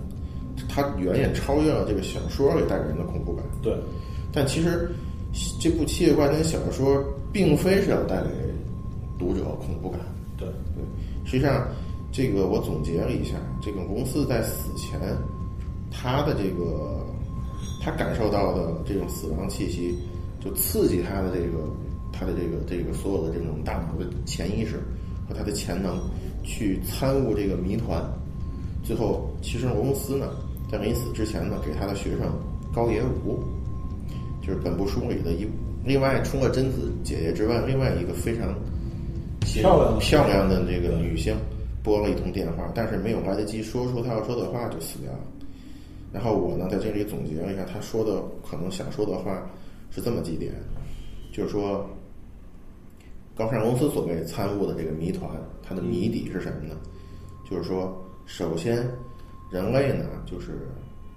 [0.69, 3.43] 它远远超越了这个小说里带给人的恐怖感。
[3.61, 3.75] 对，
[4.31, 4.89] 但其实
[5.59, 7.03] 这部《七月怪谈》小说
[7.33, 8.29] 并非是要带给
[9.19, 9.99] 读者恐怖感。
[10.37, 10.83] 对，对，
[11.25, 11.67] 实际上
[12.11, 14.99] 这个我总结了一下，这个公司在死前，
[15.91, 17.05] 他的这个
[17.83, 19.95] 他感受到的这种死亡气息，
[20.39, 21.67] 就刺激他的这个
[22.22, 24.76] 他的这个这个所有的这种大脑的潜意识
[25.27, 25.99] 和他的潜能
[26.43, 27.99] 去参悟这个谜团。
[28.84, 30.27] 最后，其实公司呢，
[30.72, 32.31] 在临死之前呢，给他的学生
[32.72, 33.39] 高野武，
[34.45, 35.48] 就就是本部书里的一
[35.85, 38.53] 另外除了贞子姐姐之外，另外一个非常
[39.39, 41.35] 漂亮的漂亮的这个女性
[41.81, 45.19] 拨了一通电话，但是没有来得及说出她要说的话就死掉了。
[46.11, 49.49] 然后我呢在这里总结了一下，他说的可能想说的话
[49.89, 50.52] 是这么几点，
[51.31, 51.89] 就是说，
[53.41, 55.27] 高盛公司所谓参悟的这个谜团，
[55.63, 56.76] 它的谜底是什么呢？
[57.49, 58.88] 就是说，首先，
[59.49, 60.68] 人类呢，就是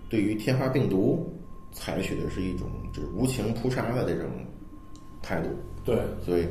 [0.09, 1.31] 对于天花病毒
[1.71, 4.31] 采取的是一种就是无情扑杀的这种
[5.21, 5.51] 态度，
[5.85, 6.47] 对，所以，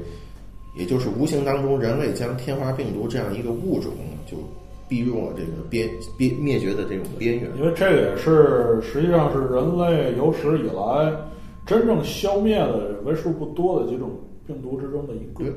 [0.75, 3.91] 也就是无形当中，人类将天花病毒这样一个物种
[4.27, 4.37] 就
[4.87, 7.49] 逼入了这个边边灭绝的这种边缘。
[7.57, 11.11] 因为这个也是实际上是人类有史以来
[11.65, 14.11] 真正消灭的为数不多的几种
[14.45, 15.43] 病毒之中的一个。
[15.43, 15.53] 对，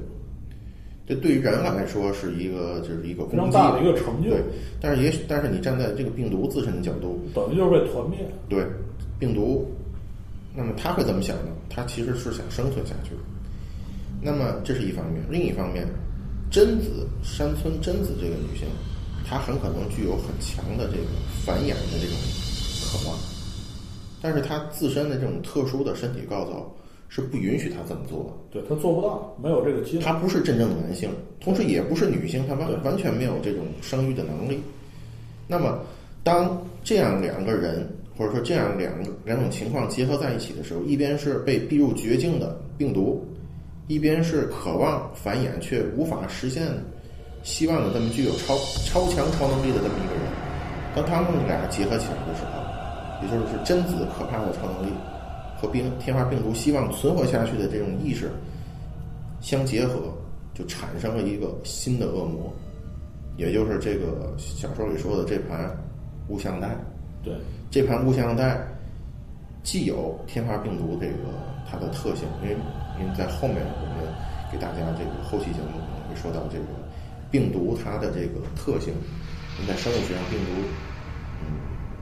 [1.07, 4.31] 这对于人来说是一个就是一个非常大的一个成就。
[4.31, 4.43] 对，
[4.81, 8.19] 但是也许但是你站在这个病毒自身的角度，等于就是被团灭。
[8.49, 8.65] 对
[9.19, 9.67] 病毒，
[10.55, 11.53] 那么他会怎么想呢？
[11.69, 13.11] 他其实是想生存下去。
[14.23, 15.87] 那么这是一方面，另一方面，
[16.51, 18.67] 贞子山村贞子这个女性，
[19.25, 21.07] 她很可能具有很强的这个
[21.45, 22.17] 繁衍的这种
[22.83, 23.19] 渴望，
[24.23, 26.75] 但是她自身的这种特殊的身体构造
[27.17, 28.61] 是不允许他这么做的。
[28.61, 30.21] 对他做不到，没有这个机他能。
[30.21, 31.09] 不是真正的男性，
[31.41, 34.61] 同时也不是女性，他完完全没有这种生育的能力。
[35.47, 35.79] 那么，
[36.23, 37.89] 当这样两个人
[38.19, 43.27] 或者说这样两个两种情况结合在一起的时候，一边是被逼入绝境的病毒，
[43.87, 46.69] 一边是渴望繁衍却无法实现
[47.43, 50.23] 希望的这么具有超超强超能力的这么一个人，
[50.95, 52.61] 当他们俩结合起来的时候，
[53.23, 54.93] 也就是贞子可怕的超能力
[55.57, 58.31] 和病天花病毒希望存活下去的这种意识
[59.41, 60.13] 相结合，
[60.55, 62.53] 就产生了一个新的恶魔，
[63.37, 65.71] 也就是这个小说里说的这盘
[66.29, 66.77] 录像带。
[67.23, 67.35] 对，
[67.71, 68.67] 这盘录像带
[69.63, 71.15] 既有天花病毒这个
[71.69, 72.57] 它的特性，因为
[73.01, 74.15] 因为在后面我们
[74.53, 76.65] 给大家这个后期节目可能会说到这个
[77.31, 78.95] 病毒它的这个特性，
[79.67, 80.53] 在生物学上病毒，
[81.43, 81.59] 嗯，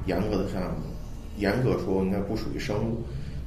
[0.07, 0.77] 严格的上
[1.39, 3.03] 严格说应该不属于生物，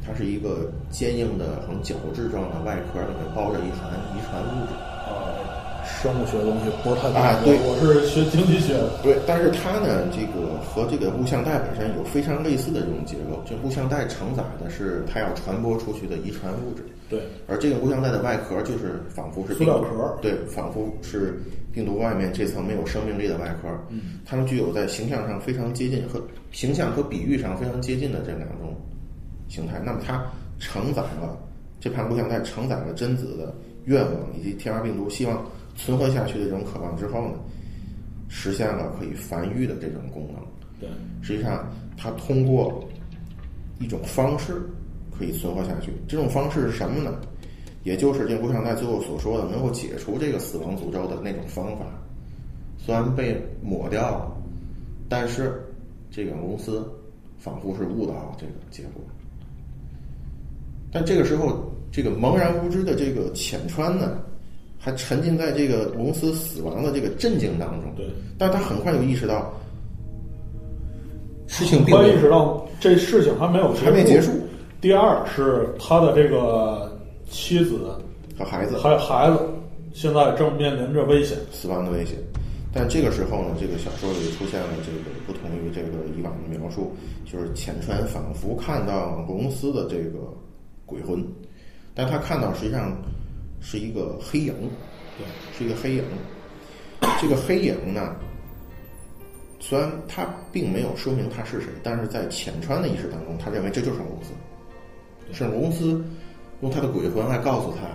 [0.07, 4.73] 它是一个坚硬的很角质状的外壳，里面包着一传遗传物质。
[5.07, 5.35] 啊，
[5.83, 8.89] 生物学的东西不是太懂啊对我是学经济学的。
[9.01, 13.41] 对，但是它呢，这个和这个录像带本身有非常类似的这种结构。
[13.45, 21.39] 这录像带承载的是它要传播出去的遗传物质，对，而这个录像带的外壳就是仿佛是塑料壳对，仿佛是
[21.71, 23.69] 病毒外面这层没有生命力的外壳。
[23.87, 26.21] 嗯，它们具有在形象上非常接近和
[26.51, 28.75] 形象和比喻上非常接近的这两种
[29.49, 29.81] 形态。
[29.85, 30.23] 那么它
[30.59, 31.37] 承载了
[31.79, 33.53] 这盘录像带承载了贞子的
[33.85, 35.45] 愿望以及天花病毒希望
[35.75, 37.33] 存活下去的这种渴望之后呢，
[38.27, 40.41] 实现了可以繁育的这种功能。
[40.79, 40.89] 对，
[41.21, 41.67] 实际上，
[41.97, 42.83] 它通过
[43.79, 44.61] 一种方式
[45.17, 45.91] 可以存活下去。
[46.07, 47.19] 这种方式是什么呢？
[47.83, 51.85] 也就是这个无上代最后所说的，能够解除这个死亡诅咒的那种方法。
[52.77, 54.37] 虽然被抹掉了，
[55.07, 55.65] 但是
[56.11, 56.85] 这个公司
[57.37, 59.01] 仿佛是悟到了这个结果。
[60.97, 64.17] 但这个时候，这个茫然无知的这个浅川呢，
[64.79, 67.93] 还沉浸在这个公司死亡的这个震惊当中。
[67.95, 69.53] 对，但是他很快就意识到，
[71.45, 74.31] 事情并没有意识到这事情还没有还没结束。
[74.81, 76.91] 第二是他的这个
[77.29, 77.77] 妻子
[78.39, 79.37] 和孩子还有孩子
[79.93, 81.37] 现在正面临着危险。
[81.51, 82.17] 死亡的危险。
[82.73, 86.91] 但这个时候呢，这个小说里出现了这个不同于这个以往的描述，
[87.23, 90.17] 就是浅川仿佛看到了公司的这个
[90.87, 91.23] 鬼魂，
[91.93, 92.97] 但他看到实际上
[93.59, 94.53] 是一个黑影，
[95.17, 96.03] 对，是一个黑影。
[97.21, 98.15] 这个黑影呢，
[99.59, 104.31] 虽然他并没有说明他是谁，但是在浅川的意识当中，他认为这就是公司，
[105.33, 106.03] 是公司
[106.61, 107.87] 用他的鬼魂来告诉他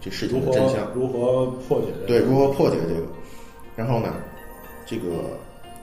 [0.00, 0.88] 这事情的真相。
[0.94, 2.06] 如何破解这个？
[2.06, 3.06] 对，如何破解这个？
[3.76, 4.14] 然后呢，
[4.86, 5.36] 这个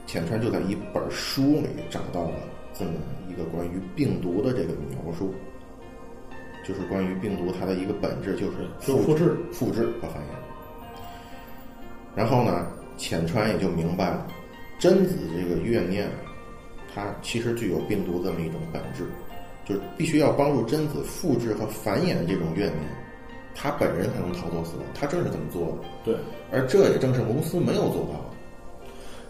[0.06, 2.36] 浅川就在一本书里找到了
[2.72, 2.92] 这么
[3.28, 5.34] 一个关于病毒的这个描述，
[6.68, 10.26] 就是关于病毒它的一个本质就是就是复制复制和繁衍。
[12.14, 12.66] 然后呢，
[12.98, 14.26] 浅川也就明白了，
[14.78, 16.10] 贞子这个怨念，
[16.94, 19.06] 它其实具有病毒这么一种本质，
[19.64, 22.90] 就是必须要帮助贞子复制和繁衍这种怨念，
[23.54, 24.84] 他本人才能逃脱死亡。
[24.94, 25.74] 他正是这么做的。
[26.04, 26.16] 对，
[26.52, 28.36] 而这也正是公司没有做到的。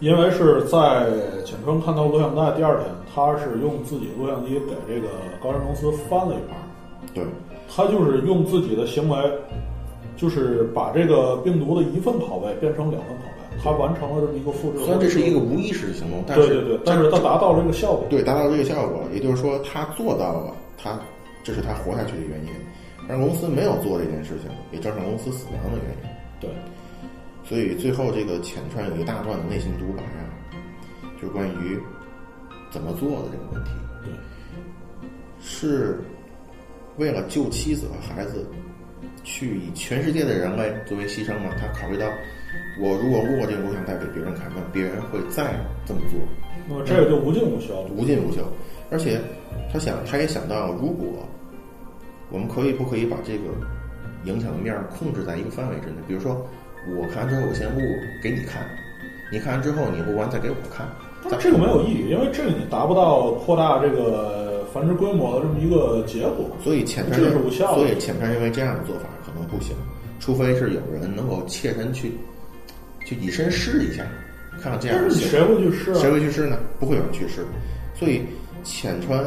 [0.01, 1.11] 因为是在
[1.45, 5.09] 浅川看到录像带第二天，他是用自己录像机给这个
[5.43, 6.68] 高山公司翻了一盘儿，
[7.15, 7.25] 对，
[7.69, 9.17] 他就是用自己的行为，
[10.17, 14.79] 就是把这个病毒的一份拷贝变成两份拷贝，他完成了这么一个复制。
[14.79, 18.07] 虽然这是一个无意识的行动，但是对对对，但是他达到了这个效果。
[18.11, 20.99] 对达到这个效果，也就是说他做到了他
[21.43, 22.51] 这是他活下去的原因。
[23.09, 26.11] 而公司没有做这件事情，也造成公司死亡的原因。
[26.41, 26.51] 对，
[27.43, 30.29] 所以最后这个浅川有一大段的内心独白啊，
[31.21, 31.81] 就关于
[32.71, 33.71] 怎么做的这个问题。
[34.05, 34.13] 对，
[35.41, 36.01] 是
[36.99, 38.45] 为了救妻子和孩子，
[39.25, 41.51] 去以全世界的人类作为牺牲嘛？
[41.59, 42.07] 他考虑到，
[42.81, 45.55] 我如果录了这个录像带给别人看，那别人会再
[45.87, 46.19] 这么做，
[46.69, 47.83] 那么这个就无尽无休。
[47.97, 48.43] 无尽无休。
[48.91, 49.21] 而且
[49.73, 51.07] 他想，他也想到，如果
[52.31, 53.45] 我们可以不可以把这个
[54.25, 55.97] 影响的面儿控制在一个范围之内？
[56.09, 56.47] 比如说，
[56.97, 57.81] 我看完之后，我先录
[58.23, 58.67] 给你看，
[59.31, 60.89] 你看完之后，你录完再给我看。
[61.31, 66.51] 但这个没有意义，因为这个你达不到扩大这个繁殖规模的这么一个结果。
[66.63, 69.75] 所以浅川这个是无效的所以浅川认为这样的做法可能不行，
[70.21, 72.13] 除非是有人能够切身去
[73.05, 74.05] 去以身试一下，
[74.63, 75.99] 看看这样但是谁会去试啊？
[75.99, 76.59] 谁会去试呢？
[76.79, 77.45] 不会有人去试。
[77.95, 78.23] 所以
[78.63, 79.25] 浅川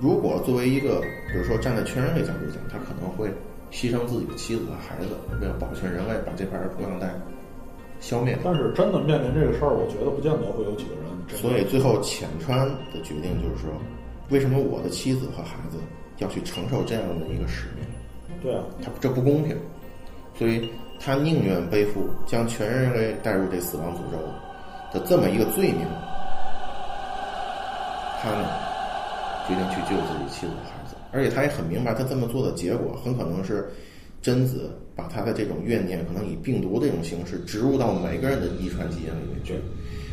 [0.00, 1.00] 如果作为一个，
[1.32, 3.28] 比如说站在全人类角度讲，他可能会
[3.72, 7.14] 牺牲自己的妻子和孩子，为了保全人类，把这盘录像带
[8.00, 8.38] 消灭。
[8.44, 11.04] 但是真的面临这个事儿，我觉得不见得会有几个人。
[11.40, 13.70] 所以最后浅川的决定就是说，
[14.30, 15.78] 为什么我的妻子和孩子
[16.18, 17.84] 要去承受这样的一个使命？
[18.42, 19.56] 对啊，他这不公平，
[20.38, 20.68] 所以
[21.00, 24.18] 他宁愿背负将全人类带入这死亡诅咒
[24.92, 25.86] 的这么一个罪名，
[28.20, 28.48] 他呢
[29.46, 33.70] 决定去救自己妻子和孩子，而且他也很明白，他这么做的结果很可能是
[34.22, 39.54] 贞子把他的这种怨念，可能以病毒这种形式植入到每个人的遗传基因里面去，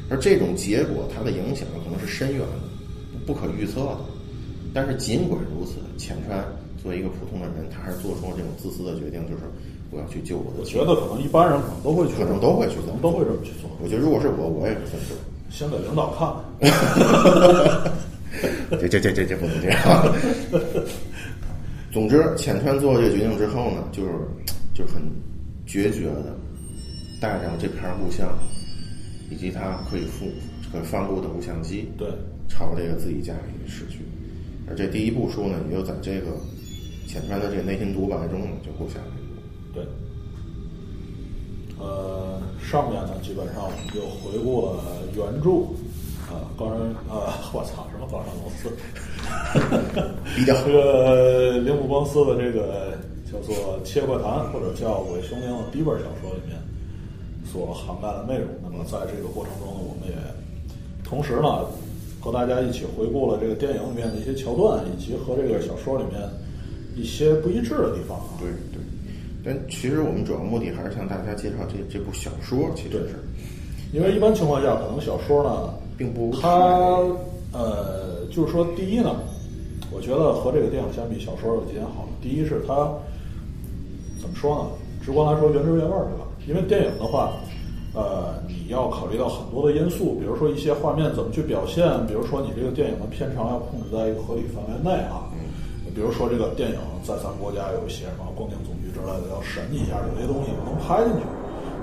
[0.10, 2.71] 而这种结果它的影响可能是深远的、
[3.32, 3.98] 不可预测的。
[4.74, 6.44] 但是尽管如此，浅川
[6.82, 9.44] 作为一个普通的人，他还是做出了这种自私的决定，就是
[9.90, 10.60] 我要去救我的。
[10.60, 13.70] 我觉得可能一般人可能都会去，可能都会去做可能都会这么去做。
[13.82, 15.16] 我觉得如果是我，我也会这么做。
[15.50, 16.34] 先给领导看，
[18.80, 19.80] 这这这这这不能这样。
[21.92, 24.12] 总之，浅川做了这个决定之后呢，就是
[24.74, 25.02] 就很
[25.66, 26.34] 决绝的
[27.20, 28.30] 带上这盘录像，
[29.30, 30.26] 以及他可以复
[30.72, 32.08] 可以翻录的录像机，对，
[32.52, 34.00] 朝这个自己家里驶去。
[34.68, 36.28] 而这第一部书呢，也就在这个
[37.08, 39.12] 浅川的这个内心独白中呢，就录下了。
[39.74, 39.84] 对，
[41.80, 44.84] 呃，上面呢基本上我们就回顾了
[45.16, 45.64] 原著，
[46.32, 46.78] 啊，高山，
[47.10, 48.70] 呃，我操，什么高山公司？
[50.36, 52.98] 比较这个铃木光司的这个
[53.30, 56.58] 叫做《切怪谈》或者叫《伪雄灵》的第一本小说里面
[57.44, 58.48] 所涵盖的内容。
[58.64, 60.16] 那么在这个过程中呢，我们也
[61.04, 61.66] 同时呢
[62.22, 66.22] 和大家一起回顾了这个电影里面的一些桥段，以及和这个小说里面
[66.96, 68.38] 一些不一致的地方啊。
[68.40, 68.80] 对对，
[69.44, 73.16] 但其实我们主要目的还是向大家介绍这这部小说，其实是
[73.92, 77.00] 因为一般情况下，可能小说呢，并不它
[77.52, 79.16] 呃，就是说，第一呢，
[79.92, 82.08] 我觉得和这个电影相比，小说有几点好。
[82.22, 82.90] 第一是它
[84.22, 84.70] 怎么说呢？
[85.04, 86.28] 直观来说，原汁原味儿，对吧？
[86.48, 87.34] 因为电影的话，
[87.94, 95.28] 呃，你要考虑到很多的因素，比如说一些画面怎么去表现，比如说你这个电影的片长要控制在一个合理范围内啊。
[95.94, 101.26] 比如说这个电影在咱国家有一些什么光电总局之类的要审一下，有些东西不能拍进去。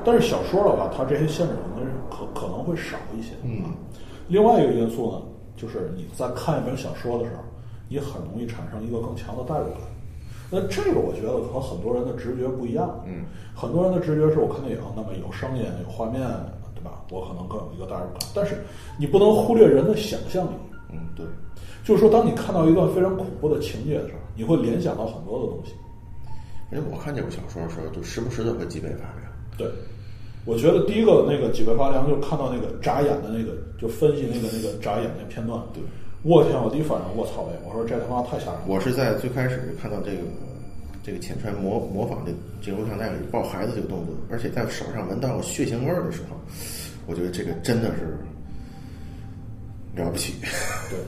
[0.02, 3.36] 但是小说的话，它这些限制可能可可能会少一些。
[3.44, 3.64] 嗯。
[4.28, 5.20] 另外一个因素呢，
[5.58, 7.42] 就是你在看一本小说的时候，
[7.86, 9.82] 你很容易产生一个更强的代入感。
[10.50, 13.02] 那这个我觉得和很多人的直觉不一样。
[13.06, 16.20] 嗯，很多人的直觉是我看电影，那么有声音、有画面，
[16.74, 17.02] 对吧？
[17.10, 18.28] 我可能更有一个代入感。
[18.34, 18.56] 但是
[18.98, 20.50] 你不能忽略人的想象力。
[20.90, 21.26] 嗯，对。
[21.84, 25.72] 就是说，当你看到一段非常恐怖的情节的时候，你会联想到很多的东西。
[26.70, 29.32] 因为我看这部小说的时候，就时不时的会脊背发凉。
[29.56, 29.66] 对，
[30.44, 35.58] 我觉得第一个那个脊背发凉，就是看到那个眨眼的那个，就分析那个那个眨眼那片段。
[35.72, 35.82] 对，
[36.22, 36.60] 我天！
[36.60, 37.52] 我第一反应，我操嘞！
[37.64, 38.66] 我说这他妈太吓人了。
[38.66, 40.18] 我是在最开始看到这个
[41.02, 46.36] 这个浅川模模仿这这个录像带里抱孩子这个动作，而且在手上闻到血腥味儿的时候，
[47.06, 48.18] 我觉得这个真的是
[49.94, 50.34] 了不起。
[50.90, 50.98] 对，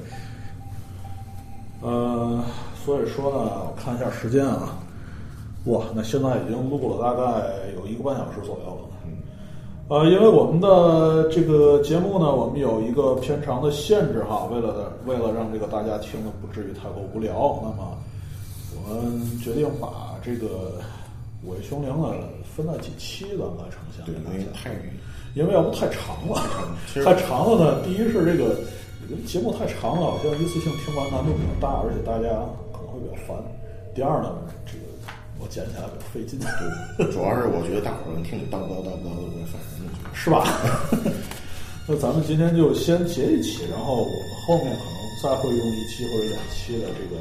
[1.80, 2.44] 呃，
[2.84, 4.78] 所以说呢，我看一下时间啊，
[5.64, 8.86] 哇，那现在已经录了大概有一个半小时左右了。
[9.90, 17.98] 呃，因为我们的这个节目呢，我们有一个偏长的限制哈，为了为了让这个大家听的不至于太过无聊，那么
[18.72, 20.46] 我们决定把这个
[21.50, 22.14] 《伪凶灵》呢
[22.54, 24.14] 分了几期咱们来呈现对。
[24.14, 24.70] 因为太
[25.34, 26.40] 因为要不太长了
[26.94, 27.82] 太长了呢。
[27.84, 28.54] 第一是这个
[29.26, 32.28] 节目太长了，好像一次性听完难度比较大，而且大家
[32.70, 33.36] 可能会比较烦。
[33.92, 34.84] 第二呢，这个
[35.40, 36.38] 我剪起来比较费劲，
[36.98, 39.96] 对主要是我觉得大伙儿能听你叨不叨叨不叨的，我也烦人了。
[40.12, 40.44] 是吧？
[41.88, 44.14] 那咱们今天就先结一期，然后我们
[44.46, 47.18] 后面可能再会用一期或者两期的这个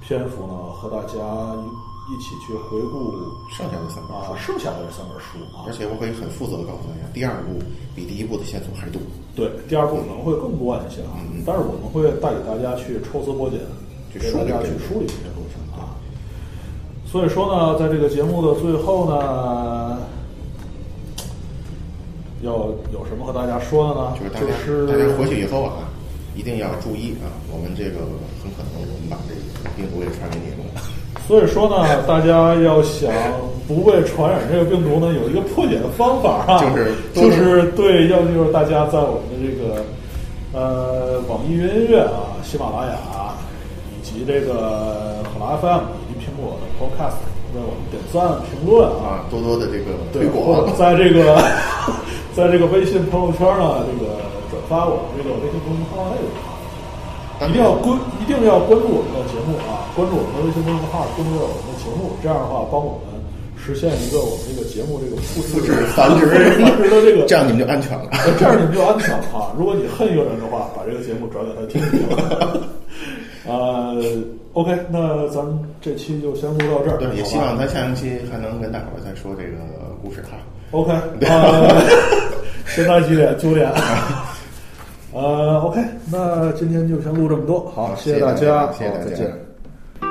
[0.00, 1.14] 篇幅呢，和大家
[1.54, 1.68] 一
[2.10, 3.14] 一起去回顾
[3.54, 5.72] 剩下的三本啊书，剩下的这三本书啊而。
[5.72, 7.62] 且我可以很负责的告诉大家，第二部
[7.94, 9.00] 比第一部的线索还多。
[9.36, 13.60] 对，第二部可能会更乱一些啊，嗯但是我们会带给大家去抽丝剥茧，
[14.10, 15.59] 去给大家去梳理这个梳理这些东西啊。
[17.10, 19.98] 所以说呢，在这个节目的最后呢，
[22.42, 22.52] 要
[22.92, 24.14] 有什么和大家说的呢？
[24.16, 25.90] 就是大家、就是大家回去以后啊，
[26.36, 27.98] 一定要注意啊，我们这个
[28.40, 29.40] 很可能我们把这个
[29.74, 30.80] 病毒也传给你们了。
[31.26, 33.12] 所以说呢，大家要想
[33.66, 39.82] 不被传染这个病毒呢，有一个破解的方法啊，就是就是对，要就是大家在我们的这个
[40.52, 42.94] 呃网易云音乐啊、喜马拉雅
[43.98, 45.80] 以及这个好拉 FM
[46.40, 47.20] 以及苹果的 Podcast
[47.52, 51.36] 为我们点赞、评论啊，啊，多多的这个对推，广，在这个
[52.34, 54.16] 在这个微信朋友圈呢，这个
[54.50, 56.30] 转发我们这个微信公众号内容。
[57.48, 59.88] 一定要关，一定要关注我们的节目啊！
[59.96, 63.16] 关注我们的微信公众号，订阅我们的节目，这样的话，帮我们
[63.56, 66.28] 实现一个我们这个节目这个复复制制繁殖
[66.60, 68.04] 繁殖的这个， 这样你们就安全了。
[68.12, 69.56] 呃这样你们就安全了啊！
[69.56, 72.04] 如果你恨一个人的话，把这个节目转给他听听。
[73.46, 73.96] 呃
[74.52, 76.98] ，OK，那咱们这期就先录到这儿。
[76.98, 79.58] 对，也希望咱下一期还能跟大伙儿再说这个
[80.02, 80.36] 故事哈。
[80.72, 80.92] OK，
[81.22, 81.82] 呃，
[82.66, 83.36] 现在几点？
[83.38, 83.72] 九点。
[85.12, 85.80] 呃，OK，
[86.12, 87.68] 那今天就先录这么多。
[87.74, 89.32] 好，谢谢谢大家，谢谢大家再见。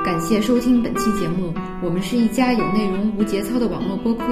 [0.04, 1.52] 感谢收听本期节目，
[1.82, 4.24] 我们是一家有内容无节操的网络播客，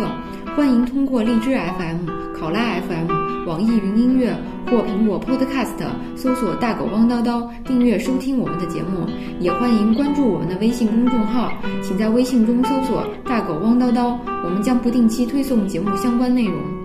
[0.57, 2.07] 欢迎通过荔枝 FM、
[2.39, 3.07] 考拉 FM、
[3.47, 4.37] 网易云音乐
[4.67, 5.77] 或苹果 Podcast
[6.17, 9.07] 搜索“大狗汪叨叨”订阅收听我们的节目，
[9.41, 11.53] 也欢迎关注我们的微信公众号，
[11.83, 16.78] 请在微信中搜索“大狗汪叨叨”，我们将不定期推送节目相关内容。